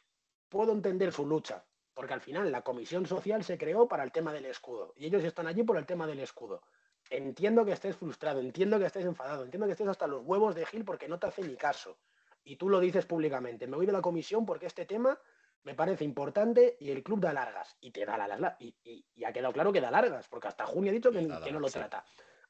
[0.48, 4.32] puedo entender su lucha, porque al final la comisión social se creó para el tema
[4.32, 6.62] del escudo y ellos están allí por el tema del escudo.
[7.10, 10.66] Entiendo que estés frustrado, entiendo que estés enfadado, entiendo que estés hasta los huevos de
[10.66, 11.98] Gil porque no te hace ni caso.
[12.46, 13.68] Y tú lo dices públicamente.
[13.68, 15.20] Me voy de la comisión porque este tema
[15.64, 17.78] me parece importante y el club da largas.
[17.82, 20.92] Y te da la Y, y, ha quedado claro que da largas, porque hasta junio
[20.92, 22.04] ha dicho que, no lo trata.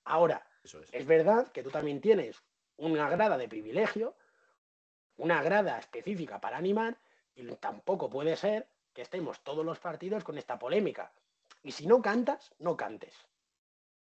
[0.06, 0.90] Ahora, Eso es.
[0.92, 2.42] es verdad que tú también tienes
[2.78, 4.16] una grada de privilegio,
[5.18, 6.98] una grada específica para animar,
[7.36, 11.12] y tampoco puede ser que estemos todos los partidos con esta polémica.
[11.64, 13.16] Y si no cantas, no cantes.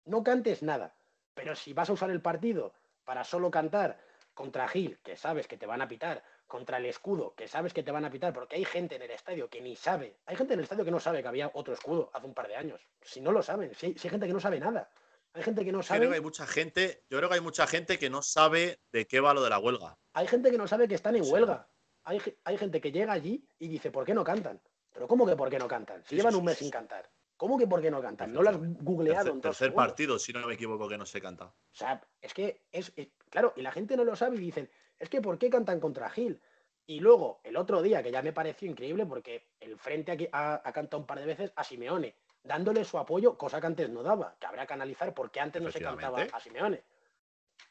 [0.04, 0.94] No cantes nada.
[1.34, 2.72] Pero si vas a usar el partido
[3.04, 3.98] para solo cantar
[4.34, 7.82] contra Gil, que sabes que te van a pitar, contra el escudo, que sabes que
[7.84, 10.54] te van a pitar, porque hay gente en el estadio que ni sabe, hay gente
[10.54, 12.80] en el estadio que no sabe que había otro escudo hace un par de años.
[13.02, 14.90] Si no lo saben, si hay, si hay gente que no sabe nada.
[15.34, 17.40] Hay gente que no Yo creo que hay sabe, mucha gente, yo creo que hay
[17.42, 19.96] mucha gente que no sabe de qué va lo de la huelga.
[20.14, 21.30] hay gente que no sabe que están en Sí.
[21.30, 21.68] huelga.
[22.04, 24.58] Hay, hay gente que llega allí y dice, ¿por qué no cantan?
[24.94, 26.02] Pero ¿cómo que por qué no cantan?
[26.04, 27.08] Si Sí, llevan sí, un mes sin cantar.
[27.36, 28.32] ¿Cómo que por qué no cantan?
[28.32, 29.86] No lo has googleado Tercer, en dos tercer segundos.
[29.86, 31.44] partido, si no me equivoco, que no se canta.
[31.44, 34.68] O sea, es que es, es- claro, y la gente no lo sabe y dicen,
[34.98, 36.40] es que ¿por qué cantan contra Gil?
[36.86, 40.62] Y luego, el otro día, que ya me pareció increíble, porque el Frente aquí ha,
[40.64, 44.02] ha cantado un par de veces a Simeone, dándole su apoyo, cosa que antes no
[44.02, 46.82] daba, que habrá que analizar por qué antes no se cantaba a Simeone.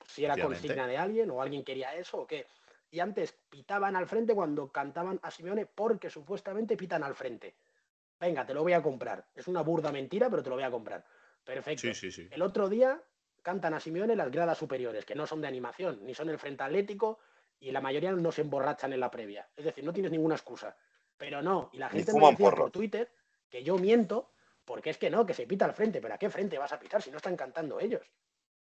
[0.05, 2.45] Si era consigna de alguien o alguien quería eso o qué.
[2.91, 7.55] Y antes pitaban al frente cuando cantaban a Simeone porque supuestamente pitan al frente.
[8.19, 9.25] Venga, te lo voy a comprar.
[9.35, 11.03] Es una burda mentira, pero te lo voy a comprar.
[11.43, 11.81] Perfecto.
[11.81, 12.27] Sí, sí, sí.
[12.31, 13.01] El otro día
[13.47, 16.63] cantan a Simeone las gradas superiores, que no son de animación, ni son el frente
[16.63, 17.19] atlético,
[17.61, 19.47] y la mayoría no se emborrachan en la previa.
[19.55, 20.75] Es decir, no tienes ninguna excusa.
[21.15, 22.59] Pero no, y la gente me decía porros.
[22.59, 23.09] por Twitter
[23.49, 24.33] que yo miento,
[24.65, 26.77] porque es que no, que se pita al frente, pero ¿a qué frente vas a
[26.79, 28.05] pitar si no están cantando ellos?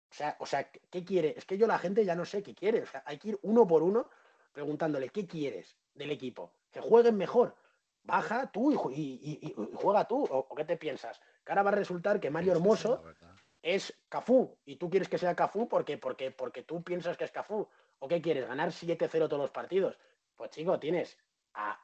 [0.08, 1.34] O sea, o sea, ¿qué quiere?
[1.36, 2.82] Es que yo la gente ya no sé qué quiere.
[2.82, 4.08] O sea, hay que ir uno por uno
[4.52, 6.52] preguntándole, ¿qué quieres del equipo?
[6.70, 7.56] Que jueguen mejor.
[8.04, 10.24] Baja tú y, ju- y- y- y juega tú.
[10.30, 11.20] ¿O, qué te piensas?
[11.44, 13.12] Que ahora va a resultar que Mario sí,
[13.62, 17.32] es Cafú y tú quieres que sea Cafú porque, porque, porque tú piensas que es
[17.32, 17.68] Cafú.
[17.98, 18.48] ¿O qué quieres?
[18.48, 19.98] ¿Ganar 7-0 todos los partidos?
[20.34, 21.18] Pues chico, tienes
[21.54, 21.78] a,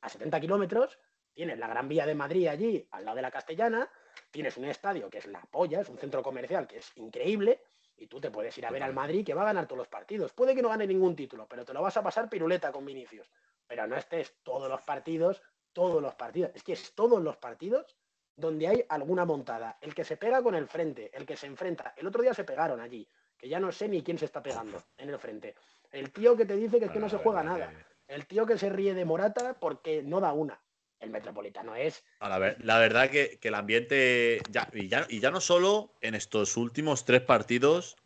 [0.00, 0.98] a 70 kilómetros,
[1.34, 3.90] tienes la Gran Vía de Madrid allí, al lado de la Castellana,
[4.30, 7.60] tienes un estadio que es la polla, es un centro comercial que es increíble,
[7.96, 9.88] y tú te puedes ir a ver al Madrid que va a ganar todos los
[9.88, 10.32] partidos.
[10.32, 13.30] Puede que no gane ningún título, pero te lo vas a pasar piruleta con Vinicius.
[13.66, 15.42] Pero no estés todos los partidos,
[15.72, 16.52] todos los partidos.
[16.54, 17.96] Es que es todos los partidos
[18.36, 19.78] donde hay alguna montada.
[19.80, 21.94] El que se pega con el frente, el que se enfrenta.
[21.96, 23.08] El otro día se pegaron allí,
[23.38, 25.54] que ya no sé ni quién se está pegando en el frente.
[25.90, 27.70] El tío que te dice que es que no se juega verdad nada.
[27.70, 30.60] que- El tío que se ríe de Morata porque no da una.
[31.00, 32.04] El Metropolitano es.
[32.20, 35.40] A la, ver- la verdad que, que el ambiente, ya, y, ya, y ya no
[35.40, 37.96] solo en estos últimos tres partidos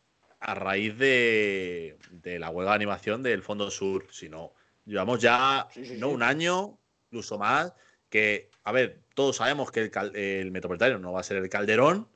[0.40, 4.54] a raíz de, de la huelga de animación del Fondo Sur, sino
[4.86, 6.14] llevamos ya Sí, sí, no sí.
[6.14, 6.78] un año,
[7.10, 7.74] incluso más,
[8.08, 12.08] que, a ver, todos sabemos que el, Metropolitano no va a ser el Calderón,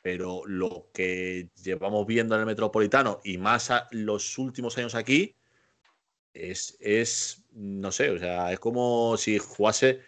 [0.00, 5.36] pero lo que llevamos viendo en el Metropolitano y más los últimos años aquí
[6.32, 10.00] es, es, no sé, o sea, es como si jugase,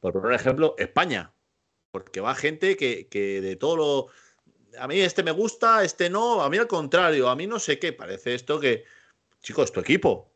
[0.00, 1.32] por poner ejemplo, España.
[1.92, 4.06] Porque va gente que, que de todo lo...
[4.80, 7.78] A mí este me gusta, este no, a mí al contrario, a mí no sé
[7.78, 7.92] qué.
[7.92, 8.82] Parece esto que,
[9.42, 10.28] chicos, tu equipo.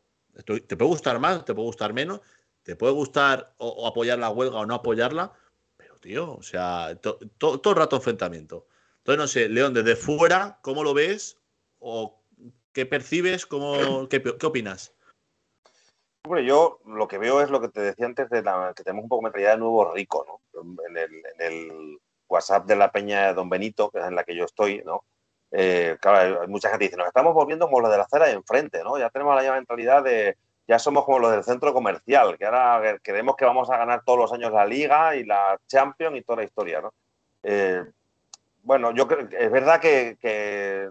[0.45, 2.21] Te puede gustar más, te puede gustar menos,
[2.63, 5.33] te puede gustar o, o apoyar la huelga o no apoyarla,
[5.77, 8.67] pero tío, o sea, to- to- todo el rato enfrentamiento.
[8.97, 11.37] Entonces, no sé, León, desde fuera, ¿cómo lo ves?
[11.79, 12.21] ¿O
[12.71, 13.45] qué percibes?
[13.45, 13.73] ¿Cómo,
[14.09, 14.93] qué, qué opinas?
[16.23, 19.03] Hombre, yo lo que veo es lo que te decía antes de la, que tenemos
[19.03, 20.23] un poco mentalidad de nuevo rico,
[20.53, 20.73] ¿no?
[20.87, 24.23] En el, en el WhatsApp de la Peña de Don Benito, que es en la
[24.23, 25.03] que yo estoy, ¿no?
[25.49, 28.27] Eh, claro, hay mucha gente que dice, nos estamos volviendo como los de la acera
[28.27, 28.99] de enfrente, ¿no?
[28.99, 33.35] Ya tenemos la mentalidad de, ya somos como los del centro comercial, que ahora creemos
[33.35, 36.43] que vamos a ganar todos los años la Liga y la Champions y toda la
[36.45, 36.93] historia, ¿no?
[37.43, 37.83] Eh,
[38.63, 40.89] bueno, yo creo es verdad que, que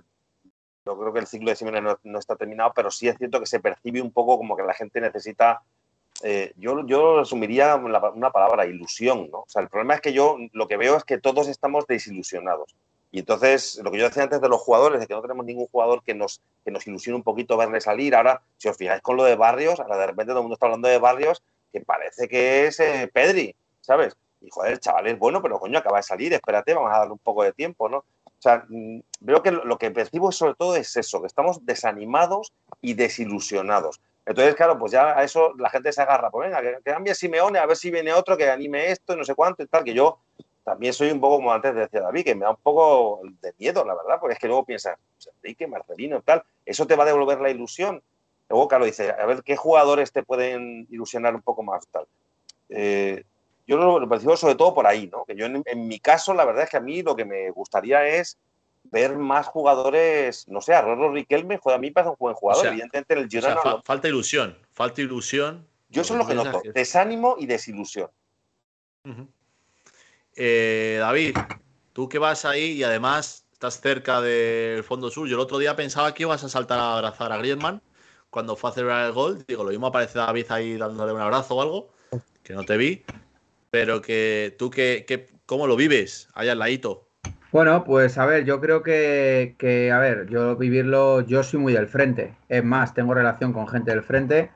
[0.85, 3.39] yo creo que el ciclo de Simeone no, no, está terminado, pero sí es cierto
[3.39, 5.63] que se percibe un poco como que la gente necesita.
[6.23, 9.39] Eh, yo, yo resumiría una palabra, ilusión, ¿no?
[9.41, 12.75] O sea, el problema es que yo lo que veo es que todos estamos desilusionados.
[13.13, 15.67] Y entonces, lo que yo decía antes de los jugadores, de que no tenemos ningún
[15.67, 18.15] jugador que nos, que nos ilusione un poquito verle salir.
[18.15, 20.67] Ahora, si os fijáis con lo de Barrios, ahora de repente todo el mundo está
[20.67, 21.43] hablando de Barrios,
[21.73, 24.17] que parece que es eh, Pedri, ¿sabes?
[24.41, 27.13] Y joder, el chaval es bueno, pero coño, acaba de salir, espérate, vamos a darle
[27.13, 27.99] un poco de tiempo, ¿no?
[27.99, 32.53] O sea, mm, veo que lo que percibo sobre todo es eso, que estamos desanimados
[32.81, 34.01] y desilusionados.
[34.25, 37.59] Entonces, claro, pues ya a eso la gente se agarra, pues venga, que, cambie Simeone,
[37.59, 39.93] a ver si viene otro que anime esto y no sé cuánto y tal, que
[39.93, 40.19] yo
[40.71, 43.85] también soy un poco como antes decía David, que me da un poco de miedo,
[43.85, 47.07] la verdad, porque es que luego piensas, pues, Enrique, Marcelino, tal, eso te va a
[47.07, 48.01] devolver la ilusión.
[48.49, 52.07] Luego, claro, dice, a ver qué jugadores te pueden ilusionar un poco más, tal.
[52.69, 53.25] Eh,
[53.67, 55.25] yo lo, percibo sobre todo por ahí, ¿no?
[55.25, 57.51] Que yo en, en, mi caso, la verdad es que a mí lo que me
[57.51, 58.39] gustaría es
[58.85, 62.61] ver más jugadores, no sé, a Rorro Riquelme, joder, a mí parece un buen jugador,
[62.61, 63.57] O sea, evidentemente en el Girona.
[63.57, 63.83] O sea, fa no.
[63.83, 65.67] falta ilusión, falta ilusión.
[65.89, 68.09] Yo eso es lo que noto, desánimo y desilusión.
[69.05, 69.29] Uh -huh.
[70.43, 71.37] Eh, David,
[71.93, 75.29] tú que vas ahí y además estás cerca del fondo sur.
[75.29, 77.83] Yo el otro día pensaba que ibas a saltar a abrazar a Griezmann
[78.31, 79.45] cuando fue a celebrar el gol.
[79.47, 81.91] Digo, lo mismo aparece David ahí dándole un abrazo o algo,
[82.43, 83.03] que no te vi.
[83.71, 87.07] Pero que tú, que, ¿cómo lo vives allá en la Hito?
[87.53, 91.75] Bueno, pues a ver, yo creo que, que, a ver, yo vivirlo, yo soy muy
[91.75, 92.35] del frente.
[92.49, 94.51] Es más, tengo relación con gente del frente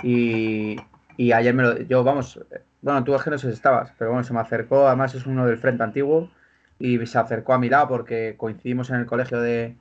[0.00, 0.76] y,
[1.16, 2.38] y ayer me lo, yo, vamos,
[2.84, 5.24] bueno, tú es que no sé si estabas, pero bueno, se me acercó, además es
[5.26, 6.30] uno del frente antiguo
[6.78, 9.74] y se acercó a mi lado porque coincidimos en el colegio de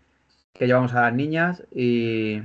[0.54, 2.42] que llevamos a las niñas y,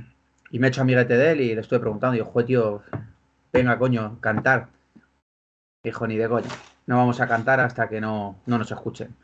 [0.51, 2.81] me he hecho amiguete de él y le estoy preguntando, y digo, joder, tío,
[3.53, 4.67] venga, coño, cantar.
[5.81, 6.49] Dijo, ni de coño
[6.87, 9.15] no vamos a cantar hasta que no, no nos escuchen.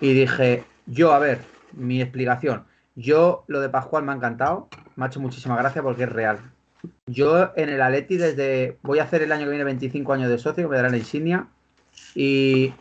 [0.00, 1.38] Y dije, yo, a ver,
[1.72, 2.64] mi explicación.
[2.96, 6.51] Yo, lo de Pascual me ha encantado, me ha hecho muchísima gracia porque es real.
[7.06, 10.38] Yo en el Atleti desde, voy a hacer el año que viene 25 años de
[10.38, 11.48] socio, me dará la insignia,
[12.14, 12.72] y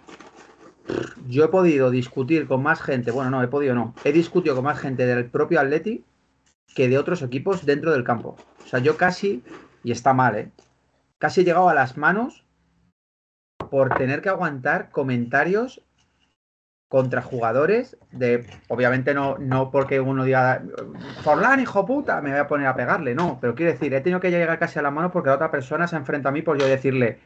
[1.28, 4.65] yo he podido discutir con más gente, bueno, no, he podido no, he discutido con
[4.65, 6.03] más gente del propio Atleti
[6.76, 8.38] que de otros equipos dentro del campo.
[8.64, 9.44] O sea, yo casi,
[9.84, 10.52] y está mal, ¿eh?
[11.18, 12.45] Casi he llegado a las manos
[13.69, 15.82] por tener que aguantar comentarios
[16.91, 20.61] contra jugadores de, obviamente no, no porque uno diga,
[21.23, 24.19] Forlán, hijo puta, me voy a poner a pegarle, no, pero quiero decir, he tenido
[24.19, 26.59] que llegar casi a las manos porque la otra persona se enfrenta a mí por
[26.59, 27.19] yo decirle,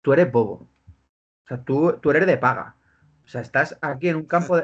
[0.00, 2.76] tú eres bobo, o sea, tú, tú eres de paga,
[3.22, 4.62] o sea, estás aquí en un campo de,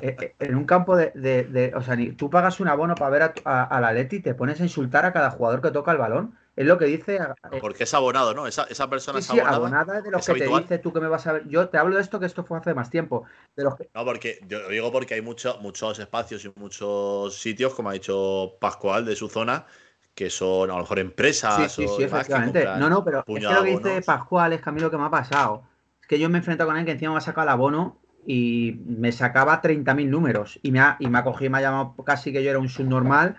[0.00, 2.96] eh, eh, en un campo de, de, de, o sea, ni, tú pagas un abono
[2.96, 5.62] para ver a, a, a la Leti y te pones a insultar a cada jugador
[5.62, 7.16] que toca el balón es lo que dice.
[7.16, 8.46] Eh, Porque es abonado, ¿no?
[8.46, 9.50] Esa, esa persona sí, es abonada.
[9.50, 10.62] Sí, abonada de lo que habitual.
[10.62, 11.48] te dice tú que me vas a ver.
[11.48, 13.24] Yo te hablo de esto que esto fue hace más tiempo.
[13.54, 13.90] De los que...
[13.94, 17.92] No, porque yo lo digo porque hay mucho, muchos espacios y muchos sitios, como ha
[17.92, 19.66] dicho Pascual, de su zona,
[20.14, 21.70] que son a lo mejor empresas.
[21.70, 22.64] Sí, sí, o sí efectivamente.
[22.78, 24.96] No, no, pero es que lo que dice Pascual es que a mí lo que
[24.96, 25.64] me ha pasado
[26.00, 27.98] es que yo me he enfrentado con él que encima me ha sacado el abono
[28.26, 31.60] y me sacaba 30.000 números y me ha, y me ha cogido y me ha
[31.60, 33.36] llamado casi que yo era un subnormal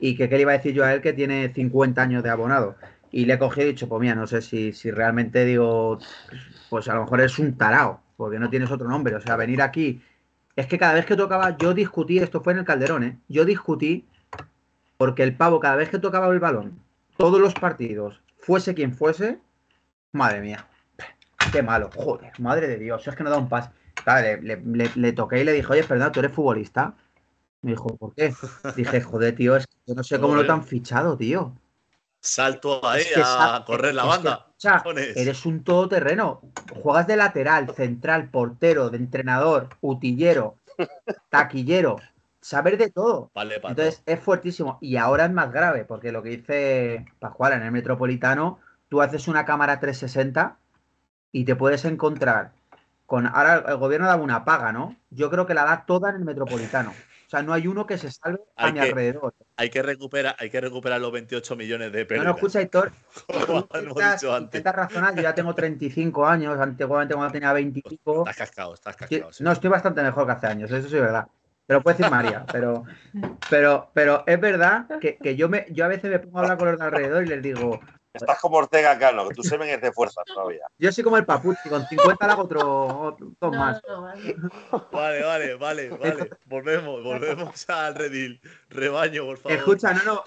[0.00, 2.30] y que qué le iba a decir yo a él que tiene 50 años de
[2.30, 2.76] abonado.
[3.10, 5.98] Y le he cogido y he dicho, pues mira, no sé si, si realmente digo,
[6.68, 9.14] pues a lo mejor es un tarao, porque no tienes otro nombre.
[9.14, 10.02] O sea, venir aquí.
[10.56, 13.18] Es que cada vez que tocaba, yo discutí, esto fue en el Calderón, ¿eh?
[13.28, 14.06] Yo discutí
[14.96, 16.78] porque el pavo, cada vez que tocaba el balón,
[17.16, 19.38] todos los partidos, fuese quien fuese,
[20.12, 20.66] madre mía,
[21.52, 23.70] qué malo, joder, madre de Dios, es que no da un pas.
[24.02, 26.94] Claro, le, toqué y le dije, oye, perdón, tú eres futbolista.
[27.64, 28.34] Me dijo, ¿por qué?
[28.76, 31.54] Dije, joder, tío, es que yo no sé cómo lo te han fichado, tío
[32.24, 34.46] salto ahí es que a correr la banda.
[34.58, 34.82] Que, o sea,
[35.14, 36.40] eres un todoterreno.
[36.82, 40.56] Juegas de lateral, central, portero, de entrenador, utillero,
[41.28, 41.96] taquillero.
[42.40, 43.30] Saber de todo.
[43.34, 44.78] Vale, Entonces es fuertísimo.
[44.80, 48.58] Y ahora es más grave, porque lo que dice Pascual en el Metropolitano,
[48.88, 50.56] tú haces una cámara 360
[51.32, 52.52] y te puedes encontrar
[53.06, 53.26] con.
[53.26, 54.96] Ahora el gobierno da una paga, ¿no?
[55.10, 56.92] Yo creo que la da toda en el Metropolitano.
[57.34, 59.34] O sea, no hay uno que se salve a mi que, alrededor.
[59.56, 62.24] Hay que, recuperar, hay que recuperar los 28 millones de pesos.
[62.24, 62.92] No, no, escucha, Héctor.
[64.40, 68.20] Intentas razonar, yo ya tengo 35 años, antiguamente cuando tenía 20 y pico.
[68.20, 69.32] Estás cascado, estás cascado.
[69.32, 69.42] Sí.
[69.42, 71.26] No, estoy bastante mejor que hace años, eso sí es verdad.
[71.66, 72.84] Te lo puede decir María, pero,
[73.50, 76.56] pero, pero es verdad que, que yo, me, yo a veces me pongo a hablar
[76.56, 77.80] con los de alrededor y les digo,
[78.14, 80.64] Estás como Ortega Cano, que tu semen es de fuerza todavía.
[80.78, 83.82] Yo soy como el Papuchi, con 50 le hago otro, otro dos no, más.
[83.88, 84.36] No, vale.
[84.92, 86.30] vale, vale, vale, vale.
[86.46, 88.40] Volvemos, volvemos al redil.
[88.70, 89.58] Rebaño, por favor.
[89.58, 90.24] Escucha, no, no.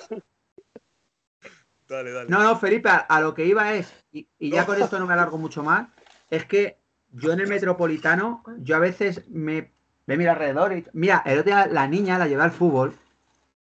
[1.88, 2.30] Dale, dale.
[2.30, 5.06] No, no, Felipe, a, a lo que iba es, y, y ya con esto no
[5.08, 5.88] me alargo mucho más,
[6.30, 6.78] es que
[7.12, 9.72] yo en el metropolitano, yo a veces me,
[10.06, 10.86] me miro alrededor y.
[10.92, 12.98] Mira, el otro día la niña la llevé al fútbol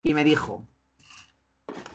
[0.03, 0.67] y me dijo,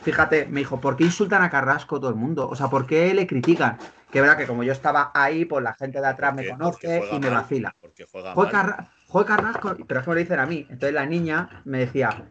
[0.02, 2.50] fíjate, me dijo, ¿por qué insultan a Carrasco todo el mundo?
[2.50, 3.78] O sea, ¿por qué le critican?
[4.12, 7.20] Que verdad que como yo estaba ahí, pues la gente de atrás me conoce y
[7.20, 7.76] me mal, vacila.
[7.80, 10.66] Porque juega Joder, Carra Joder, Carrasco, pero eso me lo dicen a mí.
[10.70, 12.26] Entonces la niña me decía,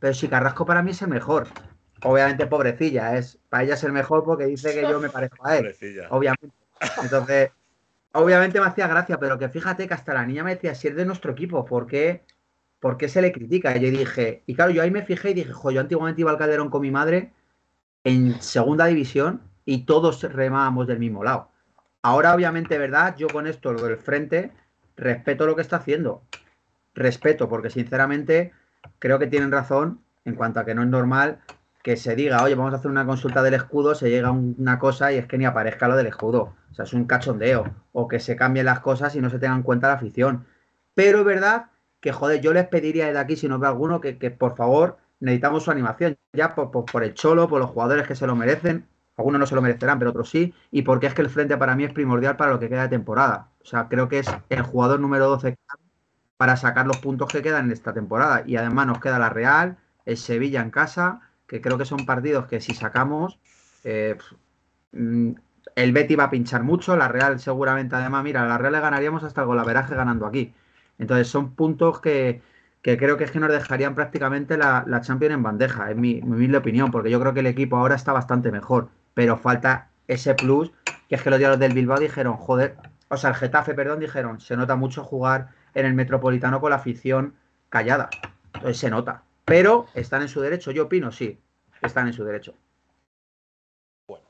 [0.00, 1.48] pero si Carrasco para mí es el mejor.
[2.02, 5.56] Obviamente, pobrecilla, es para ella es el mejor porque dice que yo me parezco a
[5.56, 5.62] él.
[5.62, 6.08] Pobrecilla.
[6.10, 6.50] Obviamente.
[7.02, 7.50] Entonces,
[8.12, 10.96] obviamente me hacía gracia, pero que fíjate que hasta la niña me decía, si es
[10.96, 12.22] de nuestro equipo, ¿por qué?
[12.84, 13.74] ¿Por qué se le critica?
[13.74, 16.30] Y yo dije, y claro, yo ahí me fijé y dije, jo, yo antiguamente iba
[16.30, 17.32] al Calderón con mi madre
[18.04, 21.48] en segunda división y todos remábamos del mismo lado.
[22.02, 23.16] Ahora, obviamente, ¿verdad?
[23.16, 24.52] Yo con esto, lo del frente,
[24.98, 26.24] respeto lo que está haciendo.
[26.94, 28.52] Respeto, porque sinceramente
[28.98, 31.38] creo que tienen razón en cuanto a que no es normal
[31.82, 34.78] que se diga, oye, vamos a hacer una consulta del escudo, se llega a una
[34.78, 36.54] cosa y es que ni aparezca lo del escudo.
[36.70, 37.64] O sea, es un cachondeo.
[37.92, 40.44] O que se cambien las cosas y no se tengan en cuenta la afición.
[40.94, 41.70] Pero verdad
[42.04, 44.98] que joder, yo les pediría desde aquí, si no ve alguno, que, que, por favor
[45.20, 48.36] necesitamos su animación, ya por, por, por, el cholo, por los jugadores que se lo
[48.36, 48.86] merecen,
[49.16, 51.74] algunos no se lo merecerán, pero otros sí, y porque es que el frente para
[51.74, 53.48] mí es primordial para lo que queda de temporada.
[53.62, 55.56] O sea, creo que es el jugador número 12
[56.36, 58.42] para sacar los puntos que quedan en esta temporada.
[58.46, 62.48] Y además nos queda la Real, el Sevilla en casa, que creo que son partidos
[62.48, 63.38] que si sacamos,
[63.82, 64.18] eh,
[64.92, 65.30] mm,
[65.74, 69.24] el Betty va a pinchar mucho, la Real seguramente además, mira, la Real le ganaríamos
[69.24, 70.52] hasta el golaveraje ganando aquí.
[70.98, 72.42] Entonces son puntos que,
[72.82, 76.36] creo que es que nos dejarían prácticamente la, la Champions en bandeja, es mi, mi
[76.36, 80.34] humilde opinión, porque yo creo que el equipo ahora está bastante mejor, pero falta ese
[80.34, 80.72] plus,
[81.08, 82.76] que es que los días del Bilbao dijeron, joder,
[83.08, 86.76] o sea, el Getafe, perdón, dijeron, se nota mucho jugar en el Metropolitano con la
[86.76, 87.34] afición
[87.68, 88.10] callada.
[88.54, 89.22] Entonces se nota.
[89.44, 91.38] Pero están en su derecho, yo opino, sí,
[91.82, 92.54] están en su derecho.
[94.08, 94.24] Bueno.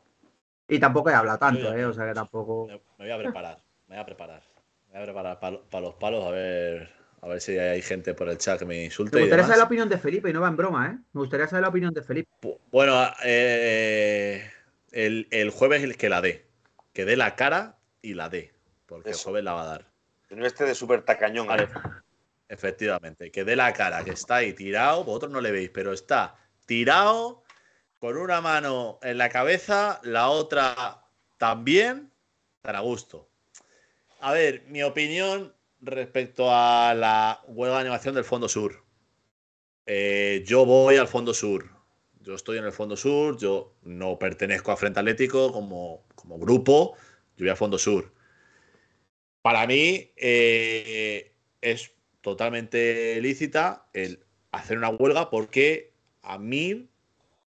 [0.69, 1.85] Y tampoco he hablado tanto, ¿eh?
[1.87, 2.67] O sea que tampoco.
[2.99, 4.54] Me voy a preparar, me voy a preparar.
[4.95, 6.89] Me voy a preparar para, los palos a ver,
[7.21, 9.17] a ver si hay gente por el chat que me insulte.
[9.17, 10.99] Me gustaría saber la opinión de Felipe y no va en broma, ¿eh?
[11.15, 12.31] Me gustaría saber la opinión de Felipe.
[12.71, 14.49] Bueno, eh,
[14.93, 16.47] el, el jueves el que la dé.
[16.93, 18.55] Que dé la cara y la dé.
[18.87, 19.87] Porque el jueves la va a dar.
[20.31, 21.49] No este de súper tacañón.
[21.49, 21.67] Vale.
[22.49, 26.37] Efectivamente, que dé la cara, que está ahí tirado, vosotros no le veis, pero está
[26.67, 27.43] tirado,
[27.99, 31.03] con una mano en la cabeza, la otra
[31.37, 32.13] también,
[32.63, 33.29] para gusto.
[34.25, 35.53] A ver, mi opinión
[35.83, 38.83] respecto a la huelga de animación del Fondo Sur.
[39.85, 41.69] Eh, yo voy al Fondo Sur.
[42.23, 46.07] Yo estoy en el Fondo Sur, yo no pertenezco a Frente Atlético como,
[46.39, 46.97] grupo,
[47.37, 48.15] yo voy al Fondo Sur.
[49.43, 51.93] Para mí eh, es
[52.23, 55.93] totalmente lícita el hacer una huelga porque
[56.23, 56.89] a mí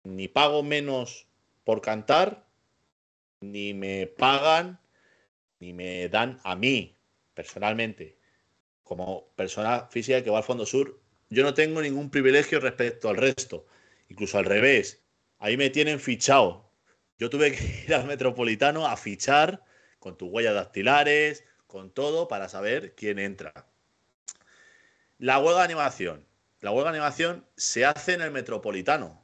[0.04, 1.28] ni pago menos
[1.64, 2.46] por cantar,
[3.40, 4.82] ni me pagan,
[5.60, 6.96] ni me dan a mí,
[7.34, 8.18] personalmente,
[8.84, 13.18] como persona física que va al Fondo Sur, yo no tengo ningún privilegio respecto al
[13.18, 13.66] resto.
[14.10, 15.04] Incluso al revés.
[15.40, 16.72] Ahí me tienen fichado.
[17.20, 19.64] Yo tuve que ir al Metropolitano a fichar
[20.00, 23.68] con tus huellas dactilares, con todo para saber quién entra.
[25.18, 26.26] La huelga de animación.
[26.62, 29.24] La huelga de animación se hace en el metropolitano.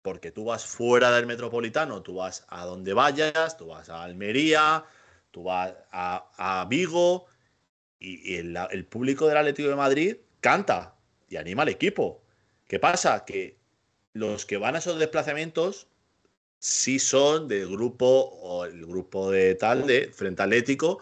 [0.00, 4.84] Porque tú vas fuera del metropolitano, tú vas a donde vayas, tú vas a Almería,
[5.32, 7.26] tú vas a, Vigo
[7.98, 10.94] y, el, el, público del Atlético de Madrid canta
[11.28, 12.22] y anima al equipo.
[12.68, 13.24] ¿Qué pasa?
[13.24, 13.56] Que
[14.12, 15.88] los que van a esos desplazamientos
[16.58, 21.00] sí son del grupo o el grupo de tal de Frente Atlético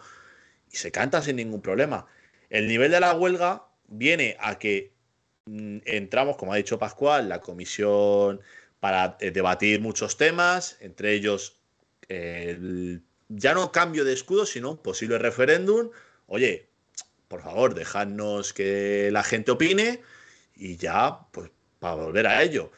[0.71, 2.07] y se canta sin ningún problema.
[2.49, 4.91] El nivel de la huelga viene a que
[5.45, 8.41] mm, entramos, como ha dicho Pascual, la comisión
[8.79, 11.61] para eh, debatir muchos temas, entre ellos
[13.35, 15.91] ya no cambio de escudo, sino posible referéndum.
[16.27, 16.69] Oye,
[17.27, 20.01] por favor, dejadnos que la gente opine
[20.55, 21.49] y ya, pues,
[21.79, 22.71] para volver a ello.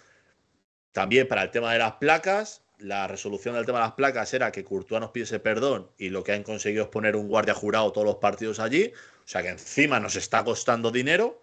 [0.92, 4.52] También para el tema de las placas, la resolución del tema de las placas era
[4.52, 7.92] que Courtois nos pidiese perdón y lo que han conseguido es poner un guardia jurado
[7.92, 8.94] todos los partidos allí.
[9.26, 11.42] O sea que encima nos está costando dinero.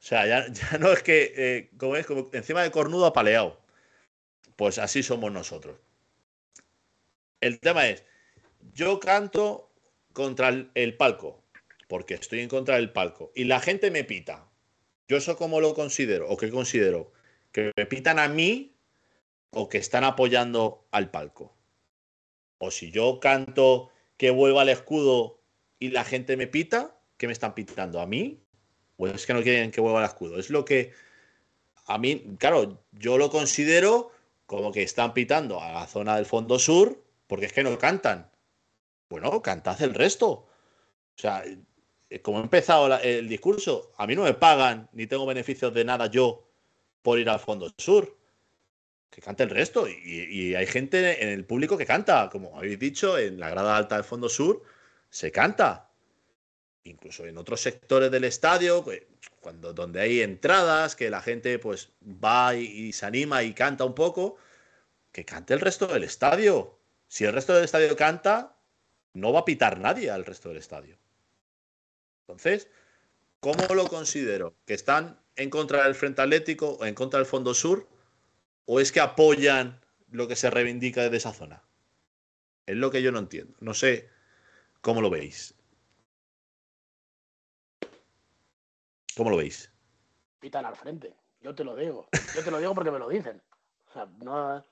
[0.00, 0.46] O sea, ya,
[0.80, 3.60] no es que, eh, como es, encima de cornudo apaleado.
[4.56, 5.78] Pues así somos nosotros.
[7.40, 8.04] El tema es,
[8.74, 9.70] yo canto
[10.12, 11.42] contra el, palco,
[11.88, 14.48] porque estoy en contra del palco, y la gente me pita.
[15.06, 17.12] Yo eso como lo considero, o qué considero,
[17.52, 18.74] que me pitan a mí
[19.50, 21.54] o que están apoyando al palco.
[22.58, 25.40] O si yo canto que vuelva al escudo
[25.78, 28.00] y la gente me pita, ¿qué me están pitando?
[28.00, 28.42] ¿A mí?
[28.96, 30.38] ¿O es que no quieren que vuelva al escudo?
[30.38, 30.92] Es lo que
[31.86, 34.10] a mí, claro, yo lo considero
[34.44, 38.30] como que están pitando a la zona del fondo sur porque es que no cantan.
[39.08, 40.30] Bueno, cantad el resto.
[40.30, 40.48] O
[41.16, 41.44] sea,
[42.22, 46.06] como he empezado el discurso, a mí no me pagan ni tengo beneficios de nada
[46.06, 46.48] yo
[47.02, 48.18] por ir al fondo sur
[49.10, 49.88] que cante el resto.
[49.88, 53.96] Y, hay gente en el público que canta, como habéis dicho, en la grada alta
[53.96, 54.62] del fondo sur
[55.10, 55.90] se canta.
[56.84, 59.02] Incluso en otros sectores del estadio, pues,
[59.40, 63.94] cuando, donde hay entradas, que la gente pues va y, se anima y canta un
[63.94, 64.36] poco,
[65.12, 66.78] que cante el resto del estadio.
[67.08, 68.57] Si el resto del estadio canta,
[69.14, 70.98] no va a pitar nadie al resto del estadio.
[72.22, 72.68] Entonces,
[73.40, 74.54] ¿cómo lo considero?
[74.66, 77.88] ¿Que están en contra del Frente Atlético o en contra del Fondo Sur?
[78.66, 79.80] ¿O es que apoyan
[80.10, 81.62] lo que se reivindica desde esa zona?
[82.66, 83.56] Es lo que yo no entiendo.
[83.60, 84.10] No sé
[84.82, 85.54] cómo lo veis.
[89.16, 89.72] ¿Cómo lo veis?
[90.38, 91.14] Pitan al frente.
[91.40, 92.08] Yo te lo digo.
[92.34, 93.40] Yo te lo digo porque me lo dicen.
[93.88, 94.64] O sea, no,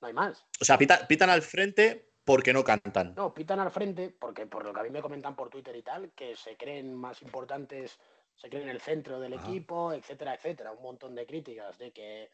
[0.00, 0.44] hay más.
[0.60, 3.14] O sea, pitan al frente porque no cantan.
[3.14, 5.82] No, pitan al frente porque por lo que a mí me comentan por Twitter y
[5.82, 7.98] tal, que se creen más importantes,
[8.34, 10.72] se creen en el centro del equipo, etcétera, etcétera.
[10.72, 12.30] Un montón de críticas de que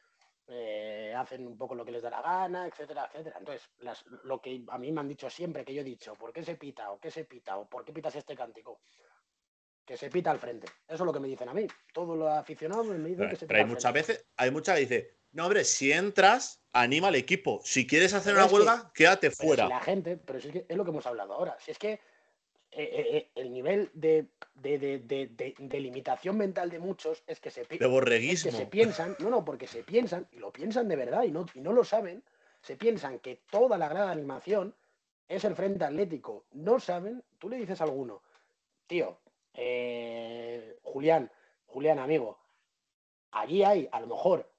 [0.46, 3.36] eh, hacen un poco lo que les da la gana, etcétera, etcétera.
[3.38, 3.68] Entonces,
[4.24, 6.54] lo que a mí me han dicho siempre, que yo he dicho, ¿por qué se
[6.56, 6.90] pita?
[6.92, 7.56] ¿O qué se pita?
[7.58, 8.80] ¿O por qué pitas este cántico?
[9.90, 10.68] que se pita al frente.
[10.86, 11.66] Eso es lo que me dicen a mí.
[11.92, 14.12] Todos los aficionados me dicen Pero, que se pero pita hay al muchas frente.
[14.12, 17.60] veces, hay muchas que dice, no, hombre, si entras, anima al equipo.
[17.64, 19.64] Si quieres hacer Pero una que- huelga, quédate fuera.
[19.64, 21.56] si la gente, pero si es que es lo que hemos hablado ahora.
[21.60, 22.00] Si es que eh,
[22.72, 27.62] eh, eh, el nivel de, de, de- de- limitación mental de muchos es que se,
[27.62, 31.32] es que se piensan, no, no, porque se piensan, y lo piensan de verdad y
[31.32, 32.22] no, y no lo saben,
[32.62, 34.74] se piensan que toda la gran animación
[35.28, 36.44] es el frente atlético.
[36.52, 38.22] No saben, tú le dices a alguno,
[38.86, 39.18] tío,
[39.54, 41.30] eh, Julián,
[41.66, 42.38] Julián amigo,
[43.32, 44.49] allí hay a lo mejor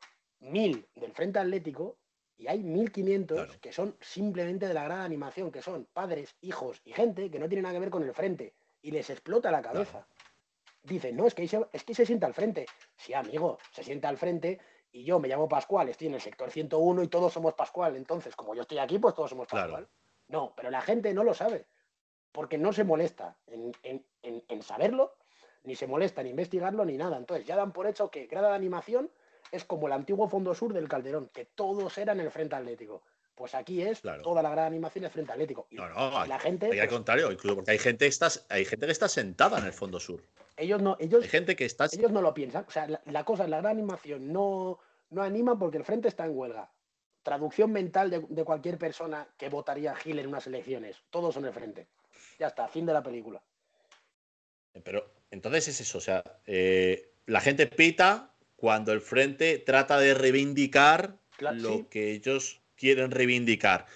[0.42, 1.98] mil del frente atlético
[2.38, 3.60] y hay 1500 Claro.
[3.62, 7.48] que son simplemente de la gran animación, que son padres, hijos y gente que no
[7.48, 10.08] tiene nada que ver con el frente y les explota la cabeza.
[10.84, 12.66] Dicen, no, es que, ahí se, es que se sienta al frente.
[12.98, 14.60] Sí, amigo, se sienta al frente
[14.92, 17.96] y yo me llamo Pascual, estoy en el sector 101 y todos somos Pascual.
[17.96, 19.74] Entonces, como yo estoy aquí, pues todos somos Claro.
[19.74, 19.90] Pascual.
[20.28, 21.68] No, pero la gente no lo sabe,
[22.32, 25.14] porque no se molesta en, en- en- en saberlo,
[25.64, 27.18] ni se molesta en investigarlo, ni nada.
[27.18, 29.12] Entonces, ya dan por hecho que grada de animación
[29.52, 33.04] es como el antiguo fondo sur del Calderón, que todos eran el Frente Atlético.
[33.36, 34.22] Pues aquí es Claro.
[34.22, 35.68] toda la gran animación es Frente Atlético.
[35.70, 38.86] Y No, no, la gente, al contrario, incluso porque hay gente, que está, hay gente
[38.86, 40.22] que está sentada en el fondo sur.
[40.58, 41.86] ellos no, ellos Hay gente que está.
[41.92, 42.66] ellos no lo piensan.
[42.68, 44.80] O sea, la, la cosa es la gran animación no,
[45.10, 46.70] no anima porque el frente está en huelga.
[47.24, 50.98] Traducción mental de, de cualquier persona que votaría a Gil en unas elecciones.
[51.10, 51.88] Todos son el frente.
[52.40, 53.42] Ya está, fin de la película.
[54.84, 58.31] Pero entonces es eso, o sea, eh, la gente pita
[58.62, 61.88] cuando el frente trata de reivindicar Claro, lo sí.
[61.90, 63.88] que ellos quieren reivindicar.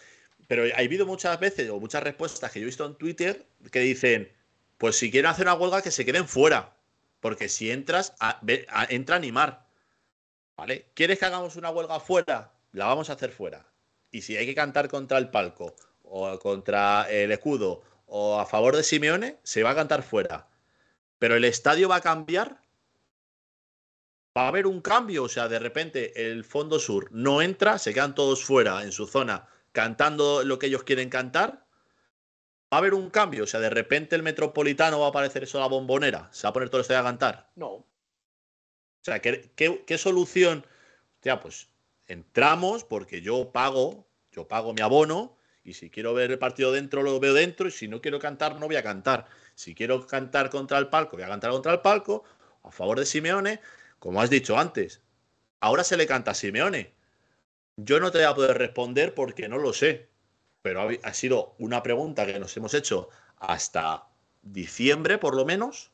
[0.47, 3.81] Pero ha habido muchas veces o muchas respuestas que yo he visto en Twitter que
[3.81, 4.31] dicen,
[4.79, 6.75] pues si quieren hacer una huelga que se queden fuera,
[7.19, 9.67] porque si entras, a- ve- a- entra a animar.
[10.57, 10.87] ¿Vale?
[10.95, 12.51] ¿Quieres que hagamos una huelga fuera?
[12.71, 13.67] La vamos a hacer fuera.
[14.11, 18.75] Y si hay que cantar contra el palco o contra el escudo o a favor
[18.75, 20.47] de Simeone, se va a cantar fuera.
[21.19, 22.61] Pero el estadio va a cambiar.
[24.37, 27.93] Va a haber un cambio, o sea, de repente el fondo sur no entra, se
[27.93, 31.65] quedan todos fuera en su zona cantando lo que ellos quieren cantar.
[32.73, 35.59] Va a haber un cambio, o sea, de repente el metropolitano va a aparecer eso
[35.59, 37.51] la bombonera, se va a poner todo estadio a cantar.
[37.55, 37.67] No.
[37.67, 37.85] O
[39.03, 40.65] sea, ¿qué, qué, qué solución?
[41.15, 41.69] Hostia, pues
[42.07, 47.03] entramos porque yo pago, yo pago mi abono y si quiero ver el partido dentro
[47.03, 49.27] lo veo dentro y si no quiero cantar no voy a cantar.
[49.53, 52.23] Si quiero cantar contra el palco, voy a cantar contra el palco
[52.63, 53.61] a favor de Simeone,
[54.05, 55.01] como has dicho antes.
[55.61, 56.93] Ahora se le canta a Simeone.
[57.75, 60.09] Yo no te voy a poder responder porque no lo sé,
[60.61, 63.09] pero ha, sido una pregunta que nos hemos hecho
[63.39, 64.07] hasta
[64.43, 65.89] diciembre por lo menos.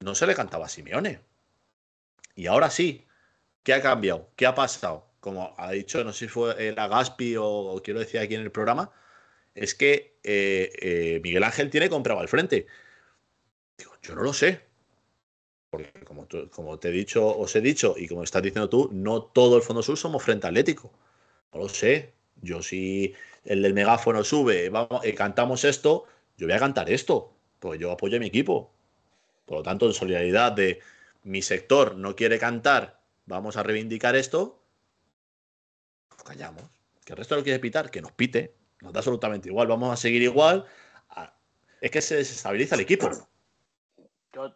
[0.00, 1.20] No se le cantaba a Simeone.
[2.34, 3.06] Y ahora sí.
[3.62, 4.28] ¿Qué ha cambiado?
[4.34, 5.06] ¿Qué ha pasado?
[5.20, 8.40] Como ha dicho, no sé si fue el Agaspi o, o quiero decir aquí en
[8.40, 8.90] el programa,
[9.54, 12.66] es que eh, eh, Miguel Ángel tiene comprado al frente.
[13.78, 14.69] Digo, yo no lo sé.
[15.70, 18.90] Porque como, tú- como te he dicho, os he dicho, y como estás diciendo tú,
[18.92, 20.92] no todo el Fondo Sur somos frente atlético.
[21.52, 22.12] No lo sé.
[22.42, 23.14] Yo si
[23.44, 26.04] el del megáfono sube, vamos, eh, cantamos esto,
[26.36, 27.32] yo voy a cantar esto.
[27.60, 28.72] Pues yo apoyo a mi equipo.
[29.46, 30.80] Por lo tanto, en solidaridad de
[31.24, 34.62] mi sector no quiere cantar, vamos a reivindicar esto,
[36.10, 36.64] nos callamos.
[37.04, 38.54] Que el resto lo quiere pitar, que nos pite.
[38.80, 39.66] Nos da absolutamente igual.
[39.68, 40.64] Vamos a seguir igual.
[41.10, 41.34] Ah,
[41.80, 43.10] Es que se desestabiliza el equipo.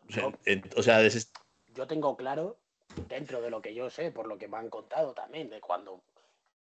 [0.09, 0.33] Yo,
[0.77, 1.01] o sea,
[1.87, 2.59] tengo claro,
[3.09, 6.03] dentro de lo que yo sé, por lo que me han contado también, de cuando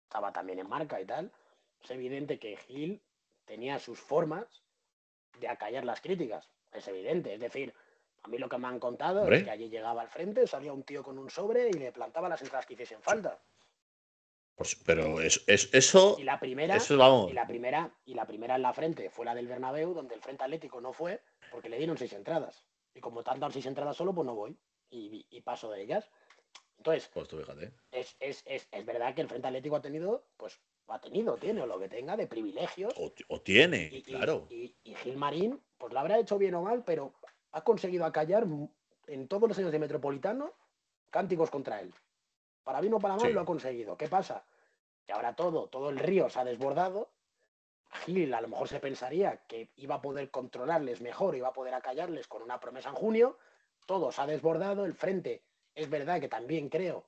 [0.03, 1.31] estaba también en marca y tal,
[1.83, 3.01] es evidente que Gil
[3.45, 4.45] tenía sus formas
[5.39, 6.49] de acallar las críticas.
[6.71, 7.33] Es evidente.
[7.33, 7.73] Es decir,
[8.23, 9.37] a mí lo que me han contado Hombre.
[9.37, 12.29] es que allí llegaba al frente, salía un tío con un sobre y le plantaba
[12.29, 13.39] las entradas que hiciesen falta.
[14.55, 17.31] pues, pero es- es- eso, Y la primera, eso vamos.
[17.31, 20.21] y la primera, y la primera en la frente fue la del Bernabéu, donde el
[20.21, 22.65] Frente Atlético no fue, porque le dieron seis entradas.
[22.93, 24.57] Y como dado seis entradas solo, pues no voy.
[24.89, 26.09] Y, y paso de ellas.
[26.77, 27.73] Entonces, Pues tú fíjate.
[27.91, 31.61] es, es, es, es verdad que el Frente Atlético ha tenido, pues, ha tenido, tiene,
[31.61, 32.93] o lo que tenga, de privilegios.
[32.97, 34.47] O, o tiene, Y, claro.
[34.49, 37.13] y, y Gil Marín, pues lo habrá hecho bien o mal, pero
[37.51, 38.45] ha conseguido acallar
[39.07, 40.53] en todos los años de Metropolitano
[41.09, 41.93] cánticos contra él.
[42.63, 43.33] Para bien o para mal Sí.
[43.33, 43.97] lo ha conseguido.
[43.97, 44.45] ¿Qué pasa?
[45.05, 47.11] Que ahora todo, todo el río se ha desbordado.
[47.91, 51.73] Gil a lo mejor se pensaría que iba a poder controlarles mejor, iba a poder
[51.73, 53.37] acallarles con una promesa en junio.
[53.85, 54.85] Todo se ha desbordado.
[54.85, 55.43] El frente
[55.73, 57.05] es verdad que también creo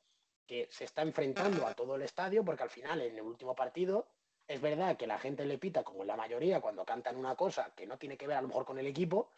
[0.48, 4.08] que se está enfrentando a todo el estadio, porque al final, en el último partido,
[4.48, 7.72] es verdad que la gente le pita, como en la mayoría, cuando cantan una cosa
[7.76, 9.32] que no tiene que ver a lo mejor con el equipo,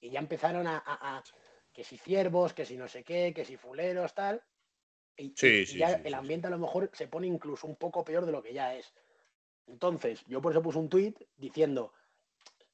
[0.00, 1.24] y ya empezaron a, a- a-
[1.72, 4.42] que si ciervos, que si no sé qué, que si fuleros, tal.
[5.16, 7.76] Y, Sí, y sí, ya sí, el ambiente a lo mejor se pone incluso un
[7.76, 8.94] poco peor de lo que ya es.
[9.66, 11.92] Entonces, yo por eso puse un tuit diciendo,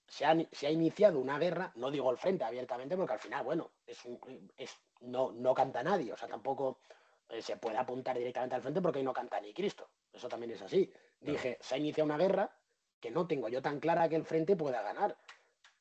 [0.06, 3.44] se ha, se ha iniciado una guerra, no digo el frente abiertamente, porque al final,
[3.44, 6.80] bueno, es, un- es no, no canta nadie, o sea, tampoco
[7.28, 9.88] eh, se puede apuntar directamente al frente porque ahí no canta ni Cristo.
[10.12, 10.92] Eso también es así.
[11.20, 12.50] Dije, se ha iniciado una guerra
[12.98, 15.16] que no tengo yo tan clara que el frente pueda ganar.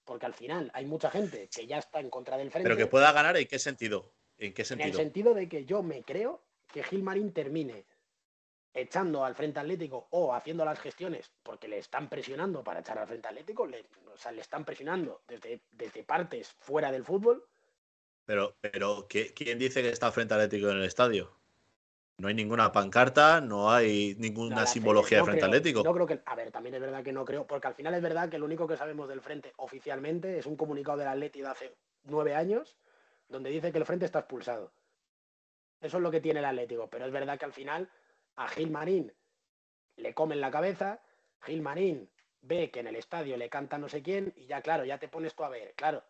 [0.06, 2.66] Porque al final hay mucha gente que ya está en contra del frente.
[2.68, 4.14] Pero que pueda ganar, ¿en qué sentido?
[4.38, 4.98] ¿En qué En el sentido?
[4.98, 7.86] sentido de que yo me creo que Gilmarín termine
[8.74, 13.08] echando al Frente Atlético o haciendo las gestiones porque le están presionando para echar al
[13.08, 17.46] Frente Atlético, le, o sea, le están presionando desde, desde partes fuera del fútbol.
[18.26, 21.32] Pero, pero ¿qué- ¿quién dice que está frente Atlético en el estadio?
[22.18, 25.84] No hay ninguna pancarta, no hay ninguna Nada, simbología no de frente creo- Atlético.
[25.84, 28.02] No creo que, a ver, también es verdad que no creo, porque al final es
[28.02, 31.48] verdad que lo único que sabemos del Frente oficialmente es un comunicado del Atleti de
[31.48, 32.76] hace nueve años
[33.30, 34.72] donde dice que el Frente está expulsado.
[35.82, 37.90] Eso es lo que tiene el Atlético, pero es verdad que al final
[38.40, 39.12] a Gil Marín
[39.98, 41.02] le comen la cabeza,
[41.42, 42.10] Gil Marín
[42.42, 45.08] ve que en el estadio le canta no sé quién y ya claro, ya te
[45.10, 46.04] pones tú a ver, claro.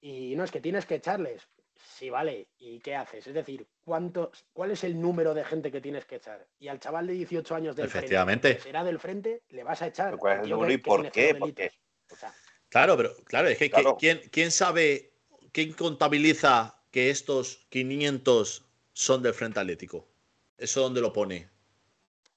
[0.00, 1.48] Y no es que tienes que echarles.
[1.96, 2.48] Sí, vale.
[2.58, 3.26] ¿Y qué haces?
[3.26, 6.46] Es decir, ¿cuánto, ¿cuál es el número de gente que tienes que echar?
[6.58, 8.56] Y al chaval de 18 años del frente, Efectivamente.
[8.56, 10.06] que será del frente, le vas a echar.
[10.10, 11.34] Pero ¿cuál es al el tío número que- y por qué?
[11.34, 11.62] ¿Por qué?
[11.62, 11.80] delitos.
[12.12, 12.34] O sea,
[12.68, 13.96] Claro, pero claro, es que ¿qui- Claro.
[13.98, 15.12] ¿quién, quién sabe,
[15.52, 20.08] quién contabiliza que estos 500 son del Frente Atlético?
[20.56, 21.48] ¿Eso dónde lo pone?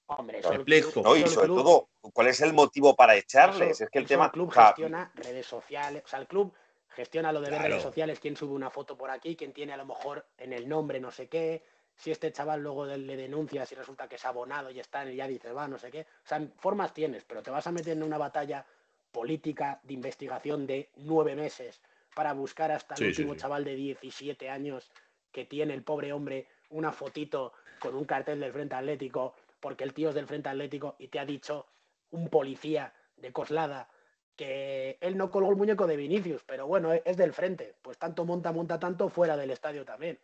[0.07, 1.01] hombre, eso Explico.
[1.03, 3.71] No, y sobre todo, ¿cuál es el motivo para echarles?
[3.71, 4.25] eso- es que el tema.
[4.25, 6.03] El club gestiona redes sociales.
[6.05, 6.53] O sea, el club
[6.89, 7.71] gestiona lo de ver Claro.
[7.73, 10.67] redes sociales, quién sube una foto por aquí, quién tiene a lo mejor en el
[10.67, 11.63] nombre no sé qué.
[11.95, 15.27] Si este chaval luego le denuncia, si resulta que es abonado y está, y ya
[15.27, 16.01] dices, va, no sé qué.
[16.01, 18.65] O sea, formas tienes, pero te vas a meter en una batalla
[19.11, 21.81] política de investigación de nueve meses
[22.15, 23.39] para buscar hasta el Sí, sí, último sí.
[23.41, 24.91] chaval de 17 años
[25.31, 29.93] que tiene el pobre hombre una fotito con un cartel del Frente Atlético, porque el
[29.93, 31.67] tío es del Frente Atlético y te ha dicho
[32.11, 33.89] un policía de Coslada
[34.37, 37.75] que él no colgó el muñeco de Vinicius, pero bueno, es del frente.
[37.81, 40.19] Pues tanto monta, monta tanto fuera del estadio también.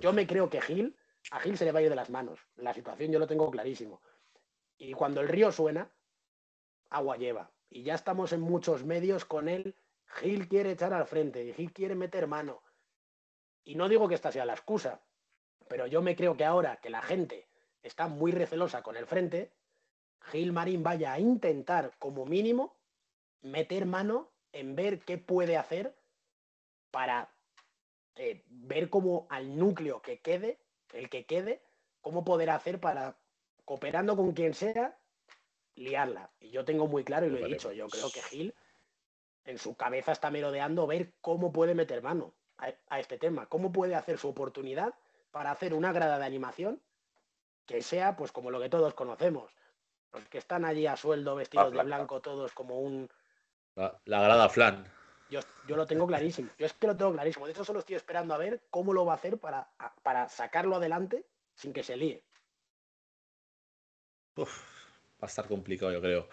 [0.00, 0.94] Yo me creo que Gil,
[1.30, 2.38] a Gil se le va a ir de las manos.
[2.56, 4.02] La situación yo lo tengo clarísimo.
[4.76, 5.90] Y cuando el río suena,
[6.90, 7.50] agua lleva.
[7.70, 9.74] Y ya estamos en muchos medios con él.
[10.06, 12.62] Gil quiere echar al frente y Gil quiere meter mano.
[13.64, 15.00] Y no digo que esta sea la excusa,
[15.74, 17.48] pero yo me creo que ahora que la gente
[17.82, 19.50] está muy recelosa con el frente,
[20.20, 22.76] Gil Marín vaya a intentar, como mínimo,
[23.42, 25.92] meter mano en ver qué puede hacer
[26.92, 27.28] para
[28.14, 30.60] eh, ver cómo al núcleo que quede,
[30.92, 31.60] el que quede,
[32.02, 33.16] cómo poder hacer para,
[33.64, 34.96] cooperando con quien sea,
[35.74, 36.30] liarla.
[36.38, 38.00] Y yo tengo muy claro, y lo he dicho, yo pues.
[38.00, 38.54] creo que Gil
[39.44, 43.72] en su cabeza está merodeando ver cómo puede meter mano a, a este tema, cómo
[43.72, 44.94] puede hacer su oportunidad
[45.34, 46.80] para hacer una grada de animación
[47.66, 49.50] que sea pues como lo que todos conocemos.
[50.12, 51.96] Los que están allí a sueldo, vestidos de blanca.
[51.96, 53.10] blanco, todos como un...
[53.74, 54.86] La, la grada flan.
[55.28, 56.50] Yo, yo lo tengo clarísimo.
[56.56, 57.46] Yo es que lo tengo clarísimo.
[57.46, 59.68] De hecho, solo estoy esperando a ver cómo lo va a hacer para,
[60.04, 62.22] para sacarlo adelante sin que se líe.
[64.36, 64.62] Uf,
[65.14, 66.28] va a estar complicado, yo creo.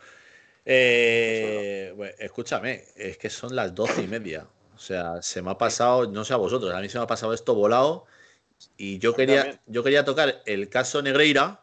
[0.64, 4.48] Eh, bueno, escúchame, es que son las doce y media.
[4.76, 7.08] O sea, se me ha pasado, no sé a vosotros, a mí se me ha
[7.08, 8.06] pasado esto volado.
[8.78, 9.60] Y yo quería, también.
[9.68, 11.62] yo quería tocar el caso Negreira,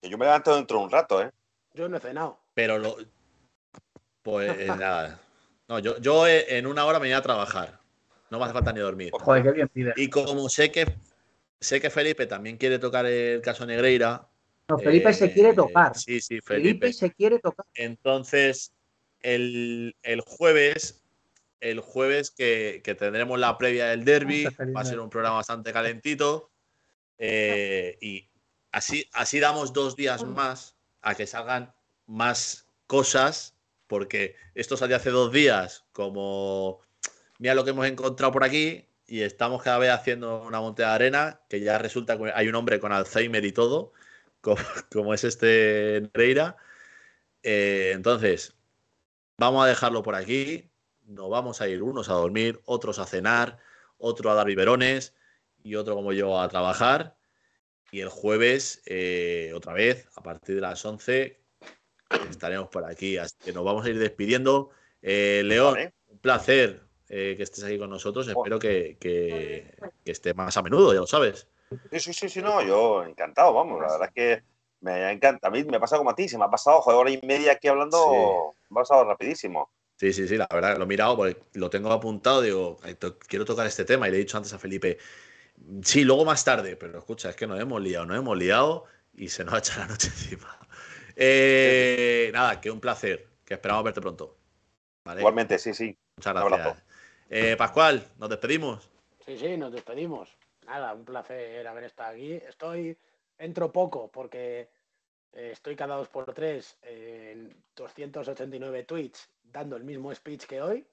[0.00, 1.30] que yo me levanto dentro de un rato, ¿eh?
[1.74, 2.38] Yo no he cenado.
[2.54, 2.96] pero lo.
[4.22, 5.20] Pues nada.
[5.68, 7.78] No, yo, yo en una hora me voy a trabajar.
[8.30, 9.10] No me hace falta ni dormir.
[9.12, 9.92] Joder, qué bien pide.
[9.96, 10.96] Y como sé que
[11.60, 14.28] sé que Felipe también quiere tocar el caso Negreira.
[14.68, 15.96] No, Felipe se eh, quiere tocar.
[15.96, 16.92] Sí, sí, Felipe Felipe.
[16.92, 17.66] se quiere tocar.
[17.74, 18.72] Entonces,
[19.20, 21.04] el, el jueves,
[21.60, 25.72] el jueves que, que tendremos la previa del derby, va a ser un programa bastante
[25.72, 26.50] calentito.
[27.18, 28.28] eh, y
[28.72, 31.74] así, así damos dos días más a que salgan
[32.06, 33.54] más cosas,
[33.86, 36.80] porque esto salió hace dos días, como
[37.38, 40.94] mira lo que hemos encontrado por aquí, y estamos cada vez haciendo una montaña de
[40.94, 43.92] arena, que ya resulta que hay un hombre con Alzheimer y todo,
[44.40, 44.62] como,
[44.92, 46.56] como es este Nereira.
[47.42, 48.54] Eh, entonces,
[49.38, 50.70] vamos a dejarlo por aquí.
[51.06, 53.58] Nos vamos a ir unos a dormir, otros a cenar,
[53.98, 55.14] otro a dar biberones
[55.62, 57.16] y otro como yo a trabajar.
[57.92, 61.40] Y el jueves, eh, otra vez, a partir de las 11,
[62.28, 63.16] estaremos por aquí.
[63.18, 64.70] Así que nos vamos a ir despidiendo.
[65.00, 65.94] Eh, León, Vale.
[66.08, 68.26] un placer eh, que estés aquí con nosotros.
[68.26, 71.48] Espero que, que, que esté más a menudo, ya lo sabes.
[71.90, 74.42] Sí, sí, sí, sí, no, yo encantado, vamos, la verdad es que
[74.80, 75.48] me encanta.
[75.48, 77.52] A mí me pasa como a ti, se me ha pasado, joder, hora y media
[77.52, 79.70] aquí hablando, me ha pasado rapidísimo.
[79.96, 83.18] Sí, sí, sí, la verdad, lo he mirado porque lo tengo apuntado, digo, "Ay, to-
[83.18, 84.98] quiero tocar este tema y le he dicho antes a Felipe,
[85.82, 89.28] sí, luego más tarde, pero escucha, es que nos hemos liado, nos hemos liado y
[89.28, 90.58] se nos ha echado la noche encima.
[91.16, 94.36] Eh, nada, que un placer, que esperamos verte pronto.
[95.16, 95.96] Igualmente, sí, sí.
[96.18, 96.82] Muchas gracias.
[97.30, 98.90] Eh, Pascual, nos despedimos.
[99.24, 100.36] Sí, sí, nos despedimos.
[100.66, 102.32] Nada, un placer haber estado aquí.
[102.34, 102.96] Estoy,
[103.38, 104.68] entro poco porque
[105.32, 110.86] eh, estoy cada dos por tres en 289 tweets dando el mismo speech que hoy,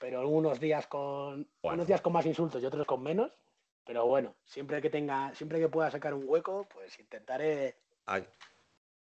[0.00, 3.32] pero algunos días con unos días con más insultos y otros con menos.
[3.86, 7.76] Pero bueno, siempre que tenga, siempre que pueda sacar un hueco, pues intentaré.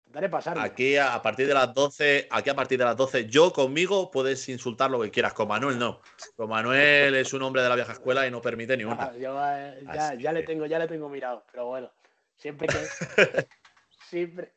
[0.07, 0.59] Intentaré pasar.
[0.59, 4.49] Aquí a partir de las 12, aquí a partir de las 12, yo conmigo puedes
[4.49, 5.35] insultar lo que quieras.
[5.35, 6.01] Con Manuel no.
[6.37, 9.13] Con Manuel es un hombre de la vieja escuela y no permite ni una.
[9.15, 9.85] Eh,
[10.19, 11.91] ya, le tengo, ya le tengo mirado, pero bueno,
[12.37, 12.79] siempre que.
[14.09, 14.53] siempre.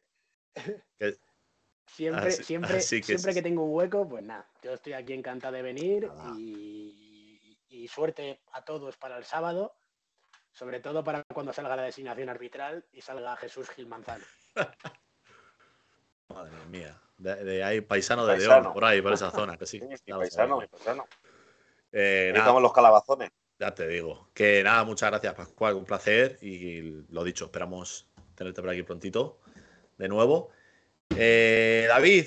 [1.86, 6.10] Siempre, siempre, siempre que tengo un hueco, pues nada, yo estoy aquí encantado de venir
[6.38, 9.76] y, suerte a todos para el sábado,
[10.52, 14.26] sobre todo para cuando salga la designación arbitral y salga Jesús Gil Manzano.
[16.30, 19.80] Madre mía, de, ahí paisano de León, por ahí, por esa zona, que sí.
[20.10, 21.06] paisano, paisano.
[21.91, 23.30] Eh, estamos los calabazones.
[23.60, 24.30] Ya te digo.
[24.34, 29.40] Que nada, muchas gracias, Pascual, un placer y lo dicho, esperamos tenerte por aquí prontito
[29.98, 30.49] de nuevo.
[31.18, 32.26] Eh, David,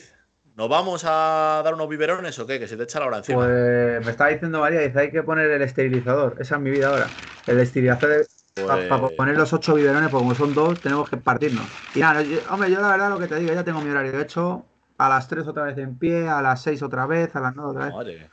[0.56, 2.59] ¿nos vamos a dar unos biberones o qué?
[2.59, 3.44] Que se te echa la hora encima.
[3.44, 6.36] Pues me estaba diciendo María, dice, hay que poner el esterilizador.
[6.39, 7.06] Esa es mi vida ahora.
[7.47, 8.27] El esterilizador
[8.66, 11.65] para pues poner los ocho biberones, porque como son dos, tenemos que partirnos.
[11.94, 14.23] Y nada, hombre, yo la verdad lo que te digo, ya tengo mi horario de
[14.23, 14.65] hecho.
[14.97, 17.70] A las tres otra vez en pie, a las seis otra vez, a las nueve
[17.70, 18.31] otra vez.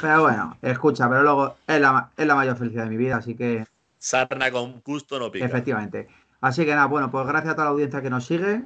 [0.00, 3.34] Pero bueno, escucha, pero luego es la, es la mayor felicidad de mi vida, así
[3.34, 3.66] que.
[3.98, 5.44] Sarna con gusto no pica.
[5.44, 6.08] Efectivamente.
[6.40, 8.62] Así que nada, bueno, pues gracias a toda la audiencia que nos sigue.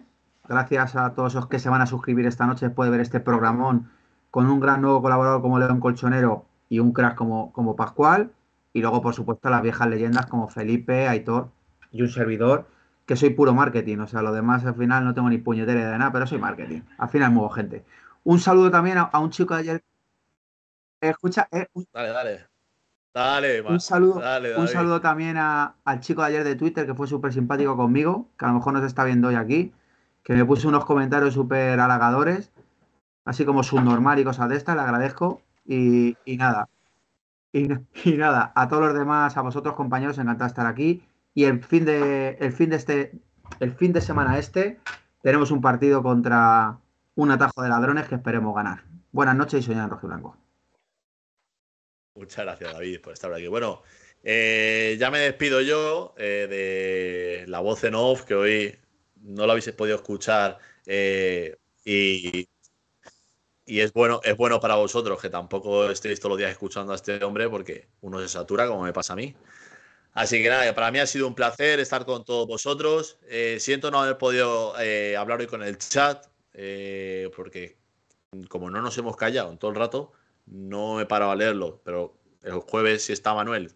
[0.48, 3.20] Gracias a todos los que se van a suscribir esta noche después de ver este
[3.20, 3.90] programón
[4.30, 8.32] con un gran nuevo colaborador como León Colchonero y un crack como, como Pascual.
[8.72, 11.50] Y luego, por supuesto, las viejas leyendas como Felipe, Aitor
[11.92, 12.66] y un servidor,
[13.04, 13.98] que soy puro marketing.
[13.98, 16.80] O sea, lo demás al final no tengo ni puñetera de nada, pero soy marketing.
[16.96, 17.84] Al final muevo gente.
[18.24, 19.84] Un saludo también a, un chico de ayer.
[21.00, 21.46] Escucha.
[21.52, 22.46] Eh, dale, dale.
[23.14, 24.22] Dale, un saludo,
[24.58, 28.44] un saludo también al chico de ayer de Twitter que fue súper simpático conmigo, que
[28.44, 29.72] a lo mejor nos está viendo hoy aquí
[30.22, 32.50] que me puso unos comentarios súper halagadores,
[33.24, 35.42] así como subnormal y cosas de estas, le agradezco.
[35.66, 36.68] Y, nada,
[37.52, 41.02] y, nada, a todos los demás, a vosotros compañeros, encantado de estar aquí.
[41.34, 43.12] Y el fin de, el fin de este,
[43.60, 44.80] el fin de semana este,
[45.22, 46.78] tenemos un partido contra
[47.14, 48.84] un atajo de ladrones que esperemos ganar.
[49.12, 50.36] Buenas noches y soñad en blanco.
[52.14, 53.46] Muchas gracias, David, por estar aquí.
[53.46, 53.82] Bueno,
[54.22, 58.78] eh, ya me despido yo eh, de la voz en off que hoy
[59.28, 62.48] no lo habéis podido escuchar eh, y,
[63.66, 67.22] es bueno, es bueno para vosotros que tampoco estéis todos los días escuchando a este
[67.22, 69.34] hombre porque uno se satura como me pasa a mí.
[70.14, 73.18] Así que nada, para mí ha sido un placer estar con todos vosotros.
[73.28, 76.26] Eh, siento no haber podido eh, hablar hoy con el chat
[77.36, 77.76] porque
[78.48, 80.12] como no nos hemos callado en todo el rato,
[80.46, 83.72] no he parado a leerlo, pero el jueves si está Manuel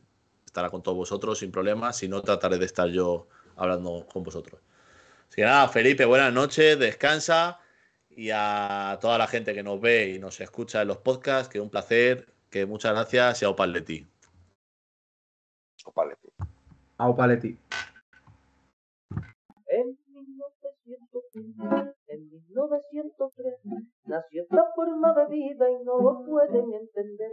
[0.46, 4.60] estará con todos vosotros sin problemas, si no trataré de estar yo hablando con vosotros.
[5.32, 7.58] Así que nada, Felipe, buenas noches, descansa
[8.10, 11.58] y a toda la gente que nos ve y nos escucha en los podcasts, que
[11.58, 14.06] un placer, que muchas gracias y a Opaleti.
[15.86, 16.28] Opaleti.
[16.98, 17.58] A Opaleti.
[19.68, 23.54] En 1903, en 1903
[24.04, 27.32] nació esta forma de vida y no lo pueden entender.